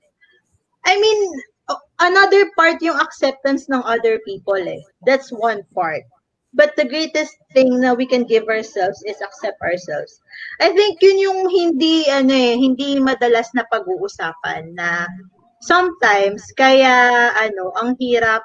[0.87, 1.21] I mean,
[1.99, 4.81] another part yung acceptance ng other people eh.
[5.03, 6.07] That's one part.
[6.55, 10.19] But the greatest thing na we can give ourselves is accept ourselves.
[10.59, 15.07] I think yun yung hindi ano eh, hindi madalas na pag-uusapan na
[15.63, 18.43] sometimes kaya ano, ang hirap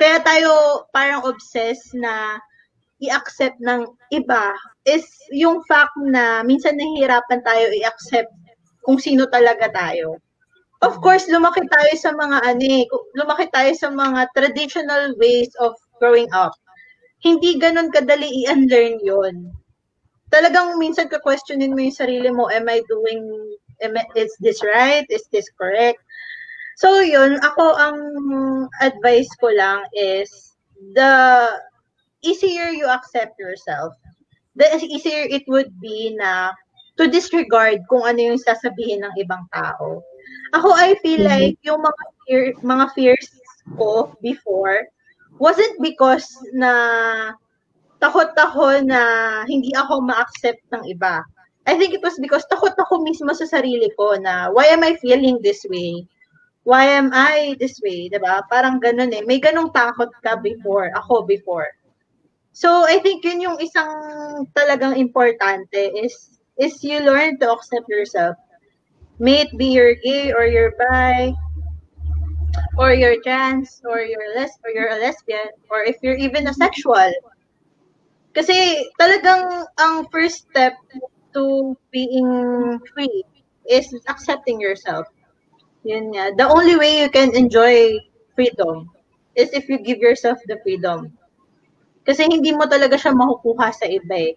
[0.00, 2.40] kaya tayo parang obsessed na
[3.04, 3.84] i-accept ng
[4.16, 4.56] iba
[4.88, 8.32] is yung fact na minsan nahihirapan tayo i-accept
[8.80, 10.16] kung sino talaga tayo.
[10.80, 15.76] Of course, lumaki tayo sa mga ano eh, lumaki tayo sa mga traditional ways of
[16.00, 16.56] growing up.
[17.20, 19.52] Hindi ganun kadali i-unlearn yon.
[20.32, 23.20] Talagang minsan ka-questionin mo yung sarili mo, am I doing,
[23.84, 25.04] am is this right?
[25.12, 26.00] Is this correct?
[26.80, 27.96] So yun, ako ang
[28.80, 30.56] advice ko lang is
[30.96, 31.12] the
[32.24, 33.92] easier you accept yourself,
[34.56, 36.56] the easier it would be na
[36.96, 40.00] to disregard kung ano yung sasabihin ng ibang tao.
[40.56, 43.28] Ako, I feel like yung mga fear, mga fears
[43.76, 44.88] ko before
[45.36, 46.24] wasn't because
[46.56, 46.72] na
[48.00, 49.00] takot ako na
[49.44, 51.20] hindi ako ma-accept ng iba.
[51.68, 54.96] I think it was because takot ako mismo sa sarili ko na why am I
[54.96, 56.08] feeling this way?
[56.64, 58.12] Why am I this way?
[58.12, 58.44] 'Di ba?
[58.48, 59.24] Parang ganun eh.
[59.24, 61.72] May ganung takot ka before, ako before.
[62.52, 63.88] So I think yun yung isang
[64.52, 68.36] talagang importante is is you learn to accept yourself.
[69.16, 71.32] May it be you're gay or you're bi
[72.76, 76.54] or you're trans or you're les or you're a lesbian or if you're even a
[76.54, 77.12] sexual.
[78.36, 80.76] Kasi talagang ang first step
[81.32, 83.24] to being free
[83.68, 85.06] is accepting yourself.
[85.84, 86.36] Yun nga.
[86.36, 87.96] The only way you can enjoy
[88.36, 88.90] freedom
[89.34, 91.16] is if you give yourself the freedom.
[92.04, 94.34] Kasi hindi mo talaga siya makukuha sa iba eh.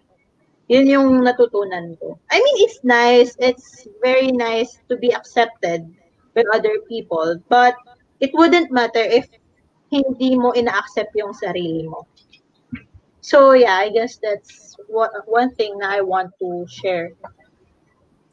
[0.72, 2.16] Yun yung natutunan ko.
[2.32, 3.36] I mean, it's nice.
[3.36, 5.84] It's very nice to be accepted
[6.32, 7.36] by other people.
[7.52, 7.76] But
[8.20, 9.28] it wouldn't matter if
[9.92, 12.08] hindi mo ina-accept yung sarili mo.
[13.24, 17.12] So yeah, I guess that's what one thing na I want to share.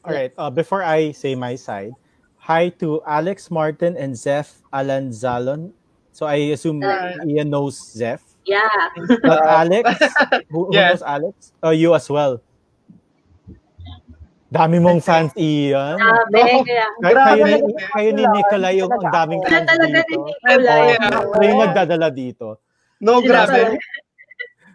[0.04, 0.32] All right.
[0.36, 1.96] Uh, before I say my side,
[2.42, 5.70] hi to Alex Martin and Zeph Alanzalon.
[6.12, 8.22] So I assume Uh, Ian knows Zeph.
[8.44, 8.66] Yeah.
[9.22, 9.86] But Alex,
[10.50, 10.98] who, who Yes.
[11.00, 11.34] knows Alex?
[11.62, 12.42] Oh, you as well.
[14.52, 15.96] Dami mong fans, Ian.
[15.96, 16.84] Grabe, kaya.
[17.00, 17.24] Kayo, Grabe.
[17.24, 17.58] kayo, ni,
[17.88, 20.18] kayo ni Nikolai yung ang daming Wala fans talaga ni dito.
[20.28, 20.84] Nikolai.
[21.00, 22.46] Oh, Kayo yung nagdadala dito.
[23.00, 23.48] No, grabe.
[23.48, 23.78] talaga.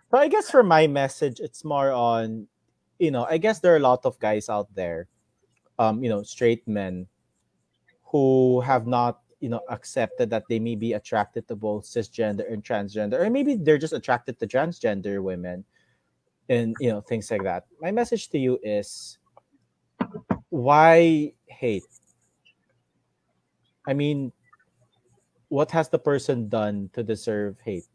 [0.10, 2.48] So I guess for my message, it's more on,
[2.98, 5.06] you know, I guess there are a lot of guys out there,
[5.78, 7.06] um, you know, straight men
[8.12, 12.64] who have not, you know, accepted that they may be attracted to both cisgender and
[12.64, 15.64] transgender, or maybe they're just attracted to transgender women
[16.50, 17.66] and, you know, things like that.
[17.82, 19.18] My message to you is
[20.50, 21.84] why hate?
[23.88, 24.32] I mean,
[25.50, 27.86] what has the person done to deserve hate?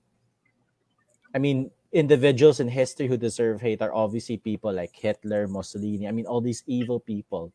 [1.35, 6.09] I mean, individuals in history who deserve hate are obviously people like Hitler, Mussolini.
[6.09, 7.53] I mean, all these evil people.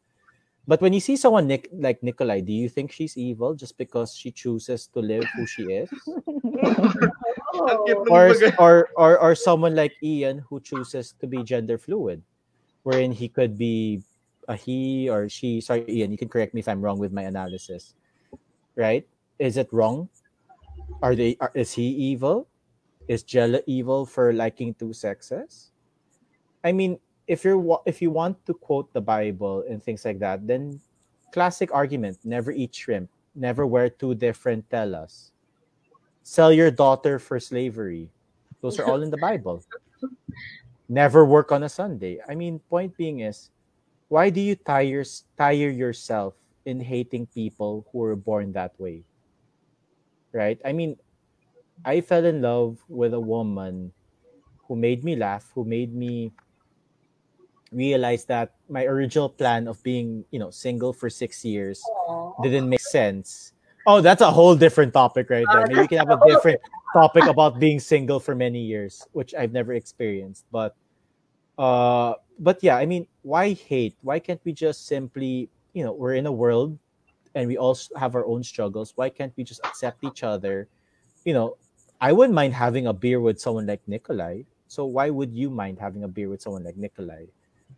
[0.67, 4.13] But when you see someone Nick, like Nikolai, do you think she's evil just because
[4.13, 5.89] she chooses to live who she is?
[8.11, 12.21] Or, or or or someone like Ian who chooses to be gender fluid,
[12.83, 14.03] wherein he could be
[14.47, 15.61] a he or she.
[15.61, 17.95] Sorry, Ian, you can correct me if I'm wrong with my analysis.
[18.75, 19.07] Right?
[19.39, 20.09] Is it wrong?
[21.01, 21.37] Are they?
[21.39, 22.47] Are, is he evil?
[23.07, 25.71] Is Jella evil for liking two sexes?
[26.63, 30.47] I mean, if you're if you want to quote the Bible and things like that,
[30.47, 30.79] then
[31.31, 35.31] classic argument: never eat shrimp, never wear two different tellas
[36.27, 38.11] sell your daughter for slavery.
[38.59, 39.63] Those are all in the Bible.
[40.91, 42.19] Never work on a Sunday.
[42.27, 43.49] I mean, point being is,
[44.11, 45.07] why do you tire
[45.39, 46.35] tire yourself
[46.67, 49.07] in hating people who were born that way?
[50.35, 50.59] Right?
[50.67, 50.99] I mean,
[51.87, 53.95] I fell in love with a woman
[54.67, 56.35] who made me laugh, who made me
[57.71, 61.83] realize that my original plan of being, you know, single for 6 years
[62.43, 63.53] didn't make sense.
[63.85, 65.67] Oh, that's a whole different topic right there.
[65.67, 66.59] Maybe we can have a different
[66.93, 70.45] topic about being single for many years, which I've never experienced.
[70.51, 70.75] But
[71.57, 73.95] uh but yeah, I mean, why hate?
[74.01, 76.77] Why can't we just simply, you know, we're in a world
[77.33, 78.93] and we all have our own struggles.
[78.95, 80.67] Why can't we just accept each other?
[81.23, 81.57] You know,
[82.01, 84.43] I wouldn't mind having a beer with someone like Nikolai.
[84.67, 87.25] So why would you mind having a beer with someone like Nikolai?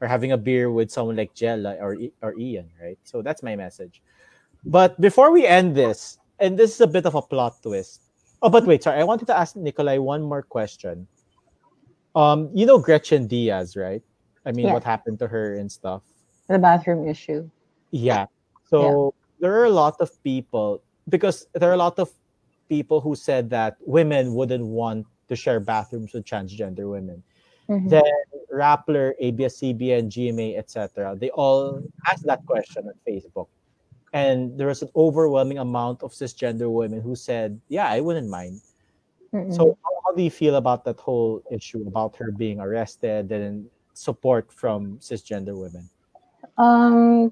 [0.02, 2.98] Or having a beer with someone like Jella or or Ian, right?
[3.04, 4.02] So that's my message.
[4.64, 8.02] But before we end this, and this is a bit of a plot twist.
[8.42, 9.00] Oh, but wait, sorry.
[9.00, 11.08] I wanted to ask Nikolai one more question.
[12.16, 14.02] Um, you know Gretchen Diaz, right?
[14.46, 14.74] I mean, Yeah.
[14.74, 16.02] what happened to her and stuff.
[16.48, 17.50] The bathroom issue.
[17.92, 18.26] Yeah.
[18.72, 22.10] So there are a lot of people because there are a lot of
[22.70, 27.22] people who said that women wouldn't want to share bathrooms with transgender women.
[27.70, 27.90] Mhm.
[27.90, 28.18] Then
[28.52, 31.16] Rappler, ABS-CBN, GMA, etc.
[31.16, 33.48] They all asked that question on Facebook,
[34.12, 38.66] and there was an overwhelming amount of cisgender women who said, "Yeah, I wouldn't mind."
[39.34, 39.54] Mm-mm.
[39.54, 43.70] So how, how do you feel about that whole issue about her being arrested and
[43.94, 45.86] support from cisgender women?
[46.58, 47.32] Um,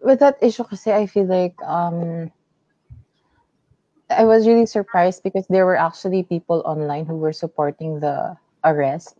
[0.00, 2.32] with that issue kasi, I feel like um,
[4.08, 9.17] I was really surprised because there were actually people online who were supporting the arrest.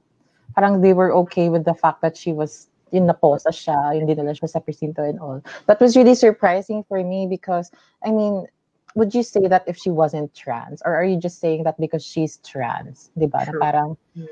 [0.54, 4.32] Parang they were okay with the fact that she was yung naposa siya, yung dinala
[4.32, 5.42] siya sa presinto and all.
[5.66, 7.70] That was really surprising for me because,
[8.04, 8.46] I mean,
[8.94, 10.80] would you say that if she wasn't trans?
[10.84, 13.10] Or are you just saying that because she's trans?
[13.18, 13.44] Diba?
[13.44, 13.60] Na True.
[13.60, 14.26] Parang, Mm.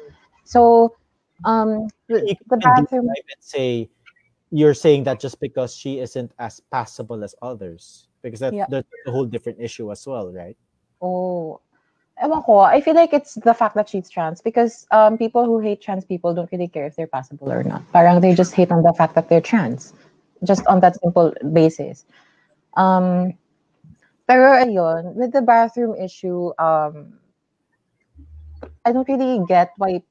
[0.44, 0.96] so,
[1.44, 3.06] um, the, you the can bathroom...
[3.12, 3.90] describe and say
[4.50, 8.66] you're saying that just because she isn't as passable as others because that, Yeah.
[8.70, 10.56] that's a whole different issue as well right
[11.02, 11.60] Oh,
[12.22, 12.58] ewan ko.
[12.60, 16.04] I feel like it's the fact that she's trans because um, people who hate trans
[16.04, 17.82] people don't really care if they're passable or not.
[17.92, 19.92] Parang they just hate on the fact that they're trans,
[20.44, 22.04] just on that simple basis.
[22.76, 23.36] Um,
[24.26, 27.18] pero ayun, with the bathroom issue, um,
[28.84, 30.02] I don't really get why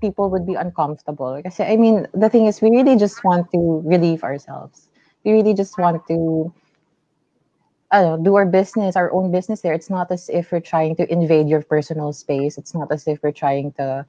[0.00, 1.40] people would be uncomfortable.
[1.42, 4.88] Kasi, I mean, the thing is, we really just want to relieve ourselves.
[5.24, 6.52] We really just want to
[7.90, 9.72] I don't know, do our business, our own business there.
[9.72, 12.58] It's not as if we're trying to invade your personal space.
[12.58, 14.04] It's not as if we're trying to,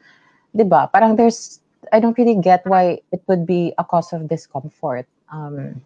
[0.56, 0.92] diba?
[0.92, 1.62] Parang there's,
[1.94, 5.08] I don't really get why it would be a cause of discomfort.
[5.32, 5.82] Um,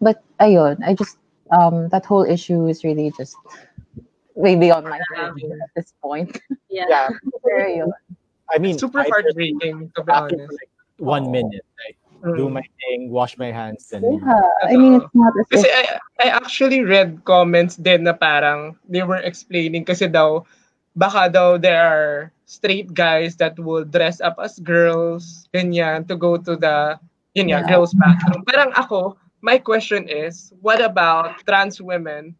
[0.00, 1.18] but ayun, I just,
[1.50, 3.36] um, that whole issue is really just
[4.34, 5.32] way beyond my Yeah.
[5.32, 6.40] thinking at this point.
[6.70, 7.08] Yeah.
[7.46, 7.84] yeah
[8.54, 10.52] i mean Super I heartbreaking, to be after honest.
[10.52, 11.96] like one minute like
[12.36, 12.58] do Mm.
[12.60, 14.04] my thing wash my hands and.
[14.04, 18.76] Yeah, I mean, it's not as Kasi I, I actually read comments din na parang
[18.88, 20.42] they were explaining kasi daw
[20.96, 26.36] baka daw there are straight guys that will dress up as girls, ganyan, to go
[26.40, 26.96] to the,
[27.34, 27.66] yun Yeah.
[27.68, 28.42] girls bathroom.
[28.48, 32.34] Parang ako, my question is, what about trans women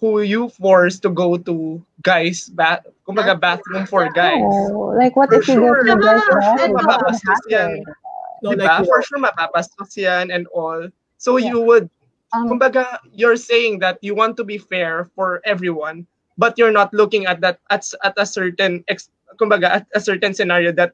[0.00, 4.40] who you force to go to guys, ba kumbaga bathroom for guys?
[4.40, 7.82] oh, like what For if you go to the guys' bathroom?
[8.42, 8.50] Diba?
[8.50, 10.88] No, Di like, For sure, mapapastos yan and all.
[11.18, 11.54] So Yeah.
[11.54, 11.90] you would,
[12.28, 16.04] Um, kumbaga, you're saying that you want to be fair for everyone,
[16.36, 19.08] but you're not looking at that at, at a certain, ex,
[19.40, 20.92] kumbaga, at a certain scenario that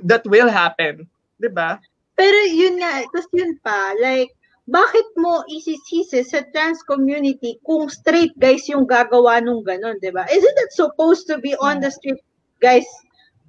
[0.00, 1.04] that will happen.
[1.36, 1.76] Di ba?
[2.16, 4.32] Pero yun nga, tapos yun pa, like,
[4.64, 10.24] bakit mo isisisi sa trans community kung straight guys yung gagawa nung ganon, di ba?
[10.32, 12.24] Isn't it supposed to be on the street
[12.64, 12.88] guys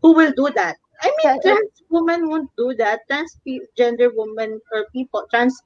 [0.03, 0.76] who will do that?
[1.01, 3.01] I mean, Yeah, trans women won't do that.
[3.09, 3.37] Trans
[3.77, 5.59] gender women or people, trans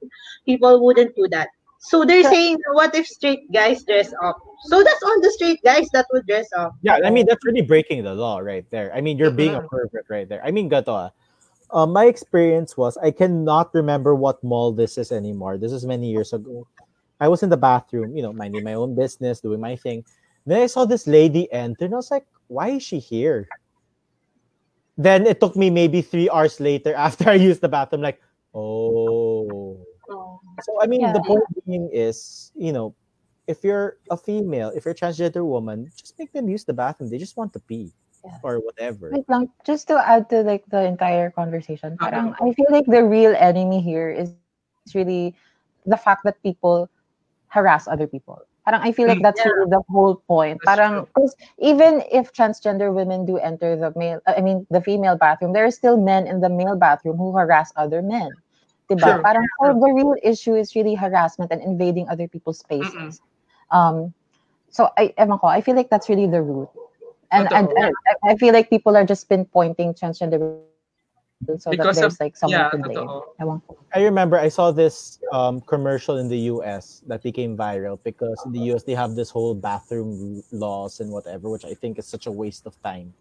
[0.45, 1.49] people wouldn't do that.
[1.79, 2.29] So they're Yeah.
[2.29, 4.37] saying, what if straight guys dress up?
[4.67, 6.73] So that's on the straight guys that would dress up.
[6.81, 8.93] yeah, I mean that's really breaking the law right there.
[8.93, 10.43] I mean you're being a pervert right there.
[10.43, 11.11] I mean gato.
[11.71, 15.57] Uh, my experience was I cannot remember what mall this is anymore.
[15.57, 16.67] This is many years ago.
[17.19, 20.03] I was in the bathroom, you know, minding my own business, doing my thing.
[20.45, 23.49] Then I saw this lady enter, and I was like, "Why is she here?"
[24.97, 28.19] Then it took me maybe three hours later after I used the bathroom, like,
[28.53, 30.39] "Oh." Oh.
[30.63, 31.13] So I mean, Yeah.
[31.13, 32.95] the point being is, you know,
[33.45, 37.09] if you're a female, if you're a transgender woman, just make them use the bathroom.
[37.11, 37.93] They just want to pee
[38.25, 38.39] Yeah.
[38.43, 39.11] or whatever.
[39.13, 43.03] Wait lang, just to add to like the entire conversation, parang I feel like the
[43.05, 44.33] real enemy here is
[44.95, 45.35] really
[45.85, 46.89] the fact that people
[47.53, 48.41] harass other people.
[48.67, 50.59] Parang I feel like that's really the whole point.
[50.65, 55.15] That's Parang because even if transgender women do enter the male, I mean the female
[55.15, 58.27] bathroom, there are still men in the male bathroom who harass other men.
[58.91, 58.99] Diba?
[58.99, 59.71] Sure, Parang sure.
[59.71, 63.23] the real issue is really harassment and invading other people's spaces.
[63.71, 64.11] Um,
[64.67, 66.67] so I, ewan ko, I feel like that's really the root.
[67.31, 67.71] And, and,
[68.27, 70.59] I feel like people are just pinpointing transgender
[71.45, 73.07] so Because that of- there's like someone yeah, to blame.
[73.07, 73.61] totoo.
[73.93, 78.51] I remember I saw this um, commercial in the US that became viral because in
[78.51, 82.25] the US they have this whole bathroom laws and whatever, which I think is such
[82.27, 83.13] a waste of time.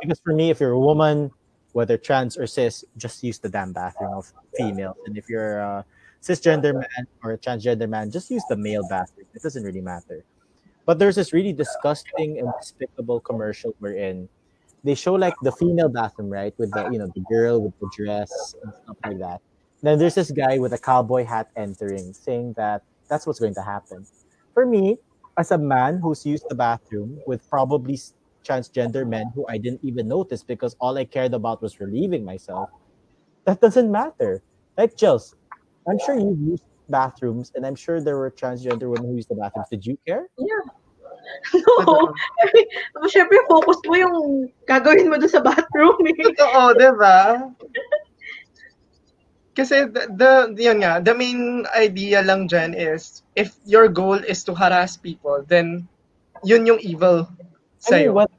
[0.00, 1.30] Because for me, if you're a woman,
[1.72, 4.96] whether trans or cis, just use the damn bathroom of females.
[5.06, 5.84] And if you're a
[6.22, 9.26] cisgender man or a transgender man, just use the male bathroom.
[9.34, 10.24] It doesn't really matter.
[10.84, 14.28] But there's this really disgusting and despicable commercial wherein
[14.84, 16.54] they show like the female bathroom, right?
[16.58, 19.40] With the you know the girl with the dress and stuff like that.
[19.82, 23.62] Then there's this guy with a cowboy hat entering, saying that that's what's going to
[23.62, 24.06] happen.
[24.54, 24.98] For me,
[25.38, 27.98] as a man who's used the bathroom with probably
[28.44, 32.70] transgender men who I didn't even notice because all I cared about was relieving myself,
[33.44, 34.42] that doesn't matter.
[34.76, 35.34] Like Jels,
[35.88, 39.34] I'm sure you've used bathrooms and I'm sure there were transgender women who used the
[39.36, 39.68] bathrooms.
[39.70, 40.28] Did you care?
[41.86, 42.12] No.
[43.08, 44.18] Siyempre, focus mo yung
[44.68, 45.98] gagawin mo doon sa bathroom.
[46.06, 46.14] Eh.
[46.18, 47.50] Totoo, di ba?
[49.52, 54.40] Kasi the, the, yun nga, the main idea lang dyan is, if your goal is
[54.44, 55.84] to harass people, then
[56.42, 57.28] yun yung evil
[57.90, 58.30] I mean, what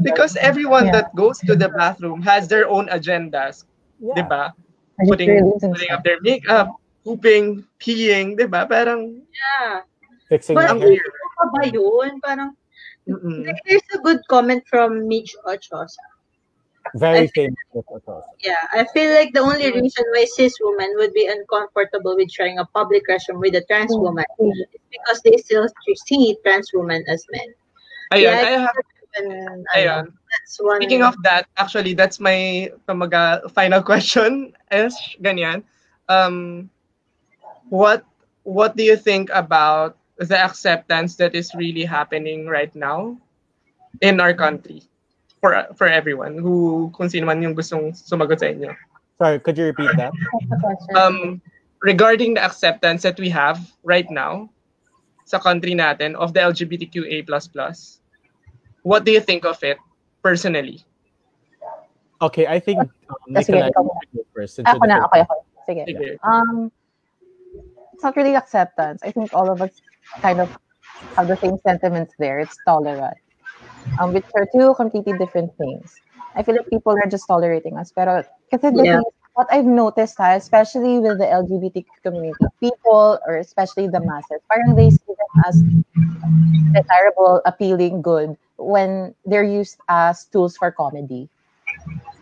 [0.00, 1.04] Because everyone Yeah.
[1.04, 3.68] that goes to the bathroom has their own agendas,
[4.00, 4.16] yeah.
[4.16, 4.56] di ba?
[5.04, 6.72] Putting, putting up their makeup,
[7.04, 8.64] pooping, peeing, di ba?
[8.64, 9.84] Parang, Yeah.
[10.32, 10.96] fixing But ang hair.
[10.96, 11.14] weird.
[11.40, 12.20] Ano ba yun?
[12.24, 12.56] Parang,
[13.08, 13.46] Mm-mm.
[13.46, 16.04] like, there's a good comment from Mitch Ochosa.
[16.94, 17.58] Very I- famous.
[17.74, 17.84] with
[18.44, 22.58] Yeah, I feel like the only reason why cis women would be uncomfortable with sharing
[22.58, 24.00] a public restroom with a trans Mm.
[24.00, 25.66] woman is because they still
[26.06, 27.48] see trans women as men.
[28.14, 28.76] Ayun, Yeah, I have,
[29.16, 30.04] And, ayun.
[30.06, 30.76] ano, that's one.
[30.78, 34.52] Speaking of that, actually, that's my kumaga, final question.
[34.70, 34.94] Is
[35.24, 35.64] ganyan.
[36.06, 36.68] Um,
[37.72, 38.04] what
[38.44, 43.16] what do you think about the acceptance that is really happening right now
[44.00, 44.82] in our country
[45.40, 48.72] for for everyone who kung sino man yung gustong sumagot sa inyo?
[49.20, 50.12] Sorry, could you repeat that?
[50.92, 51.40] Um,
[51.80, 54.48] regarding the acceptance that we have right now
[55.24, 58.00] sa country natin of the LGBTQA++, plus,
[58.82, 59.80] what do you think of it
[60.22, 60.84] personally?
[62.22, 64.56] Okay, I think um, Sige, you go first.
[64.56, 65.40] since Ako na, okay, okay.
[65.68, 65.82] Sige.
[65.84, 66.08] Sige.
[66.24, 66.72] Um,
[67.92, 69.02] it's not really acceptance.
[69.02, 69.72] I think all of us
[70.22, 70.50] kind of
[71.16, 72.40] have the same sentiments there.
[72.40, 73.18] It's tolerance,
[74.00, 76.00] um, which are two completely different things.
[76.36, 77.92] I feel like people are just tolerating us.
[77.92, 78.22] Pero
[78.52, 79.00] kasi the Yeah.
[79.00, 79.04] thing,
[79.34, 84.76] what I've noticed, ha, especially with the LGBT community, people or especially the masses, parang
[84.76, 85.64] they see them as
[86.74, 91.28] desirable, appealing, good when they're used as tools for comedy.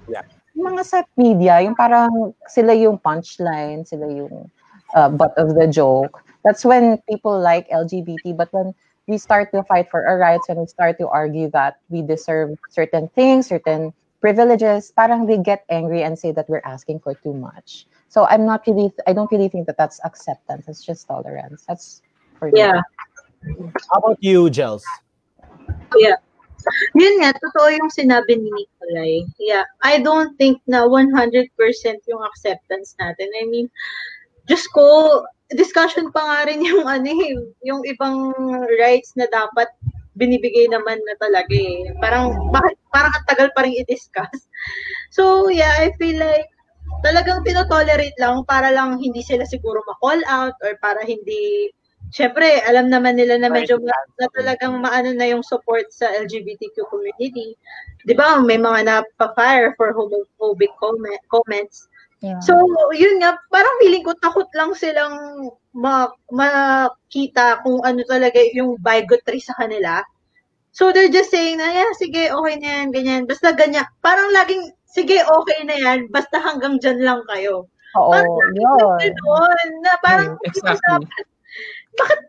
[0.08, 0.22] Yeah.
[0.54, 4.50] Yung mga sa media, yung parang sila yung punchline, sila yung
[4.94, 6.23] uh, butt of the joke.
[6.44, 8.36] That's when people like LGBT.
[8.36, 8.74] But when
[9.06, 12.58] we start to fight for our rights, when we start to argue that we deserve
[12.70, 17.34] certain things, certain privileges, parang they get angry and say that we're asking for too
[17.34, 17.86] much.
[18.08, 20.68] So I'm not really, I don't really think that that's acceptance.
[20.68, 21.64] It's just tolerance.
[21.66, 22.00] That's
[22.38, 22.60] for me.
[22.60, 22.80] Yeah.
[23.92, 24.84] How about you, Gels?
[25.96, 26.16] Yeah.
[26.96, 29.28] Yun nga, totoo yung sinabi ni Nikolai.
[29.36, 31.12] Yeah, I don't think na 100%
[32.08, 33.28] yung acceptance natin.
[33.36, 33.68] I mean,
[34.48, 38.34] just ko, discussion pa nga rin yung ano eh, yung ibang
[38.78, 39.70] rights na dapat
[40.14, 41.90] binibigay naman na talaga eh.
[41.98, 44.46] Parang, bakit, parang ang tagal pa rin i-discuss.
[45.10, 46.46] So, yeah, I feel like
[47.02, 51.74] talagang tinotolerate lang para lang hindi sila siguro ma-call out or para hindi
[52.14, 56.86] Siyempre, alam naman nila na medyo ma- na talagang maano na yung support sa LGBTQ
[56.86, 57.58] community.
[58.06, 58.38] 'Di ba?
[58.38, 61.90] May mga napa-fire for homophobic comment, comments.
[62.22, 62.40] Yeah.
[62.40, 62.54] So,
[62.94, 69.42] yun nga, parang feeling ko takot lang silang ma- makita kung ano talaga yung bigotry
[69.42, 70.00] sa kanila.
[70.74, 73.22] So, they're just saying na, yeah, sige, okay na yan, ganyan.
[73.30, 73.86] Basta ganyan.
[74.02, 77.70] Parang laging, sige, okay na yan, basta hanggang dyan lang kayo.
[77.94, 78.98] Oo, Parang yun.
[78.98, 81.06] Ganun, na parang, Mm, exactly.
[82.00, 82.20] bakit,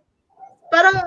[0.70, 0.98] parang,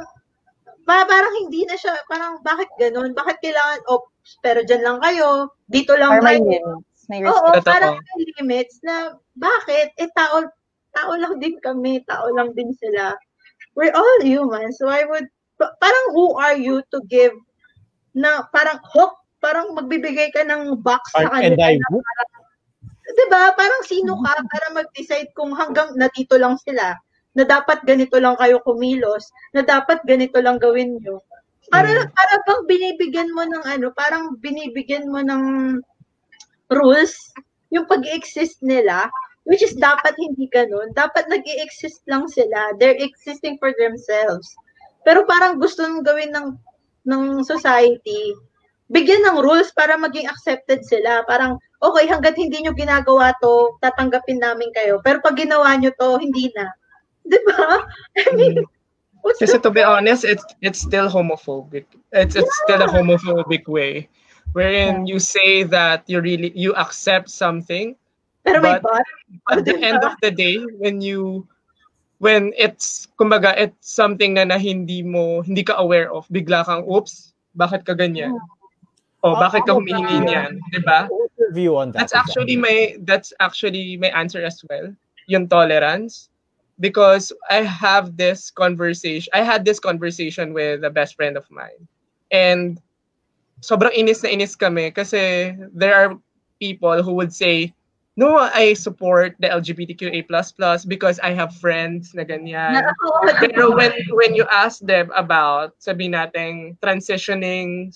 [0.83, 3.15] pa, parang hindi na siya, parang bakit ganun?
[3.15, 4.11] Bakit kailangan, oh,
[4.43, 6.43] pero dyan lang kayo, dito lang Or kayo.
[6.43, 6.88] limits.
[7.09, 7.65] May Oo, respect.
[7.65, 7.73] Totoo.
[7.73, 9.97] parang may limits na bakit?
[9.97, 10.45] Eh, tao,
[10.93, 13.17] tao lang din kami, tao lang din sila.
[13.73, 14.77] We're all humans.
[14.77, 15.25] So I would,
[15.57, 17.33] pa- parang who are you to give
[18.13, 21.79] na parang hook, parang magbibigay ka ng box sa Park and kanila.
[21.79, 21.81] dive.
[21.81, 22.31] na parang,
[23.17, 23.43] diba?
[23.57, 26.93] Parang sino ka para mag-decide kung hanggang na dito lang sila,
[27.33, 31.23] na dapat ganito lang kayo kumilos, na dapat ganito lang gawin nyo.
[31.71, 32.11] Para, Mm.
[32.11, 35.43] para bang binibigyan mo ng ano, parang binibigyan mo ng
[36.73, 37.17] rules,
[37.73, 39.09] yung pag-exist nila,
[39.49, 40.93] which is dapat hindi ganun.
[40.93, 42.77] Dapat nag exist lang sila.
[42.77, 44.53] They're existing for themselves.
[45.09, 46.49] Pero parang gusto nang gawin ng
[47.09, 48.37] ng society,
[48.93, 51.25] bigyan ng rules para maging accepted sila.
[51.25, 55.01] Parang, okay, hanggat hindi nyo ginagawa to, tatanggapin namin kayo.
[55.01, 56.69] Pero pag ginawa nyo to, hindi na.
[57.29, 57.85] Di ba?
[58.17, 58.65] I mean,
[59.21, 61.85] what's Kasi to be honest, it's it's still homophobic.
[62.13, 64.09] It's it's still a homophobic way,
[64.53, 67.97] wherein you say that you really you accept something,
[68.45, 69.05] Pero may but-
[69.53, 71.47] at the end of the day, when you
[72.19, 76.85] when it's kumbaga it's something na, na hindi mo hindi ka aware of, bigla kang
[76.89, 78.35] oops, bakit ka ganyan?
[79.23, 81.11] O bakit ka humihingi niyan, 'di ba?
[81.11, 82.07] What's your view on that?
[82.07, 84.95] That's actually my that's actually my answer as well.
[85.27, 86.31] Yung tolerance
[86.81, 89.29] because I have this conversation.
[89.35, 91.91] I had this conversation with a best friend of mine.
[92.31, 92.79] And
[93.61, 96.11] sobrang inis na inis kami kasi there are
[96.59, 97.71] people who would say,
[98.19, 100.27] "No, I support the LGBTQA++
[100.87, 102.83] because I have friends na ganyan."
[103.43, 107.95] Pero when when you ask them about sabi nating transitioning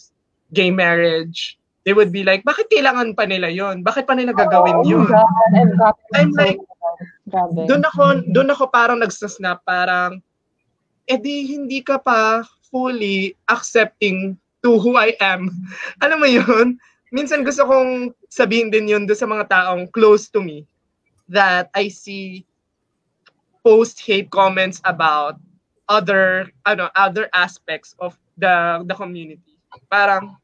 [0.53, 3.83] gay marriage, they would be like, bakit kailangan pa nila yon?
[3.83, 5.09] Bakit pa nila gagawin Oh yun?
[5.09, 6.61] my God, I've gotten I'm like.
[7.67, 10.21] Doon ako, doon ako parang nagsasnap, parang,
[11.09, 15.51] edi hindi ka pa fully accepting to who I am.
[16.05, 16.79] Alam mo yun?
[17.13, 20.65] Minsan gusto kong sabihin din yun doon sa mga taong close to me
[21.29, 22.49] that I see
[23.61, 25.37] post hate comments about
[25.87, 29.61] other ano other aspects of the the community.
[29.93, 30.41] Parang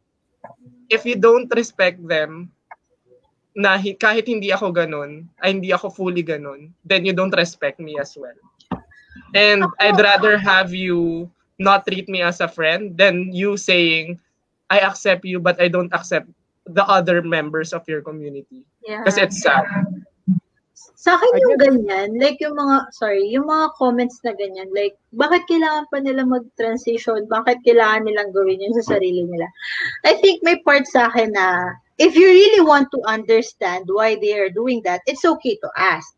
[0.92, 2.52] if you don't respect them
[3.56, 7.80] na hi- kahit hindi ako ganun, ay hindi ako fully ganun, then you don't respect
[7.80, 8.36] me as well.
[9.34, 11.26] And I'd rather have you
[11.58, 14.18] not treat me as a friend than you saying,
[14.70, 16.30] I accept you but I don't accept
[16.66, 18.64] the other members of your community.
[18.86, 19.04] yeah.
[19.04, 19.64] Kasi it's sad.
[20.98, 25.46] Sa akin yung ganyan, like yung mga, sorry, yung mga comments na ganyan, like, bakit
[25.46, 27.22] kailangan pa nila mag-transition?
[27.30, 29.46] Bakit kailangan nilang gawin yun sa sarili nila?
[30.02, 34.34] I think may part sa akin na, if you really want to understand why they
[34.34, 36.17] are doing that, it's okay to ask.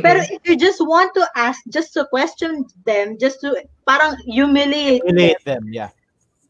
[0.00, 5.04] Pero if you just want to ask, just to question them, just to parang humiliate
[5.04, 5.92] them, Relate them, yeah.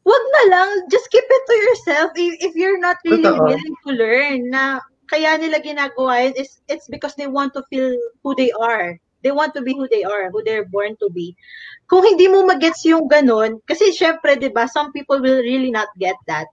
[0.06, 3.46] wag na lang, just keep it to yourself if, if you're not really Totoo.
[3.46, 7.94] willing to learn na kaya nila ginagawa yun is it's because they want to feel
[8.22, 8.98] who they are.
[9.22, 11.38] They want to be who they are, who they're born to be.
[11.86, 15.86] Kung hindi mo magets yung ganun, kasi syempre, di ba, some people will really not
[15.94, 16.50] get that.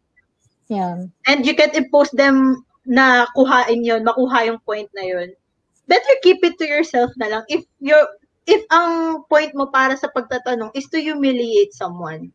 [0.69, 1.09] Yeah.
[1.25, 5.33] And you can impose them na kuhain yun, makuha yung point na yun.
[5.89, 7.43] Better keep it to yourself na lang.
[7.49, 8.07] If you're,
[8.45, 12.29] if ang point mo para sa pagtatanong is to humiliate someone,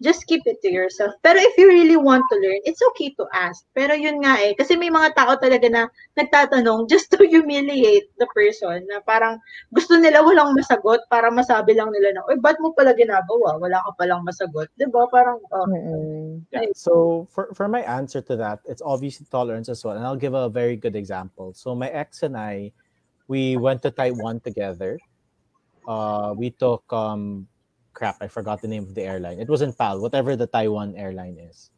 [0.00, 1.12] just keep it to yourself.
[1.20, 3.68] Pero if you really want to learn, it's okay to ask.
[3.76, 5.82] Pero yun nga eh, kasi may mga tao talaga na
[6.16, 9.36] nagtatanong just to humiliate the person na parang
[9.76, 13.60] gusto nila walang masagot para masabi lang nila na, uy, ba't mo pala ginagawa?
[13.60, 14.72] Wala ka palang masagot.
[14.80, 16.46] 'Di ba Parang, oh, Mm-mm.
[16.54, 16.70] Yeah.
[16.72, 19.98] So for, for my answer to that, it's obviously tolerance as well.
[19.98, 21.52] And I'll give a very good example.
[21.52, 22.70] So my ex and I,
[23.26, 24.98] we went to Taiwan together.
[25.82, 27.49] Uh, we took um
[27.94, 29.40] crap, I forgot the name of the airline.
[29.40, 31.70] It wasn't PAL, whatever the Taiwan airline is.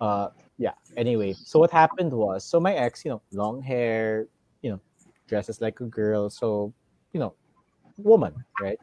[0.00, 0.28] uh
[0.58, 4.26] yeah anyway so what happened was so my ex you know long hair
[4.64, 4.80] you know
[5.28, 6.72] dresses like a girl so
[7.12, 7.34] you know
[8.00, 8.78] woman right?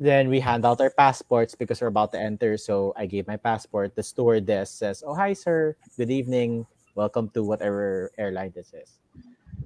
[0.00, 3.36] Then we hand out our passports because we're about to enter so i gave my
[3.36, 3.94] passport.
[3.96, 5.74] The stewardess says oh hi sir.
[5.98, 6.66] Good evening.
[6.94, 8.98] Welcome to whatever airline this is.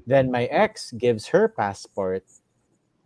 [0.07, 2.25] Then my ex gives her passport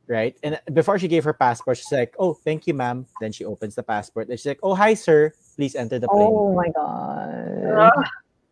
[0.08, 3.44] right and before she gave her passport she's like oh thank you ma'am then she
[3.44, 6.68] opens the passport and she's like oh hi sir please enter the plane Oh my
[6.70, 7.90] god.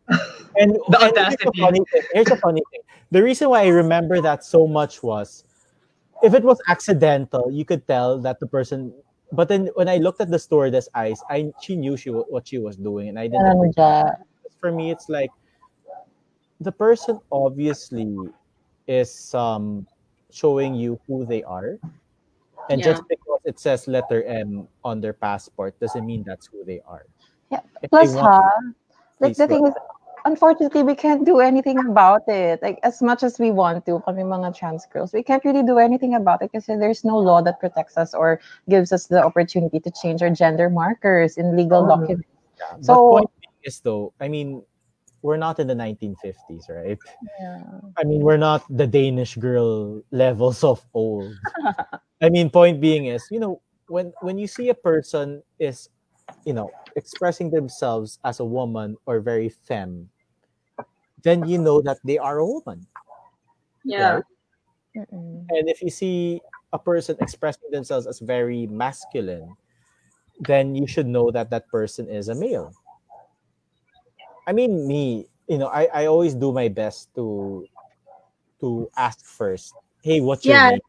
[0.57, 1.43] and, The and here's, audacity.
[1.45, 2.81] the funny thing, here's the funny thing.
[3.11, 5.43] The reason why I remember that so much was
[6.21, 8.93] if it was accidental, you could tell that the person.
[9.31, 12.57] But then when I looked at the stewardess' eyes, I she knew she what she
[12.59, 13.45] was doing, and I didn't.
[13.45, 14.21] Ano siya?
[14.61, 15.29] For me, it's like
[16.61, 18.05] the person obviously
[18.87, 19.87] is um
[20.31, 21.77] showing you who they are,
[22.69, 22.93] and Yeah.
[22.93, 27.05] just because it says letter M on their passport doesn't mean that's who they are.
[27.51, 27.61] Yeah.
[27.81, 28.41] If they Plus, want- ha,
[29.19, 29.73] like the thing is,
[30.25, 32.61] unfortunately, we can't do anything about it.
[32.61, 35.77] Like as much as we want to, kami mga trans girls, we can't really do
[35.77, 39.79] anything about it because there's no law that protects us or gives us the opportunity
[39.79, 42.01] to change our gender markers in legal Oh.
[42.01, 42.27] documents.
[42.57, 43.29] Yeah, but So- point
[43.63, 44.65] is though, I mean,
[45.25, 47.01] we're not in the 1950s, right?
[47.41, 47.65] Yeah.
[47.97, 51.33] I mean, we're not the Danish girl levels of old.
[52.21, 55.89] I mean, point being is, you know, when when you see a person is,
[56.45, 60.13] you know, expressing themselves as a woman or very femme,
[61.25, 62.85] then you know that they are a woman.
[63.83, 64.21] Yeah.
[64.21, 65.09] right?
[65.09, 66.39] And if you see
[66.71, 69.57] a person expressing themselves as very masculine,
[70.45, 72.71] then you should know that that person is a male.
[74.47, 77.67] I mean, me, you know, I, I always do my best to
[78.61, 80.69] to ask first, hey, what's your Yeah.
[80.71, 80.79] name?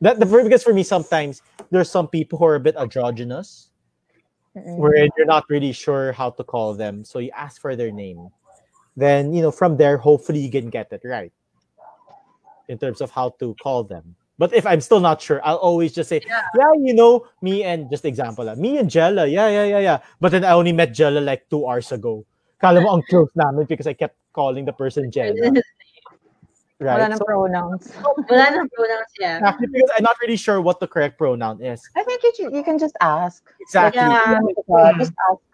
[0.00, 3.70] That the because for me sometimes there's some people who are a bit androgynous,
[4.56, 4.78] Mm-mm.
[4.78, 8.30] where you're not really sure how to call them, so you ask for their name.
[8.96, 11.32] Then you know from there, hopefully you can get it right
[12.68, 14.16] in terms of how to call them.
[14.38, 16.42] But if I'm still not sure, I'll always just say, Yeah.
[16.58, 19.98] yeah, you know, me and just example, ah, me and Jella, yeah, yeah, yeah, yeah.
[20.20, 22.26] But then I only met Jella like two hours ago.
[22.64, 25.36] Kala mo ang close namin because I kept calling the person Jella.
[25.36, 25.60] Wala
[26.80, 27.08] Right?
[27.12, 27.92] nang So, pronouns.
[28.32, 29.38] Wala nang pronouns yan.
[29.44, 31.84] exactly because I'm not really sure what the correct pronoun is.
[31.94, 33.44] I think you, you can just ask.
[33.60, 34.00] Exactly.
[34.00, 34.40] Yeah.
[34.72, 35.44] Uh, just ask.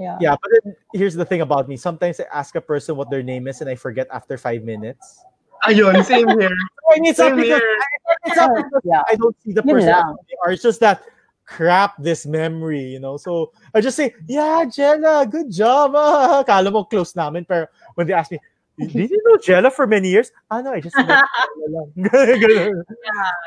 [0.00, 0.16] Yeah.
[0.20, 1.76] Yeah, but then here's the thing about me.
[1.76, 5.22] Sometimes I ask a person what their name is and I forget after five minutes.
[5.68, 6.50] Ayun, same here.
[6.90, 7.76] I mean, it's not Same because, here.
[8.24, 9.02] it's not because Yeah.
[9.08, 10.10] I don't see the person as lang.
[10.10, 10.50] who they are.
[10.52, 11.04] It's just that
[11.46, 13.16] crap this memory, you know.
[13.16, 15.92] So I just say, yeah, Jella, good job.
[15.94, 16.42] Ah.
[16.44, 17.44] Kala mo close namin.
[17.44, 18.38] Pero when they ask me,
[18.78, 20.32] did you know Jella for many years?
[20.50, 21.24] Ah, no, I just met
[21.96, 22.82] Jella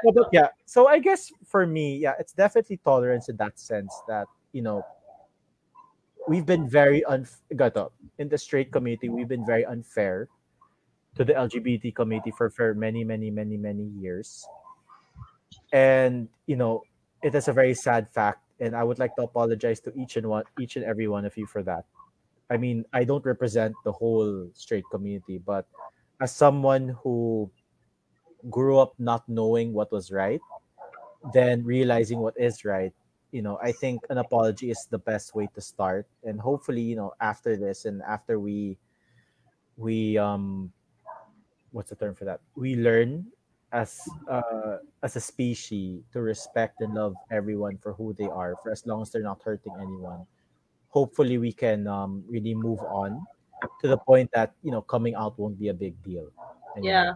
[0.03, 4.27] But, yeah, so I guess for me, yeah, it's definitely tolerance in that sense that,
[4.53, 4.85] you know,
[6.27, 10.29] we've been very unf- gato, in the straight community, we've been very unfair
[11.15, 14.47] to the LGBT community for, for many, many, many, many years.
[15.73, 16.83] And, you know,
[17.23, 18.43] it is a very sad fact.
[18.59, 21.37] And I would like to apologize to each and one each and every one of
[21.37, 21.85] you for that.
[22.49, 25.67] I mean, I don't represent the whole straight community, but
[26.21, 27.51] as someone who
[28.49, 30.39] grew up not knowing what was right,
[31.33, 32.93] then realizing what is right,
[33.31, 36.07] you know, I think an apology is the best way to start.
[36.23, 38.77] And hopefully, you know, after this and after we
[39.75, 40.71] we um
[41.71, 42.39] what's the term for that?
[42.55, 43.27] We learn
[43.73, 43.99] as
[44.29, 48.85] uh as a species to respect and love everyone for who they are for as
[48.87, 50.25] long as they're not hurting anyone
[50.89, 53.19] hopefully we can um really move on
[53.81, 56.29] to the point that you know coming out won't be a big deal.
[56.79, 57.13] Yeah.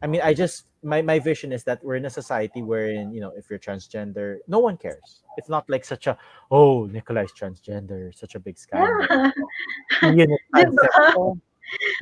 [0.00, 3.20] i mean i just my my vision is that we're in a society wherein you
[3.20, 6.16] know if you're transgender no one cares it's not like such a
[6.52, 9.30] oh nikolai's transgender such a big scandal Yeah.
[10.04, 10.36] Diba?
[10.54, 11.40] transsexual.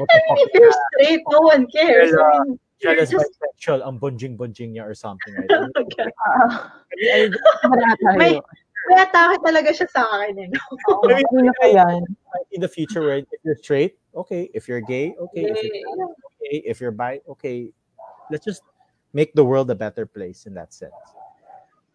[0.00, 2.12] I mean, if you're straight, no one cares.
[2.12, 6.06] I mean, you're jealous just bisexual ang bunjing-bunjing niya or something right I mean, Okay.
[6.26, 8.18] Ah, I mean, I- wala tayo.
[8.18, 8.42] May-
[8.90, 10.42] May atake talaga siya sa akin.
[10.42, 10.58] Eh, no?
[11.06, 12.02] I mean, kanina yan.
[12.50, 14.50] in the future where if you're straight, okay.
[14.58, 15.46] If you're gay, okay.
[15.46, 16.10] If you're Yeah.
[16.10, 16.54] okay.
[16.66, 17.70] If you're bi, okay.
[18.26, 18.66] Let's just
[19.14, 20.98] make the world a better place in that sense.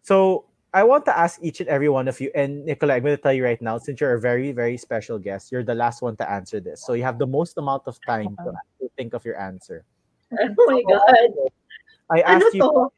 [0.00, 3.16] So I want to ask each and every one of you, and Nikolai, I'm going
[3.16, 6.00] to tell you right now, since you're a very, very special guest, you're the last
[6.00, 6.80] one to answer this.
[6.80, 9.84] So you have the most amount of time to, to think of your answer.
[10.58, 11.50] Oh my God.
[12.10, 12.88] I Ano asked you to?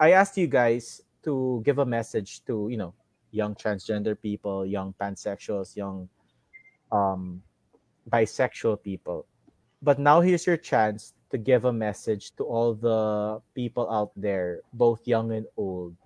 [0.00, 2.92] I asked you guys to give a message to, you know,
[3.32, 6.08] young transgender people, young pansexuals, young
[6.92, 7.42] um
[8.08, 9.26] bisexual people.
[9.82, 14.60] But now here's your chance to give a message to all the people out there,
[14.72, 15.96] both young and old,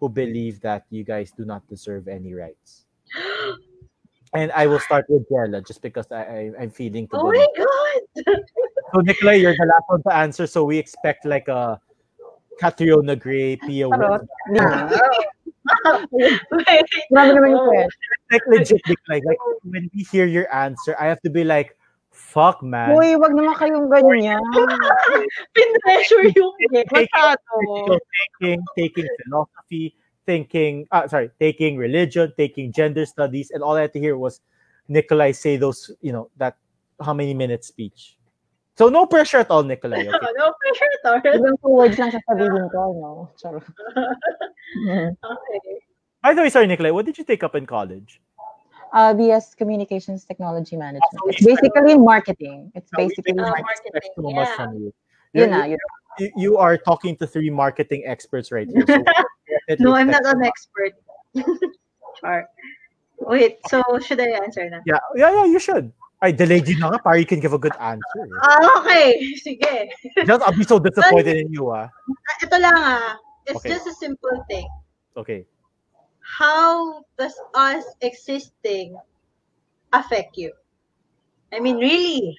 [0.00, 2.86] who believe that you guys do not deserve any rights.
[4.34, 7.46] And I will start with Jella just because I, I I'm feeling to Oh my
[7.56, 8.34] god!
[8.94, 11.80] So Nikolai, you're the last one to answer, so we expect like a
[12.60, 14.22] Catriona Gray, Pia Charot.
[14.22, 14.28] Wood.
[14.54, 14.88] Di ba?
[16.54, 16.86] Wait.
[17.10, 18.10] Grabe naman yung question.
[18.30, 19.20] Like legit Nikolai.
[19.26, 21.74] Like when we hear your answer, I have to be like,
[22.14, 22.94] fuck man.
[22.94, 24.40] Uy, wag naman kayong ganyan.
[25.54, 27.38] Pin-pressure yung Taking- masyado.
[27.58, 27.98] critical
[28.38, 29.84] thinking, taking philosophy,
[30.24, 34.40] thinking, uh, sorry, taking religion, taking gender studies, and all I had to hear was
[34.88, 36.56] Nikolai say those, you know, that
[37.02, 38.15] how many minutes speech.
[38.76, 40.00] So no pressure at all, Nikolai.
[40.06, 40.10] Okay?
[40.36, 41.40] no pressure, Taurus.
[41.40, 43.10] Ibang two words lang sasabihin ko, no?
[43.40, 43.64] Charot.
[44.76, 45.76] Okay.
[46.22, 48.20] By the way, sorry, Nikolai, what did you take up in college?
[48.92, 51.22] Uh, BS Communications Technology Management.
[51.26, 52.72] It's basically marketing.
[52.74, 54.10] It's No, basically didn't Uh, marketing.
[54.14, 54.56] so much yeah.
[54.56, 54.90] from you.
[55.32, 55.78] Yun You're- na, yun.
[56.18, 58.84] you, you are talking to three marketing experts right here.
[58.86, 59.04] So
[59.80, 60.92] No, I'm not an expert.
[62.20, 62.48] Char.
[63.20, 64.80] Wait, so should I answer na?
[64.84, 65.92] Yeah, yeah, yeah, you should.
[66.22, 68.24] I delayed you na nga para you can give a good answer.
[68.40, 69.20] Ah, okay.
[69.44, 69.92] Sige.
[70.24, 71.92] Just, I'll be so disappointed in you, ah.
[71.92, 73.16] Ah, Ito lang ah.
[73.46, 73.70] It's Okay.
[73.70, 74.66] just a simple thing.
[75.14, 75.44] Okay.
[76.24, 78.96] How does us existing
[79.92, 80.50] affect you?
[81.52, 82.34] I mean, really,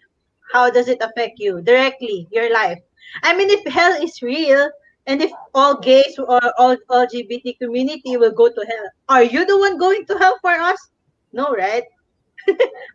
[0.51, 2.81] how does it affect you directly, your life?
[3.23, 4.67] I mean, if hell is real,
[5.07, 9.57] and if all gays or all LGBT community will go to hell, are you the
[9.57, 10.91] one going to hell for us?
[11.31, 11.87] No, right?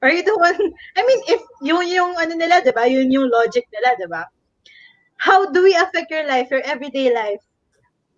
[0.02, 0.58] Are you the one?
[0.96, 2.86] I mean, if yun yung ano nila, di ba?
[2.88, 4.26] Yun yung logic nila, di ba?
[5.22, 7.42] How do we affect your life, your everyday life?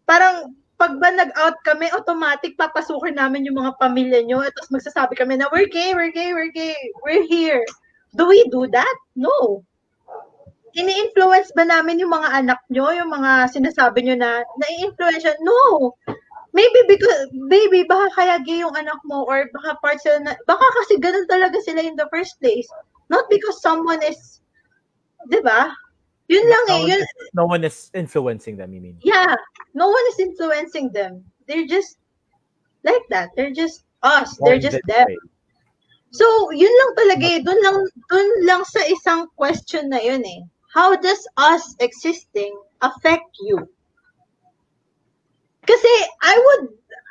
[0.08, 5.14] Parang pag ba nag-out kami, automatic papasukin namin yung mga pamilya nyo at tapos magsasabi
[5.14, 6.74] kami na we're gay, we're gay, we're gay,
[7.06, 7.62] we're here.
[8.14, 8.96] Do we do that?
[9.14, 9.62] No.
[10.74, 15.22] Ini-influence ba namin yung mga anak nyo, yung mga sinasabi nyo na nai-influence?
[15.40, 15.94] No.
[16.54, 20.62] Maybe because, baby, baka kaya gay yung anak mo or baka part sila na, baka
[20.78, 22.70] kasi ganun talaga sila in the first place.
[23.10, 24.38] Not because someone is,
[25.26, 25.74] di ba?
[26.30, 26.78] Yun lang no, eh.
[26.78, 28.96] one Yun, is, no one is influencing them, you mean?
[29.02, 29.34] yeah,
[29.74, 31.26] no one is influencing them.
[31.50, 31.98] They're just
[32.86, 33.34] like that.
[33.34, 34.38] They're just us.
[34.46, 35.10] They're just them.
[35.10, 35.18] way.
[36.14, 36.24] So,
[36.54, 37.40] yun lang talaga eh.
[37.42, 37.76] Doon lang,
[38.06, 40.46] doon lang sa isang question na yun eh.
[40.70, 42.54] How does us existing
[42.86, 43.66] affect you?
[45.64, 45.92] Kasi
[46.22, 46.64] I would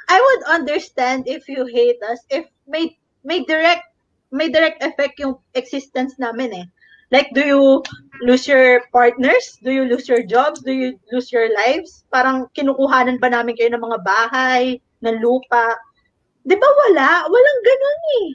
[0.09, 3.87] I would understand if you hate us if may may direct
[4.33, 6.67] may direct effect yung existence namin eh.
[7.13, 7.85] Like, do you
[8.25, 9.61] lose your partners?
[9.61, 10.65] Do you lose your jobs?
[10.65, 12.01] Do you lose your lives?
[12.09, 15.77] Parang kinukuhanan ba namin kayo ng mga bahay, ng lupa?
[16.41, 17.29] Di ba wala?
[17.29, 18.27] Walang ganun eh.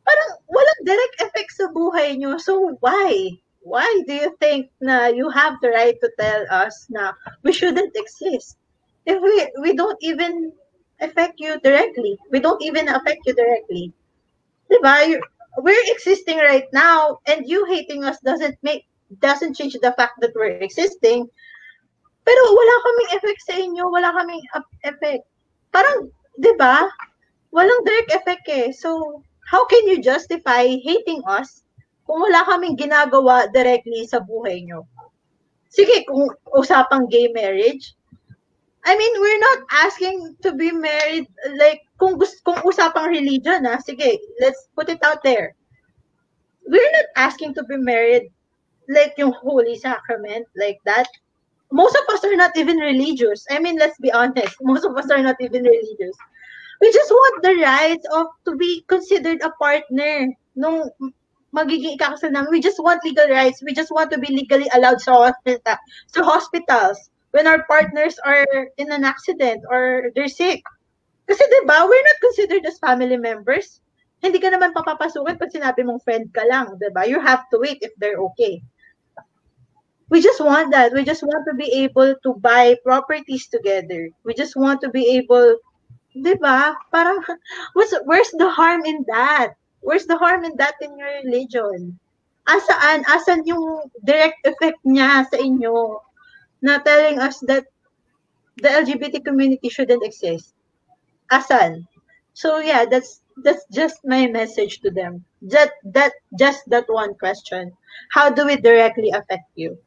[0.00, 2.40] Parang walang direct effect sa buhay nyo.
[2.40, 3.36] So, why?
[3.60, 7.12] Why do you think na you have the right to tell us na
[7.44, 8.56] we shouldn't exist?
[9.06, 10.52] If we, we don't even
[11.00, 12.18] affect you directly.
[12.30, 13.92] We don't even affect you directly.
[14.70, 15.20] Diba?
[15.58, 18.86] We're existing right now and you hating us doesn't make
[19.18, 21.26] doesn't change the fact that we're existing.
[22.22, 24.44] Pero wala kaming effect sa inyo, wala kaming
[24.86, 25.26] effect.
[25.74, 26.06] Parang,
[26.38, 26.86] 'di ba?
[27.50, 28.70] Walang direct effect eh.
[28.70, 31.66] So, how can you justify hating us
[32.06, 34.86] kung wala kaming ginagawa directly sa buhay nyo?
[35.66, 37.98] Sige, kung usapang gay marriage,
[38.84, 43.76] I mean, we're not asking to be married like kung gusto kung usapang religion ah,
[43.76, 45.52] sige, let's put it out there.
[46.64, 48.32] We're not asking to be married
[48.88, 51.08] like yung holy sacrament like that.
[51.70, 53.44] Most of us are not even religious.
[53.50, 54.56] I mean, let's be honest.
[54.62, 56.16] Most of us are not even religious.
[56.80, 60.88] We just want the rights of to be considered a partner nung
[61.52, 62.48] magiging ikakasal namin.
[62.48, 63.60] We just want legal rights.
[63.60, 65.76] We just want to be legally allowed sa hospital,
[66.08, 68.46] sa hospitals when our partners are
[68.76, 70.62] in an accident or they're sick.
[71.30, 73.78] Kasi 'di ba, we're not considered as family members.
[74.18, 77.06] Hindi ka naman papapasukin pag sinabi mong friend ka lang, 'di ba?
[77.06, 78.58] You have to wait if they're okay.
[80.10, 80.90] We just want that.
[80.90, 84.10] We just want to be able to buy properties together.
[84.26, 85.62] We just want to be able,
[86.18, 86.74] 'di ba?
[86.90, 87.22] Parang
[87.78, 89.54] what's where's the harm in that?
[89.86, 91.94] Where's the harm in that in your religion?
[92.50, 96.02] Asaan asan yung direct effect niya sa inyo
[96.62, 97.66] na telling us that
[98.56, 100.54] the LGBT community shouldn't exist?
[101.30, 101.86] Asan?
[102.34, 105.24] So yeah, that's that's just my message to them.
[105.42, 107.72] That that just that one question.
[108.12, 109.78] How do it directly affect you?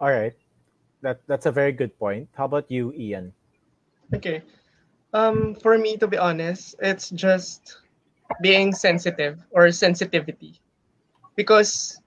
[0.00, 0.34] All right.
[1.02, 2.28] That that's a very good point.
[2.34, 3.32] How about you, Ian?
[4.14, 4.42] Okay.
[5.12, 7.80] Um, for me, to be honest, it's just
[8.42, 10.60] being sensitive or sensitivity.
[11.36, 12.00] Because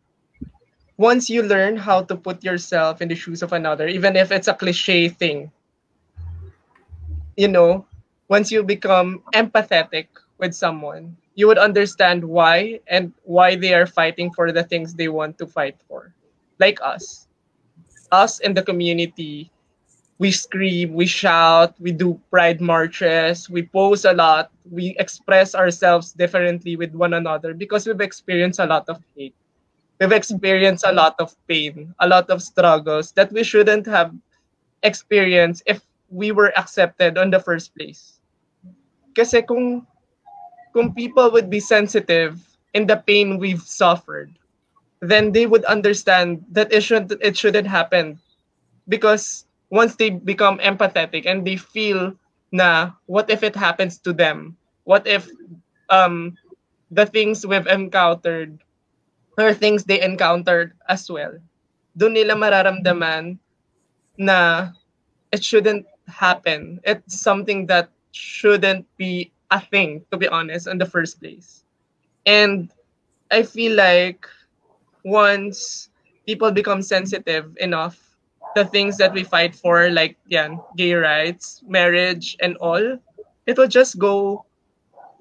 [1.02, 4.48] once you learn how to put yourself in the shoes of another, even if it's
[4.48, 5.52] a cliche thing,
[7.36, 7.84] you know,
[8.30, 10.06] once you become empathetic
[10.38, 15.08] with someone, you would understand why and why they are fighting for the things they
[15.08, 16.14] want to fight for.
[16.60, 17.28] Like us.
[18.12, 19.50] Us in the community,
[20.20, 26.14] we scream, we shout, we do pride marches, we pose a lot, we express ourselves
[26.14, 29.34] differently with one another because we've experienced a lot of hate.
[30.02, 34.10] We've experienced a lot of pain, a lot of struggles that we shouldn't have
[34.82, 38.18] experienced if we were accepted on the first place.
[39.14, 39.86] Kasi kung
[40.74, 42.42] kung people would be sensitive
[42.74, 44.34] in the pain we've suffered,
[45.06, 48.18] then they would understand that it should it shouldn't happen.
[48.90, 52.18] Because once they become empathetic and they feel
[52.50, 54.58] na what if it happens to them?
[54.82, 55.30] What if
[55.94, 56.34] um
[56.90, 58.58] the things we've encountered
[59.42, 61.34] or things they encountered as well?
[61.98, 63.38] Doon nila mararamdaman
[64.18, 64.72] na
[65.32, 66.80] it shouldn't happen.
[66.84, 71.64] It's something that shouldn't be a thing, to be honest, in the first place.
[72.26, 72.72] And
[73.32, 74.28] I feel like
[75.04, 75.90] once
[76.26, 78.00] people become sensitive enough,
[78.56, 83.00] the things that we fight for, like yan, gay rights, marriage, and all,
[83.48, 84.46] it will just go,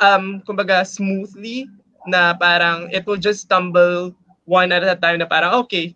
[0.00, 1.68] um, kumbaga, smoothly,
[2.06, 4.14] na parang it will just stumble
[4.46, 5.94] one at a time na parang, okay,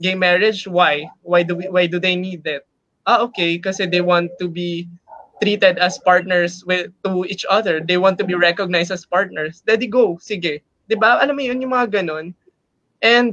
[0.00, 1.08] gay marriage, why?
[1.22, 2.66] Why do we, why do they need it?
[3.06, 4.88] Ah, okay, kasi they want to be
[5.42, 7.80] treated as partners with to each other.
[7.80, 9.62] They want to be recognized as partners.
[9.66, 10.60] Daddy go, sige.
[10.88, 11.18] 'Di ba?
[11.22, 12.34] Alam mo 'yun yung mga ganun.
[13.02, 13.32] And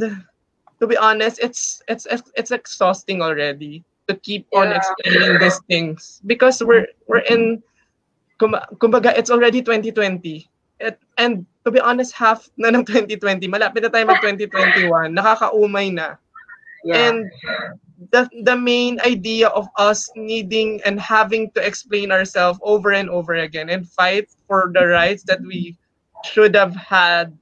[0.79, 4.79] to be honest, it's it's it's exhausting already to keep on Yeah.
[4.79, 7.61] explaining these things because we're we're in
[8.39, 10.47] kumba- kumbaga it's already 2020.
[10.79, 15.91] It, and to be honest, half na ng 2020, malapit na tayo mag 2021, nakakaumay
[15.91, 16.15] na.
[16.87, 17.27] And
[18.15, 23.35] the the main idea of us needing and having to explain ourselves over and over
[23.35, 25.75] again and fight for the rights that we
[26.23, 27.35] should have had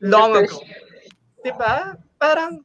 [0.00, 0.64] long ago.
[1.44, 2.00] Diba?
[2.16, 2.64] Parang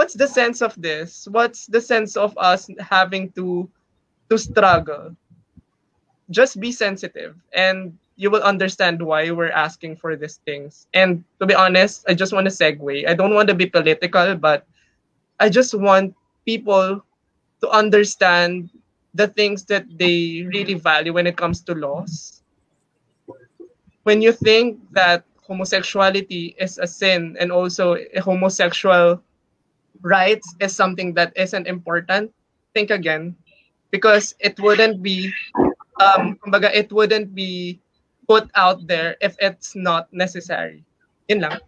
[0.00, 1.28] what's the sense of this?
[1.28, 3.68] What's the sense of us having to
[4.32, 5.12] to struggle?
[6.32, 10.86] Just be sensitive and you will understand why we're asking for these things.
[10.92, 13.08] And to be honest, I just want to segue.
[13.08, 14.66] I don't want to be political, but
[15.40, 16.14] I just want
[16.44, 17.00] people
[17.62, 18.68] to understand
[19.14, 22.42] the things that they really value when it comes to laws.
[24.04, 29.22] When you think that homosexuality is a sin and also homosexual
[30.02, 32.32] rights is something that isn't important,
[32.74, 33.36] think again.
[33.90, 35.32] Because it wouldn't be
[36.00, 37.80] um it wouldn't be
[38.30, 40.86] put out there if it's not necessary.
[41.26, 41.58] Yun lang.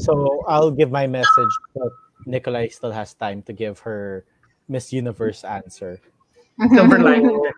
[0.00, 1.92] So I'll give my message, but
[2.24, 4.24] Nikolai still has time to give her
[4.72, 6.00] Miss Universe answer.
[6.72, 7.36] Silver lining.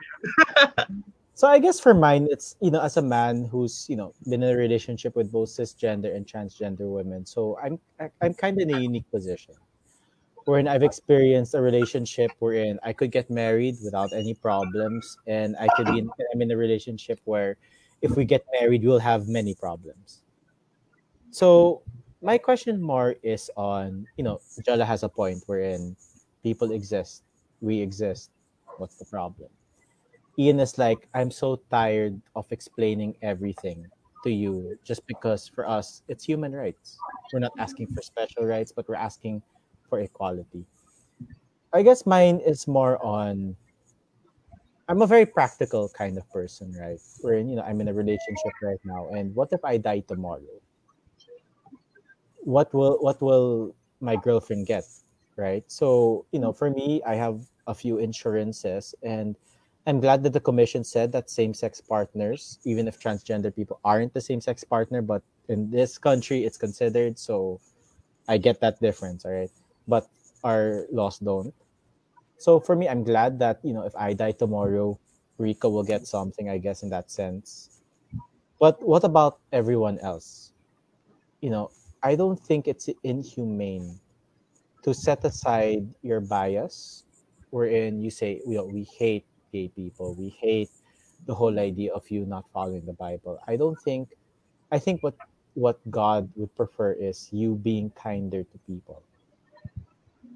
[1.34, 4.46] So I guess for mine, it's you know, as a man who's you know been
[4.46, 7.74] in a relationship with both cisgender and transgender women, so I'm
[8.22, 9.58] I'm kind of in a unique position,
[10.44, 15.68] wherein I've experienced a relationship wherein I could get married without any problems, and I
[15.76, 17.56] could be in, I'm in a relationship where
[18.02, 20.22] if we get married, we'll have many problems.
[21.30, 21.82] So
[22.22, 25.96] my question more is on you know, Jella has a point wherein
[26.42, 27.24] people exist,
[27.60, 28.30] we exist.
[28.78, 29.48] What's the problem?
[30.38, 33.86] Ian is like, I'm so tired of explaining everything
[34.24, 36.98] to you just because for us, it's human rights.
[37.32, 39.42] We're not asking for special rights, but we're asking
[39.88, 40.64] for equality.
[41.72, 43.56] I guess mine is more on,
[44.88, 47.00] I'm a very practical kind of person, right?
[47.20, 49.08] Wherein, you know, I'm in a relationship right now.
[49.10, 50.42] And what if I die tomorrow?
[52.40, 54.84] What will, what will my girlfriend get?
[55.36, 55.64] Right.
[55.66, 59.34] So, you know, for me, I have a few insurances and
[59.84, 64.20] I'm glad that the commission said that same-sex partners, even if transgender people aren't the
[64.20, 67.18] same-sex partner, but in this country it's considered.
[67.18, 67.60] So
[68.28, 69.50] I get that difference, all right.
[69.88, 70.08] But
[70.44, 71.54] our laws don't.
[72.38, 74.98] So for me, I'm glad that you know if I die tomorrow,
[75.38, 77.70] Rika will get something, I guess, in that sense.
[78.60, 80.52] But what about everyone else?
[81.40, 81.70] You know,
[82.02, 84.00] I don't think it's inhumane
[84.82, 87.04] to set aside your bias,
[87.50, 90.14] wherein you say, you know, we hate gay people.
[90.14, 90.70] We hate
[91.26, 93.40] the whole idea of you not following the Bible.
[93.48, 94.08] I don't think
[94.70, 95.14] I think what
[95.54, 99.02] what God would prefer is you being kinder to people.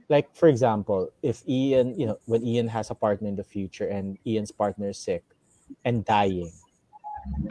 [0.08, 3.86] Like for example, if Ian, you know, when Ian has a partner in the future
[3.88, 5.24] and Ian's partner is sick
[5.84, 6.50] and dying,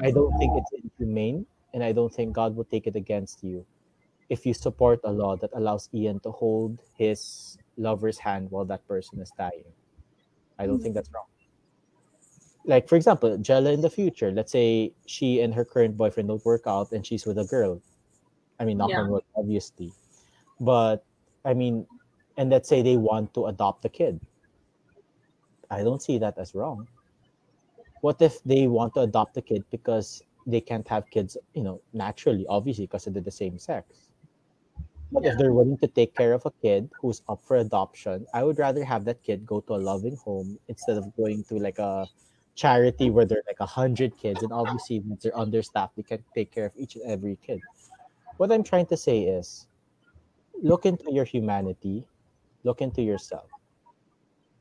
[0.02, 3.66] I don't think it's inhumane and I don't think God will take it against you
[4.30, 8.88] if you support a law that allows Ian to hold his lover's hand while that
[8.88, 9.64] person is dying.
[10.60, 11.26] I don't think that's wrong.
[12.66, 16.44] like for example, Jella in the future, let's say she and her current boyfriend don't
[16.46, 17.82] work out and she's with a girl.
[18.60, 19.02] I mean, not Yeah.
[19.02, 19.94] on wood, obviously.
[20.60, 21.06] But
[21.46, 21.88] I mean,
[22.38, 24.20] and let's say they want to adopt a kid.
[25.70, 26.88] I don't see that as wrong.
[28.02, 31.82] What if they want to adopt a kid because they can't have kids, you know,
[31.94, 34.08] naturally, obviously, because they're the same sex?
[35.12, 38.44] But if they're willing to take care of a kid who's up for adoption, I
[38.44, 41.80] would rather have that kid go to a loving home instead of going to like
[41.80, 42.08] a
[42.56, 46.24] charity where there are like a hundred kids and obviously since they're understaffed, they can
[46.36, 47.62] take care of each and every kid.
[48.36, 49.68] What I'm trying to say is
[50.62, 52.06] look into your humanity,
[52.64, 53.50] look into yourself.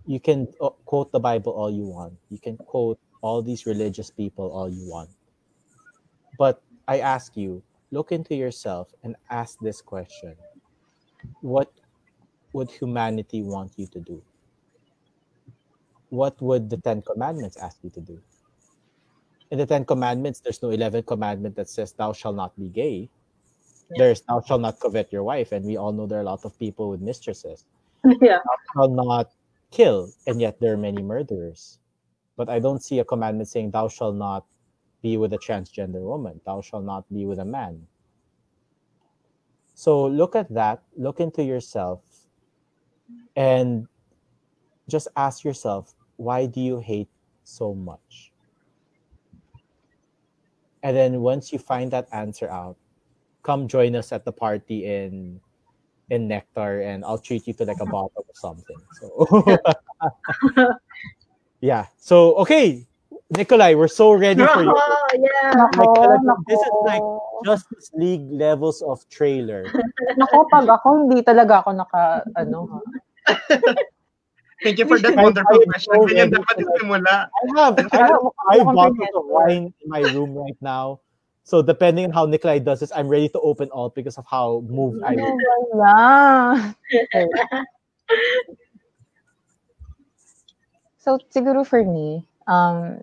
[0.07, 2.15] You can uh, quote the Bible all you want.
[2.31, 5.11] You can quote all these religious people all you want.
[6.39, 10.37] But I ask you, look into yourself and ask this question
[11.41, 11.73] What
[12.53, 14.23] would humanity want you to do?
[16.11, 18.23] What would the Ten Commandments ask you to do?
[19.51, 23.09] In the Ten Commandments, there's no 11th commandment that says, Thou shalt not be gay.
[23.91, 25.53] There's, Thou shalt not covet your wife.
[25.53, 27.65] And we all know there are a lot of people with mistresses.
[28.21, 28.39] yeah.
[28.75, 29.33] Shalt not
[29.71, 30.11] kill.
[30.27, 31.79] And yet there are many murderers.
[32.37, 34.45] But I don't see a commandment saying, Thou shalt not
[35.03, 36.41] be with a transgender woman.
[36.45, 37.87] Thou shalt not be with a man.
[39.75, 42.01] So look at that, look into yourself,
[43.37, 43.87] and
[44.89, 47.09] just ask yourself, why do you hate
[47.45, 48.33] so much?
[50.83, 52.77] And then once you find that answer out,
[53.43, 55.41] come join us at the party in
[56.11, 58.77] in Nectar and I'll treat you to like a bottle or something.
[59.01, 59.07] So
[61.61, 61.87] yeah.
[61.99, 62.87] So okay,
[63.31, 64.71] Nikolai, we're so ready for you.
[64.75, 65.53] Oh, yeah.
[65.55, 67.03] Nako, Like, this is like.
[67.45, 69.69] Justice League levels of trailer.
[70.17, 72.81] Nako, pag ako, hindi talaga ako naka, ano.
[74.65, 75.93] Thank you for that wonderful question.
[76.01, 77.17] so Ganyan ready dapat to yung like- simula.
[77.29, 81.05] I have I have Mukha five bottles of wine in my room right now.
[81.47, 84.67] So depending on how Nikolai does this, I'm ready to open all because of how
[84.67, 85.39] moved I am.
[85.79, 86.75] ba
[87.15, 87.37] yan?
[90.99, 92.99] So, siguro for me, um,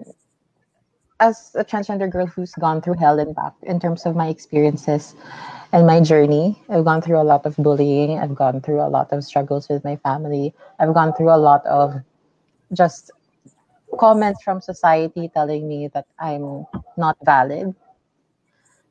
[1.24, 5.16] as a transgender girl who's gone through hell and back in terms of my experiences
[5.72, 8.20] and my journey, I've gone through a lot of bullying.
[8.20, 10.54] I've gone through a lot of struggles with my family.
[10.84, 11.96] I've gone through a lot of
[12.76, 13.08] just
[13.98, 16.68] comments from society telling me that I'm
[16.98, 17.74] not valid.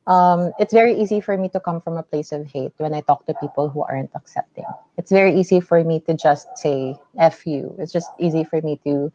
[0.06, 3.02] Um, it's very easy for me to come from a place of hate when I
[3.02, 4.66] talk to people who aren't accepting.
[4.98, 7.74] It's very easy for me to just say F you.
[7.78, 9.12] It's just easy for me to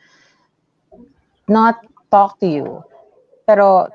[1.49, 2.83] not talk to you.
[3.45, 3.91] Pero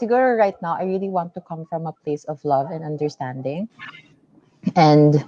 [0.00, 3.68] siguro right now, I really want to come from a place of love and understanding.
[4.74, 5.22] And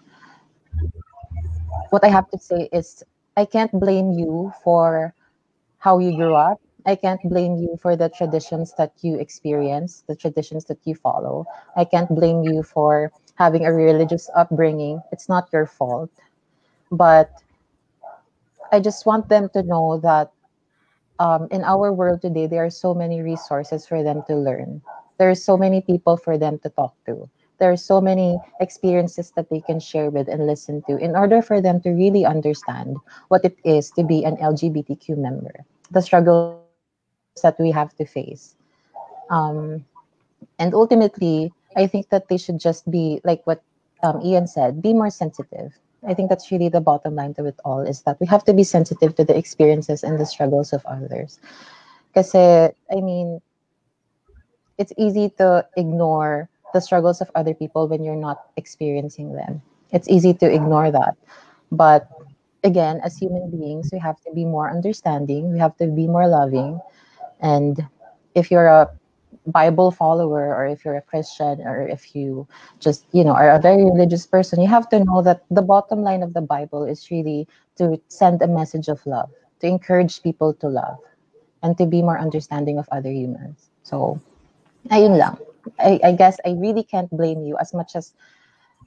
[1.91, 3.03] what I have to say is,
[3.37, 5.15] I can't blame you for
[5.79, 6.61] how you grew up.
[6.87, 11.47] I can't blame you for the traditions that you experience, the traditions that you follow.
[11.77, 15.01] I can't blame you for having a religious upbringing.
[15.13, 16.11] It's not your fault.
[16.91, 17.31] But
[18.71, 20.31] I just want them to know that
[21.19, 24.83] um, in our world today, there are so many resources for them to learn.
[25.19, 27.29] There are so many people for them to talk to.
[27.59, 31.41] There are so many experiences that they can share with and listen to in order
[31.41, 32.97] for them to really understand
[33.29, 36.64] what it is to be an LGBTQ member, the struggles
[37.43, 38.55] that we have to face.
[39.31, 39.85] Um,
[40.59, 43.63] and ultimately, I think that they should just be like what
[44.03, 45.73] um, Ian said, be more sensitive.
[46.07, 48.53] I think that's really the bottom line to it all is that we have to
[48.53, 51.41] be sensitive to the experiences and the struggles of others.
[52.13, 53.41] Because, I mean,
[54.77, 59.63] it's easy to ignore the struggles of other people when you're not experiencing them.
[59.93, 61.17] It's easy to ignore that.
[61.73, 62.09] But
[62.65, 66.29] again, as human beings, we have to be more understanding, we have to be more
[66.29, 66.81] loving.
[67.41, 67.87] And
[68.35, 68.91] if you're a
[69.47, 72.49] Bible follower or if you're a Christian or if you
[72.81, 76.03] just, you know, are a very religious person, you have to know that the bottom
[76.03, 77.47] line of the Bible is really
[77.77, 79.31] to send a message of love,
[79.61, 80.99] to encourage people to love
[81.63, 83.69] and to be more understanding of other humans.
[83.83, 84.21] So,
[84.91, 85.37] ayun lang.
[85.79, 88.13] I, I guess I really can't blame you as much as,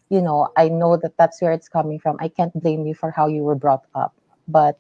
[0.10, 2.18] you know, I know that that's where it's coming from.
[2.20, 4.14] I can't blame you for how you were brought up.
[4.48, 4.80] But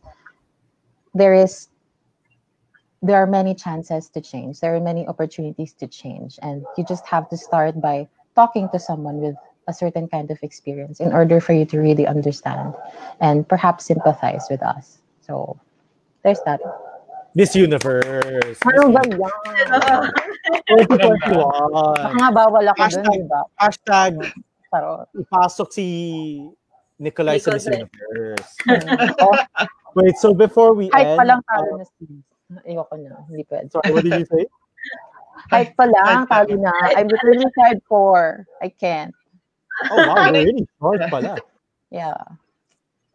[1.13, 1.69] there is
[3.01, 4.59] there are many chances to change.
[4.59, 6.39] There are many opportunities to change.
[6.41, 9.35] And you just have to start by talking to someone with
[9.67, 12.73] a certain kind of experience in order for you to really understand
[13.19, 14.99] and perhaps sympathize with us.
[15.21, 15.59] So
[16.23, 16.61] there's that.
[17.35, 18.57] Miss Universe.
[18.65, 19.19] Ano ba yan?
[20.73, 21.37] 2021.
[21.37, 23.41] Baka nga bawal ako dun, Hashtag- di ba?
[23.61, 24.13] Hashtag
[24.67, 25.85] Pero, ipasok si
[26.97, 28.49] Nikolai sa Miss Universe.
[29.21, 29.35] oh,
[29.93, 32.23] Wait, so before we kahit end, palang uh, talo na Steve.
[32.63, 33.27] Ayoko na.
[33.27, 33.67] Hindi pwede.
[33.71, 34.45] Sorry, what did you say?
[35.51, 36.73] Kahit pa lang, talo na.
[36.95, 38.47] I'm literally side four.
[38.63, 39.13] I can't.
[39.91, 41.37] Oh wow, you're really short pala.
[41.91, 42.17] Yeah.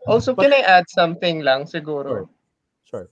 [0.07, 2.29] Also, can I add something lang siguro?
[2.85, 3.09] Sure.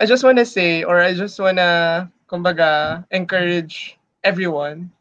[0.00, 4.92] I just want to say, or I just want to, kumbaga, encourage everyone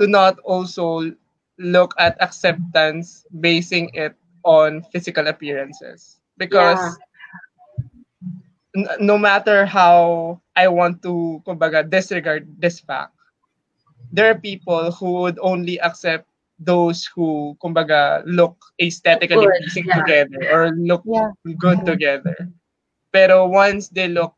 [0.00, 1.12] to not also
[1.58, 6.20] look at acceptance basing it on physical appearances.
[6.36, 6.96] Because n-
[9.00, 13.12] no matter how I want to, kumbaga, disregard this fact,
[14.12, 16.28] there are people who would only accept
[16.60, 19.96] those who, kumbaga, look aesthetically Good, pleasing yeah.
[20.00, 21.32] together or look Yeah.
[21.60, 22.48] good together.
[23.12, 24.32] Pero once they look,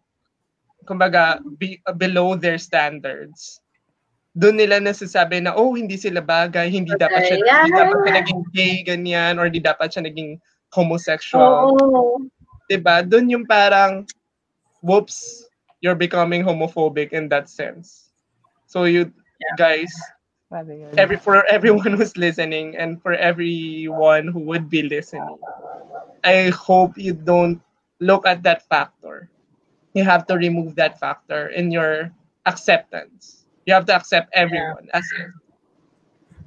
[0.87, 3.61] kumbaga, be, below their standards,
[4.39, 7.63] doon nila nasasabi na, oh, hindi sila bagay, hindi dapat siya, Yeah.
[7.67, 10.39] hindi dapat siya naging gay, ganyan, or hindi dapat siya naging
[10.75, 11.75] homosexual.
[11.79, 12.27] Oo.
[12.69, 13.01] Diba?
[13.07, 14.05] Doon yung parang,
[14.89, 15.49] whoops,
[15.83, 18.11] you're becoming homophobic in that sense.
[18.67, 19.13] So you
[19.57, 19.93] guys,
[20.97, 25.39] every for everyone who's listening and for everyone who would be listening,
[26.25, 27.61] I hope you don't
[28.01, 29.31] look at that factor.
[29.95, 32.13] You have to remove that factor in your
[32.47, 33.47] acceptance.
[33.67, 35.33] You have to accept everyone as is.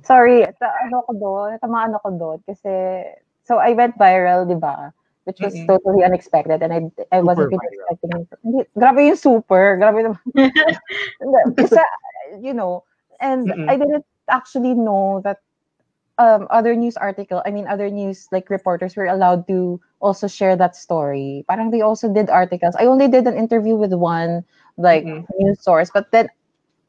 [0.03, 3.05] Sorry, ta- ano ko doon, tamaan ako doon kasi
[3.45, 4.93] so I went viral, 'di ba?
[5.26, 5.68] Which was Mm-mm.
[5.68, 8.27] totally unexpected and I I wasn't Super really expecting it.
[8.43, 10.19] Hindi, grabe yung super, grabe naman.
[11.22, 11.39] Hindi,
[12.41, 12.84] you know,
[13.19, 13.68] and Mm-mm.
[13.68, 15.38] I didn't actually know that
[16.18, 20.56] um other news article, I mean other news like reporters were allowed to also share
[20.57, 21.45] that story.
[21.48, 22.76] Parang they also did articles.
[22.80, 24.43] I only did an interview with one
[24.77, 25.27] like Mhm.
[25.39, 26.30] news source, but then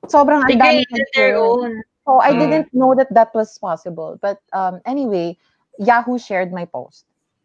[0.08, 1.82] sobrang They ang dami created their own.
[2.06, 2.38] So I Mm.
[2.38, 4.18] didn't know that that was possible.
[4.20, 5.38] But um, anyway,
[5.78, 7.04] Yahoo shared my post.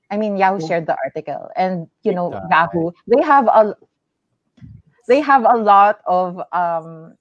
[0.10, 2.42] I mean, Yahoo shared the article, and you know, Big.
[2.52, 3.76] Yahoo they have a
[5.08, 7.16] they have a lot of um,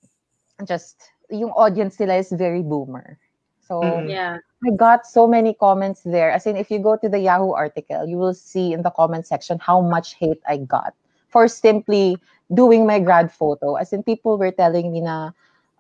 [0.64, 3.18] just yung audience nila is very boomer.
[3.60, 4.10] So Mm.
[4.10, 4.38] Yeah.
[4.64, 6.30] I got so many comments there.
[6.30, 9.26] As in, if you go to the Yahoo article, you will see in the comment
[9.26, 10.94] section how much hate I got
[11.28, 12.16] for simply
[12.54, 13.74] doing my grad photo.
[13.76, 15.30] As in, people were telling me na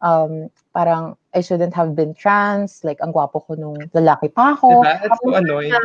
[0.02, 4.80] um, parang I shouldn't have been trans, like ang gwapo ko nung lalaki pa ako.
[4.80, 5.04] Diba?
[5.04, 5.76] It's so annoying.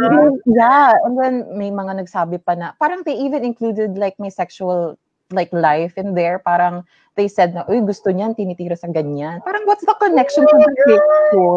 [0.47, 4.95] Yeah, and then may mga nagsabi pa na, parang they even included like my sexual
[5.35, 6.39] like life in there.
[6.39, 6.87] Parang
[7.19, 9.43] they said na, uy, gusto niyan, tinitira sa ganyan.
[9.43, 11.03] Parang what's the connection to the picture?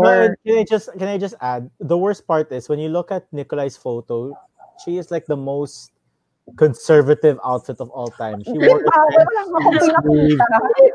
[0.02, 3.14] But can I just can I just add the worst part is when you look
[3.14, 4.34] at Nikolai's photo,
[4.82, 5.93] she is like the most
[6.56, 8.42] conservative outfit of all time.
[8.44, 10.40] She wore a dress, wala nga akong sleeve.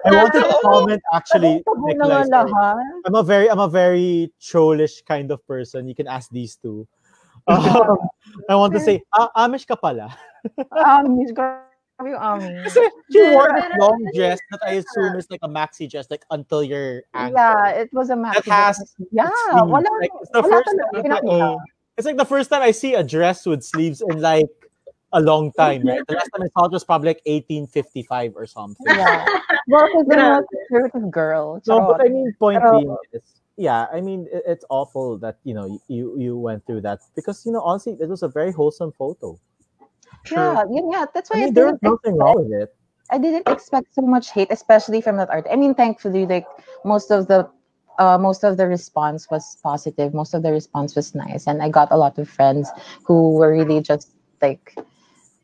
[0.05, 2.51] I wanted to comment actually Tabo na nga Nikolai's story.
[2.53, 2.83] lahat.
[3.05, 5.87] I'm a very I'm a very trollish kind of person.
[5.87, 6.87] You can ask these two.
[7.47, 7.97] Um,
[8.49, 10.13] I want to say, ah, Amish ka pala.
[10.85, 11.65] Amis, grabe
[12.05, 12.71] yung amis.
[12.71, 16.23] Kasi she wore a long dress that I assume is like a maxi dress, like
[16.29, 17.41] until your ankle.
[17.41, 18.45] Yeah, it was a maxi.
[18.45, 21.25] That has yeah, wala, Like, it's the first time.
[21.25, 21.57] Oh.
[21.97, 24.47] It's like the first time I see a dress with sleeves in like
[25.13, 26.01] a long time, right?
[26.07, 28.85] The last time I saw it was probably like 1855 or something.
[28.87, 29.25] Yeah.
[29.67, 30.43] Well, because I'm Grabe.
[30.43, 31.61] a conservative girl.
[31.67, 32.01] No, but.
[32.01, 33.21] I mean, point Pero- being is,
[33.57, 37.45] yeah, I mean, it, it's awful that you know you you went through that because
[37.45, 39.39] you know honestly, it was a very wholesome photo.
[40.31, 41.07] yeah, yun nga.
[41.13, 42.75] That's why I, mean, there didn't nothing expect, wrong with it.
[43.11, 45.47] I didn't expect so much hate, especially from that art.
[45.51, 46.47] I mean, thankfully, like
[46.85, 47.49] most of the
[47.99, 50.13] uh, most of the response was positive.
[50.13, 52.71] Most of the response was nice, and I got a lot of friends
[53.03, 54.77] who were really just like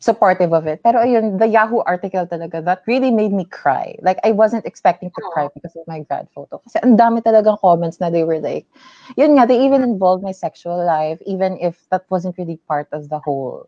[0.06, 0.86] supportive of it.
[0.86, 3.98] Pero ayun, the Yahoo article talaga, that really made me cry.
[4.06, 6.62] Like, I wasn't expecting to cry because of my grad photo.
[6.62, 8.70] Kasi ang dami talagang comments na they were like,
[9.18, 13.10] yun nga, they even involved my sexual life, even if that wasn't really part of
[13.10, 13.66] the whole,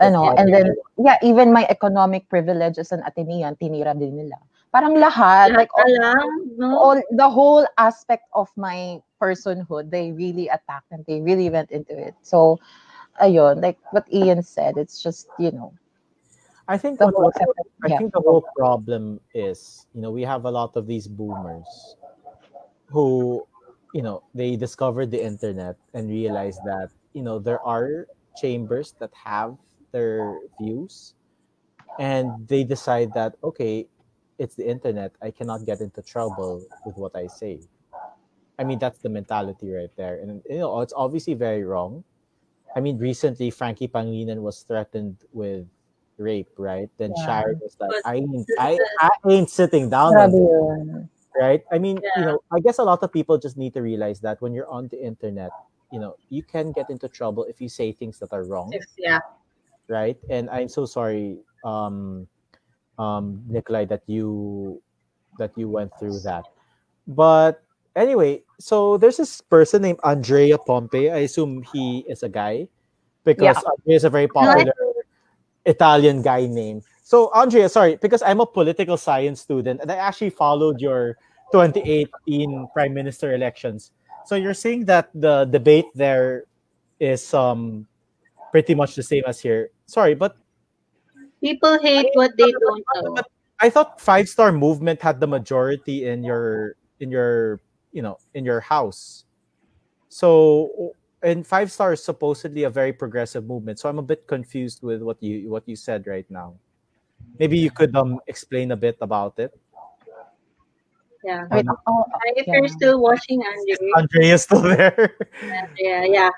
[0.00, 4.40] ano, and then, yeah, even my economic privilege as an Atenean, tinira din nila.
[4.72, 5.94] Parang lahat, like, all,
[6.74, 11.94] all, the whole aspect of my personhood, they really attacked and they really went into
[11.94, 12.16] it.
[12.22, 12.58] So,
[13.20, 15.72] ayun, like what Ian said, it's just, you know,
[16.66, 17.54] I think the what, whole,
[17.84, 17.98] I yeah.
[17.98, 21.96] think the whole problem is, you know, we have a lot of these boomers
[22.88, 23.46] who,
[23.92, 29.10] you know, they discovered the internet and realized that, you know, there are chambers that
[29.12, 29.56] have
[29.92, 31.14] their views
[31.98, 33.86] and they decide that, okay,
[34.38, 35.12] it's the internet.
[35.22, 37.60] I cannot get into trouble with what I say.
[38.58, 40.18] I mean, that's the mentality right there.
[40.20, 42.04] And, you know, it's obviously very wrong.
[42.76, 45.66] I mean, recently Frankie Pangilinan was threatened with
[46.18, 46.88] rape, right?
[46.98, 47.24] Then Yeah.
[47.24, 51.62] Sharon was like, I ain't, I, I ain't sitting down, Grabe on this," right?
[51.72, 54.40] I mean, you know, I guess a lot of people just need to realize that
[54.42, 55.50] when you're on the internet,
[55.90, 59.20] you know, you can get into trouble if you say things that are wrong, Yeah.
[59.88, 60.16] right?
[60.28, 61.38] And I'm so sorry.
[61.62, 62.26] Um,
[62.98, 64.80] um, Nikolai, that you
[65.38, 66.44] that you went through that.
[67.06, 67.62] But
[67.96, 71.10] anyway, so there's this person named Andrea Pompe.
[71.10, 72.68] I assume he is a guy
[73.24, 73.70] because Yeah.
[73.70, 74.72] Andrea is a very popular
[75.64, 76.82] Italian guy name.
[77.02, 81.16] So Andrea, sorry, because I'm a political science student and I actually followed your
[81.52, 83.92] 2018 prime minister elections.
[84.24, 86.44] So you're saying that the debate there
[87.00, 87.86] is um
[88.50, 89.70] pretty much the same as here.
[89.86, 90.36] Sorry, but
[91.44, 93.22] People hate what they don't know.
[93.60, 97.60] I thought Five Star Movement had the majority in your in your
[97.94, 99.24] you know in your house.
[100.10, 100.92] So
[101.22, 103.78] and Five Star is supposedly a very progressive movement.
[103.80, 106.58] So I'm a bit confused with what you what you said right now.
[107.38, 109.56] Maybe you could um explain a bit about it.
[111.24, 111.48] Yeah.
[111.50, 112.04] Wait, oh,
[112.36, 115.16] If you're still watching, Andrew, Andre is still there.
[115.80, 116.30] yeah, yeah.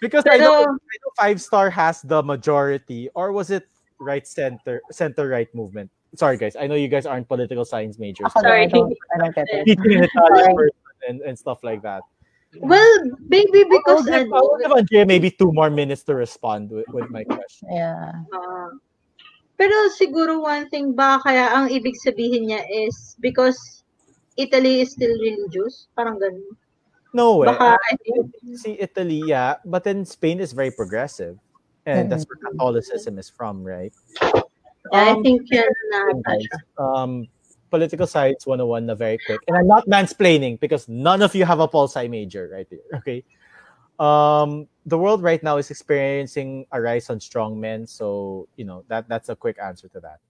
[0.00, 3.68] because I know, I know Five Star has the majority, or was it
[4.00, 5.90] right center center right movement?
[6.14, 8.30] Sorry guys, I know you guys aren't political science majors.
[8.30, 8.62] ako Sorry.
[8.62, 9.64] I don't, I don't get it.
[9.66, 10.54] Teaching an Italian Sorry.
[10.54, 12.02] person and, and stuff like that.
[12.60, 12.96] Well,
[13.28, 16.86] maybe because I'll give, ano, I'll give Andrea maybe two more minutes to respond with,
[16.88, 17.68] with my question.
[17.70, 18.12] Yeah.
[18.32, 18.70] Ah.
[19.56, 23.82] pero siguro one thing ba kaya ang ibig sabihin niya is because
[24.36, 25.88] Italy is still religious?
[25.96, 26.44] Parang ganun.
[27.16, 27.48] No way.
[27.48, 27.96] Baka, I
[28.60, 31.40] see Italy, yeah, but then Spain is very progressive,
[31.88, 33.96] and that's where Catholicism is from, right?
[34.92, 36.00] I Um, think yan na.
[36.24, 36.46] guys,
[36.78, 37.26] um,
[37.70, 39.40] political science 101 na very quick.
[39.48, 42.86] And I'm not mansplaining because none of you have a pol sci major right here.
[43.02, 43.24] Okay.
[43.98, 47.86] Um, the world right now is experiencing a rise on strong men.
[47.86, 50.20] So, you know, that that's a quick answer to that.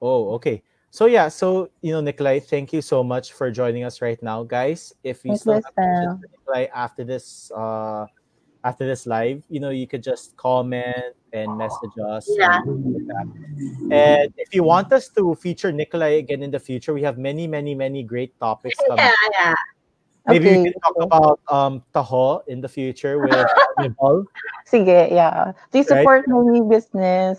[0.00, 0.62] Oh, okay.
[0.90, 4.44] So yeah, so you know, Nikolai, thank you so much for joining us right now,
[4.44, 4.94] guys.
[5.02, 8.06] If you still have questions Nikolai after this uh
[8.64, 12.26] after this live, you know, you could just comment and message us.
[12.32, 12.60] Yeah.
[12.64, 13.92] and.
[13.92, 17.46] And if you want us to feature Nikolai again in the future, we have many,
[17.46, 19.04] many, many great topics coming.
[19.04, 19.54] Yeah, yeah.
[20.26, 23.46] Maybe we can talk about um taho in the future with
[23.78, 24.24] Nicole.
[24.66, 25.52] Sige, yeah.
[25.70, 26.02] Please Right?
[26.02, 27.38] support my new business.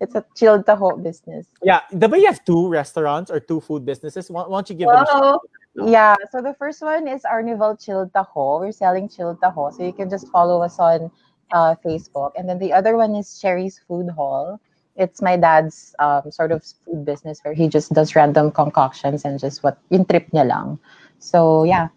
[0.00, 1.46] It's a chilled taho business.
[1.62, 4.30] Yeah, the way you have two restaurants or two food businesses.
[4.30, 5.40] Why, why don't you give them a shout?
[5.74, 8.60] Yeah, so the first one is Arnival Chilled Taho.
[8.60, 11.10] We're selling chilled taho, so you can just follow us on
[11.52, 12.32] uh, Facebook.
[12.36, 14.60] And then the other one is Cherry's Food Hall.
[14.96, 19.38] It's my dad's um, sort of food business where he just does random concoctions and
[19.38, 20.78] just what in trip niya lang.
[21.18, 21.88] So yeah,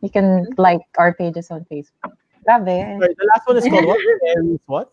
[0.00, 2.16] you can like our pages on Facebook.
[2.48, 2.98] Grabe.
[2.98, 4.00] The last one is called what?
[4.66, 4.92] What?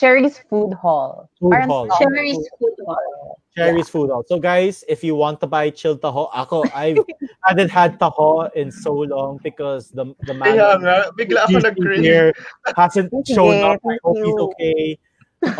[0.00, 1.28] Cherry's Food Hall.
[1.38, 1.88] Food Parang Hall.
[1.98, 3.36] Cherry's food hall.
[3.54, 4.24] Cherry's food hall.
[4.26, 6.96] So guys, if you want to buy chilled taho, ako I
[7.44, 12.32] hadn't had taho in so long because the the man Kaya nga, bigla ako here
[12.72, 13.76] hasn't Sige, shown up.
[13.84, 14.82] I thank hope he's okay.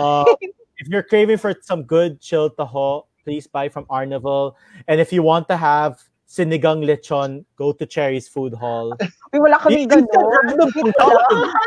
[0.00, 0.24] Uh,
[0.80, 4.56] if you're craving for some good chilled taho, please buy from Arnival.
[4.88, 6.00] And if you want to have
[6.30, 8.94] sinigang lechon, go to Cherry's Food Hall.
[9.34, 10.30] Uy, wala kami It's a gano'n.
[10.30, 11.10] random puntok.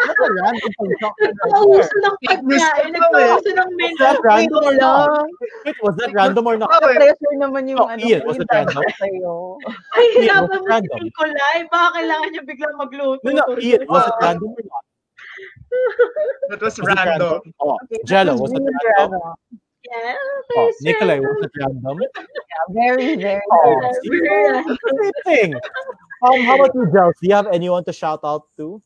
[0.07, 1.13] It's a random puntok.
[1.19, 2.87] Nakauso ng pagkain.
[2.87, 2.91] Eh.
[2.95, 3.99] Nakauso ng menu.
[3.99, 5.07] Was that random or not?
[5.11, 5.27] lang.
[5.67, 6.71] Wait, was that random or not?
[6.79, 7.99] Pressure naman yung Oh, ano.
[7.99, 8.83] Ian, was it yung random?
[9.99, 10.99] Ay, it mo si random?
[11.03, 11.57] Nicolay.
[11.67, 13.19] Baka kailangan niya biglang magluto.
[13.27, 14.83] No, no, Ian, was it random or not?
[16.55, 17.41] That was random.
[17.59, 19.19] Oh, Okay, that Jello, was was it random?
[19.19, 19.62] random.
[19.83, 20.15] Yeah,
[20.55, 21.33] Oh, okay, Nikolai, sir.
[21.33, 21.97] was it random?
[22.53, 24.01] Yeah, very, very Oh, random.
[24.03, 24.77] see?
[25.01, 25.49] Same thing.
[26.23, 27.13] Um, how about you, Jels?
[27.21, 28.81] Do you have anyone to shout out to?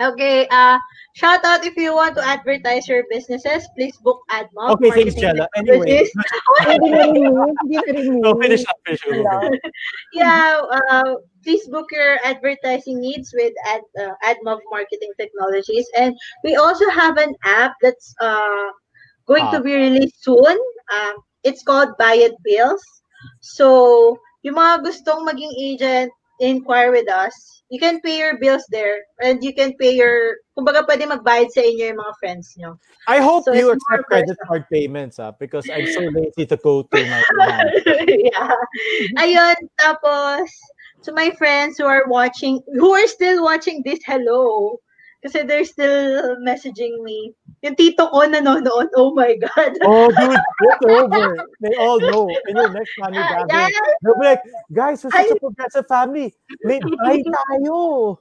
[0.00, 0.78] Okay, uh,
[1.14, 4.78] shout out if you want to advertise your businesses, please book AdMob.
[4.78, 5.48] Okay, thanks, Marketing Jella.
[5.56, 6.10] Anyway, Technologies.
[6.70, 7.56] Hindi na rin yun.
[7.66, 8.20] Hindi na rin yun.
[8.22, 9.50] no, finish up, finish up.
[10.14, 15.90] Yeah, uh, please book your advertising needs with Ad, uh, AdMob Marketing Technologies.
[15.98, 16.14] And
[16.44, 18.70] we also have an app that's uh,
[19.28, 19.64] going to Ah.
[19.64, 20.56] be released soon.
[20.88, 21.14] Um,
[21.44, 22.82] it's called Buy It Bills.
[23.44, 26.10] So, yung mga gustong maging agent,
[26.40, 27.34] inquire with us.
[27.68, 31.60] You can pay your bills there and you can pay your, kumbaga pwede magbayad sa
[31.60, 32.78] inyo yung mga friends nyo.
[33.10, 36.86] I hope So you accept credit card payments, ah, because I'm so lazy to go
[36.86, 37.22] to my
[38.08, 38.54] yeah.
[39.18, 40.48] Ayun, tapos,
[41.04, 44.78] to my friends who are watching, who are still watching this, hello.
[45.24, 47.34] Kasi they're still messaging me.
[47.66, 49.74] Yung tito ko nanonood, oh my God.
[49.82, 51.42] Oh, dude, it's over.
[51.60, 52.40] They all know.
[52.46, 53.94] In your next family Ah, gathering, yeah.
[54.02, 54.42] they'll be like,
[54.72, 56.34] guys, we're such a progressive family.
[56.64, 58.18] May buy tayo.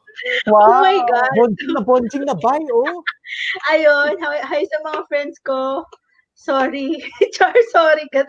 [0.48, 0.82] Oh Wow.
[0.82, 1.38] my God.
[1.38, 3.04] Bonjing na bonjing na buy, oh.
[3.72, 5.84] Ayun, hi, hi sa mga friends ko.
[6.38, 7.02] Sorry.
[7.34, 8.22] Char, sorry ka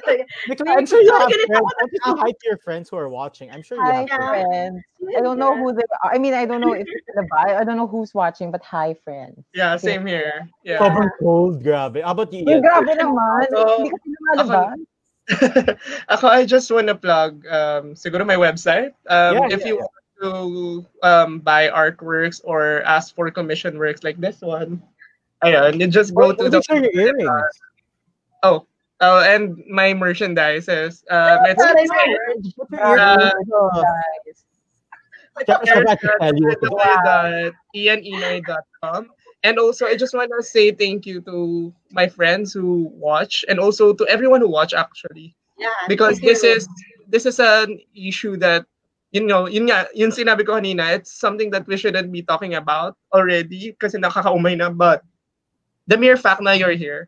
[0.65, 1.45] I'm sure you have friends.
[1.45, 3.53] ganito Why don't you hi to your friends who are watching?
[3.53, 4.81] I'm sure you Hi, have friends.
[4.89, 5.17] friends.
[5.17, 6.17] I don't know who they are.
[6.17, 7.61] I mean, I don't know if it's the bio.
[7.61, 9.45] I don't know who's watching, but hi, friends.
[9.53, 10.49] Yeah, same here.
[10.65, 10.81] Yeah.
[10.81, 12.01] Sobrang cold, grabe.
[12.01, 12.65] How about you, Uy, Ian?
[12.65, 13.45] grabe naman.
[13.53, 14.79] So, Hindi kasi lumalabas.
[16.17, 18.97] Ako, I just want to plug um, siguro my website.
[19.05, 19.85] Um, Yeah, if yeah, you yeah.
[19.85, 20.31] want to
[21.05, 24.81] um, buy artworks or ask for commission works like this one,
[25.45, 27.61] ayun, you just go What, to what the is your earrings?
[28.43, 28.67] Oh
[29.01, 31.05] oh and my merchandise is
[31.47, 32.17] it's Sorry, it's- sorry.
[32.57, 33.55] What's your Uh, earrings?
[38.83, 39.03] Uh.
[39.45, 43.61] And also, I just want to say thank you to my friends who watch, and
[43.61, 46.67] also to everyone who watch actually, Yeah, because this is
[47.07, 48.67] this is an issue that
[49.15, 52.55] you know, yun nga, yun sinabi ko kanina, it's something that we shouldn't be talking
[52.59, 54.69] about already kasi nakakaumay na.
[54.75, 55.07] But
[55.87, 57.07] the mere fact na you're here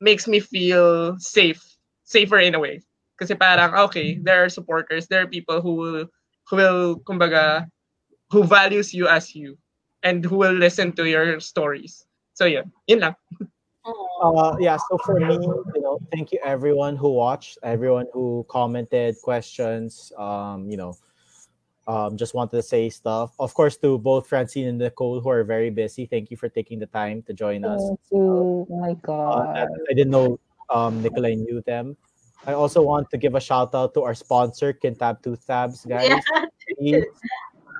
[0.00, 1.62] makes me feel safe,
[2.04, 2.82] safer in a way.
[3.18, 6.06] Kasi parang, okay, there are supporters, there are people who will,
[6.48, 7.66] who will, kumbaga,
[8.30, 9.56] who values you as you
[10.02, 12.04] and who will listen to your stories.
[12.34, 13.14] So yeah, yun lang.
[14.22, 19.14] Uh, yeah, so for me, you know, thank you everyone who watched, everyone who commented
[19.22, 20.96] questions, um, you know,
[21.86, 23.34] um, just wanted to say stuff.
[23.38, 26.78] Of course, to both Francine and Nicole who are very busy, thank you for taking
[26.78, 27.80] the time to join us.
[27.86, 28.18] Thank you.
[28.18, 29.68] Oh my Uh, God.
[29.90, 30.38] I didn't know
[30.70, 31.96] um, Nikolai knew them.
[32.46, 36.22] I also want to give a shout out to our sponsor, Kintab Tooth Tabs, guys.
[36.30, 36.44] Yeah.
[36.78, 37.04] Please,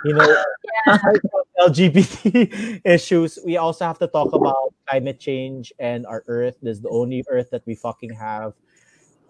[0.04, 0.42] you know,
[1.02, 1.18] from
[1.58, 6.56] LGBT issues, we also have to talk about climate change and our Earth.
[6.62, 8.54] This is the only Earth that we fucking have.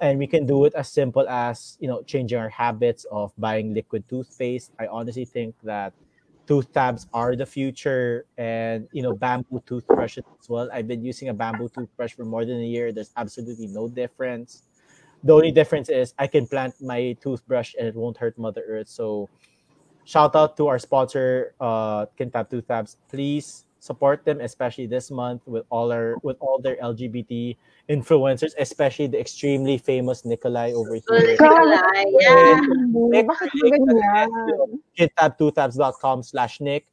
[0.00, 3.72] And we can do it as simple as, you know, changing our habits of buying
[3.72, 4.72] liquid toothpaste.
[4.78, 5.94] I honestly think that
[6.46, 10.68] tooth tabs are the future and, you know, bamboo toothbrushes as well.
[10.72, 12.92] I've been using a bamboo toothbrush for more than a year.
[12.92, 14.62] There's absolutely no difference.
[15.24, 18.88] The only difference is I can plant my toothbrush and it won't hurt Mother Earth.
[18.88, 19.28] So
[20.04, 22.96] shout out to our sponsor, uh, Kintab Tooth Tabs.
[23.08, 27.54] Please support them, especially this month with all our with all their LGBT
[27.88, 31.06] influencers, especially the extremely famous Nikolai over here.
[31.38, 32.58] Nikolai, yeah.
[32.90, 34.28] Nick, Bakit ba ganyan?
[34.98, 36.90] kintab2tabs.com slash Nick.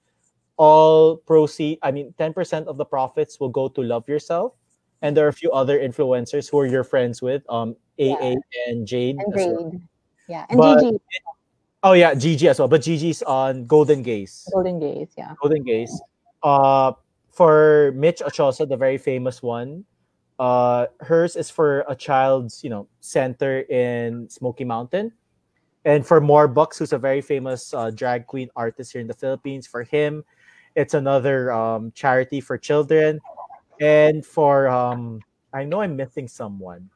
[0.61, 4.53] All proceed, I mean, 10% of the profits will go to Love Yourself.
[5.02, 8.38] And there are a few other influencers who are your friends with, um, AA
[8.70, 9.18] and Jade.
[9.18, 9.74] And well.
[10.30, 10.45] Yeah.
[10.53, 10.98] And But- Gigi.
[11.84, 12.70] Oh yeah, Gigi as well.
[12.70, 14.48] But Gigi's on Golden Gays.
[14.53, 15.10] Golden Gays.
[15.18, 15.34] Yeah.
[15.41, 15.92] Golden Gays.
[16.43, 16.93] Uh,
[17.31, 19.85] for Mitch Ochosa, the very famous one,
[20.39, 25.11] uh, hers is for a child's, you know, center in Smoky Mountain.
[25.85, 29.67] And for Morbucks, who's a very famous uh, drag queen artist here in the Philippines,
[29.67, 30.23] for him,
[30.75, 33.19] it's another um, charity for children.
[33.81, 35.19] And for, um,
[35.53, 36.89] I know I'm missing someone.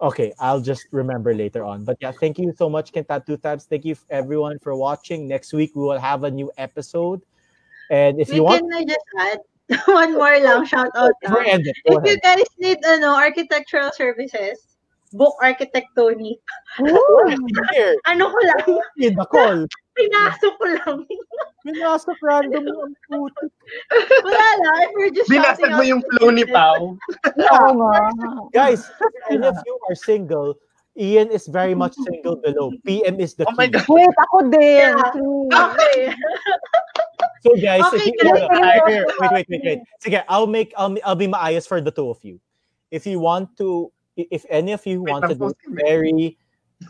[0.00, 1.84] Okay, I'll just remember later on.
[1.84, 3.64] But yeah, thank you so much, Kintab Tooth Tabs.
[3.64, 5.26] Thank you everyone for watching.
[5.26, 7.22] Next week we will have a new episode.
[7.90, 9.40] And if We you want, can I just add
[9.88, 12.20] one more lang, shout out before go If you ahead.
[12.24, 14.60] guys need ano, architectural services,
[15.12, 16.40] book Architect Tony.
[17.72, 19.64] Here, Ano ko lang, in the call.
[19.98, 20.98] pinasok ko lang.
[21.66, 23.42] Pinasok random mo ang puto.
[24.24, 26.96] Wala lang, if we're just Binasag mo yung flow ni Pao.
[27.52, 28.08] Oo nga.
[28.54, 30.54] Guys, if any of you are single,
[30.98, 32.72] Ian is very much single below.
[32.82, 33.78] PM is the Oh my key.
[33.78, 33.86] God.
[33.86, 34.90] Wait, ako din.
[34.90, 35.14] Yeah.
[35.54, 36.10] Okay.
[37.42, 38.48] So guys, Okay, if you guys.
[38.50, 39.80] wanna, here, wait, wait, wait, wait.
[40.02, 42.40] Sige, I'll make I'll, I'll be maayos for the two of you.
[42.90, 45.54] If you want to if any of you Wait, want to do tapos
[45.86, 46.36] very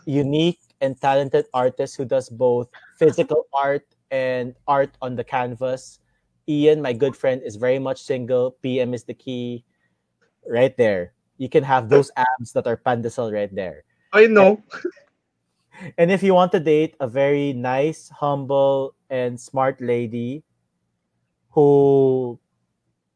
[0.04, 6.00] unique and talented artist who does both physical art and art on the canvas,
[6.48, 8.56] Ian, my good friend, is very much single.
[8.64, 9.64] PM is the key.
[10.48, 11.12] Right there.
[11.36, 13.84] You can have those abs that are pandesal right there.
[14.12, 14.64] I know.
[15.96, 20.42] And if you want to date a very nice, humble, and smart lady
[21.50, 22.38] who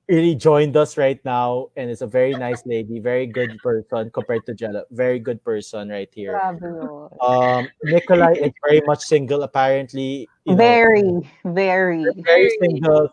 [0.08, 4.44] really joined us right now and is a very nice lady, very good person compared
[4.46, 6.38] to Jella, very good person right here.
[6.60, 7.08] Yun.
[7.20, 10.28] Um, Nikolai is very much single, apparently.
[10.44, 12.04] You know, Very, very.
[12.24, 13.08] very single.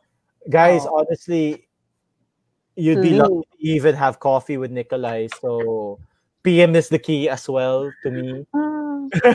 [0.49, 0.99] Guys, Oh.
[1.05, 1.67] honestly,
[2.75, 5.27] you'd be lucky to even have coffee with Nikolai.
[5.41, 5.99] So,
[6.43, 8.45] PM is the key as well to me.
[8.53, 8.88] Ah.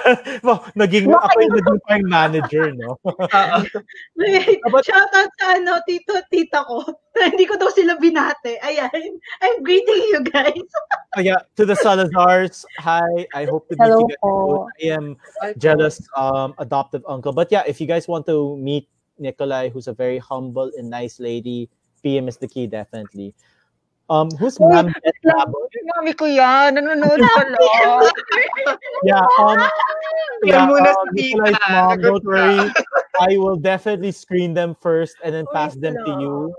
[0.47, 3.01] well, naging, ako yung naging parang manager, no?
[3.09, 3.59] Oo.
[4.21, 6.85] Wait, But- shout out sa ano, tito, tita ko.
[7.33, 8.61] Hindi ko daw sila binate.
[8.61, 9.19] Ayan.
[9.41, 10.69] I'm greeting you guys.
[11.17, 13.27] Oh, yeah, to the Salazars, hi.
[13.33, 14.21] I hope to meet Hello you guys.
[14.21, 14.33] po.
[14.35, 14.59] soon.
[14.67, 15.07] I am
[15.57, 17.33] jealous um, adoptive uncle.
[17.33, 21.21] But yeah, if you guys want to meet Nikolai, who's a very humble and nice
[21.21, 21.71] lady,
[22.03, 23.35] PM is the key, definitely.
[24.11, 25.59] Um, who's Uy, Ma'am Beth Labo?
[25.97, 26.77] Mami ko yan.
[26.77, 28.13] Nanonood pala.
[29.03, 29.59] Yeah, um,
[30.45, 31.41] Yan muna um, sa tita.
[31.41, 32.29] Nikolai's mom, Sagot don't ka.
[32.29, 32.69] worry.
[33.21, 36.21] I will definitely screen them first and then Uy, pass them to hello.
[36.21, 36.55] you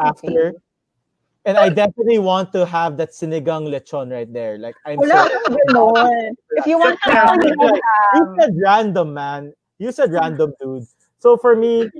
[0.00, 0.52] after.
[1.44, 4.56] And I definitely want to have that sinigang lechon right there.
[4.56, 6.32] Like I'm Wala so akong ganon.
[6.56, 7.28] If you want to Yeah.
[7.28, 7.74] know, you can
[8.16, 8.28] you have.
[8.40, 9.52] said random, man.
[9.78, 10.88] You said random, dude.
[11.20, 11.90] So for me,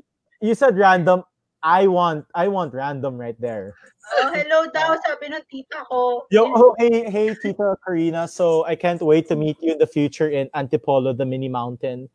[0.40, 1.24] you said random.
[1.64, 3.72] I want I want random right there.
[4.20, 6.28] Oh, hello daw, sabi ng tita ko.
[6.28, 8.28] Yo, oh, hey, hey, Tita Karina.
[8.28, 12.12] So I can't wait to meet you in the future in Antipolo, the mini mountain.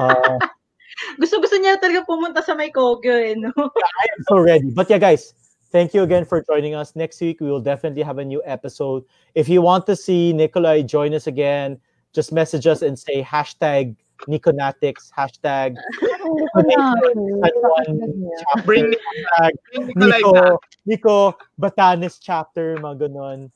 [0.00, 0.40] Uh,
[1.20, 3.52] Gusto-gusto niya talaga pumunta sa may Kogyo eh, no?
[3.60, 4.72] I'm so ready.
[4.72, 5.36] But yeah, guys,
[5.68, 6.96] thank you again for joining us.
[6.96, 9.04] Next week, we will definitely have a new episode.
[9.36, 11.76] If you want to see Nikolai join us again,
[12.16, 13.94] just message us and say hashtag
[14.28, 15.76] Nikonatics, hashtag
[18.64, 19.52] Bring hashtag
[19.96, 20.58] Nico.
[20.86, 23.50] Nico Batanes chapter, mga ganun.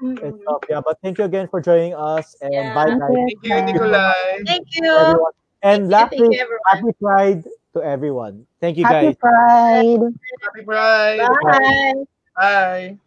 [0.00, 0.64] And stuff.
[0.68, 2.74] Yeah, but thank you again for joining us and Yeah.
[2.74, 3.12] bye guys.
[3.12, 4.40] Thank you, Nicolai.
[4.46, 4.88] Thank you.
[4.88, 5.32] everyone.
[5.62, 7.44] And Thank you, thank lastly, happy pride
[7.76, 8.46] to everyone.
[8.60, 9.16] Thank you Happy guys.
[9.20, 10.00] Pride.
[10.40, 11.20] Happy Pride.
[11.44, 12.04] Bye.
[12.36, 12.98] Bye.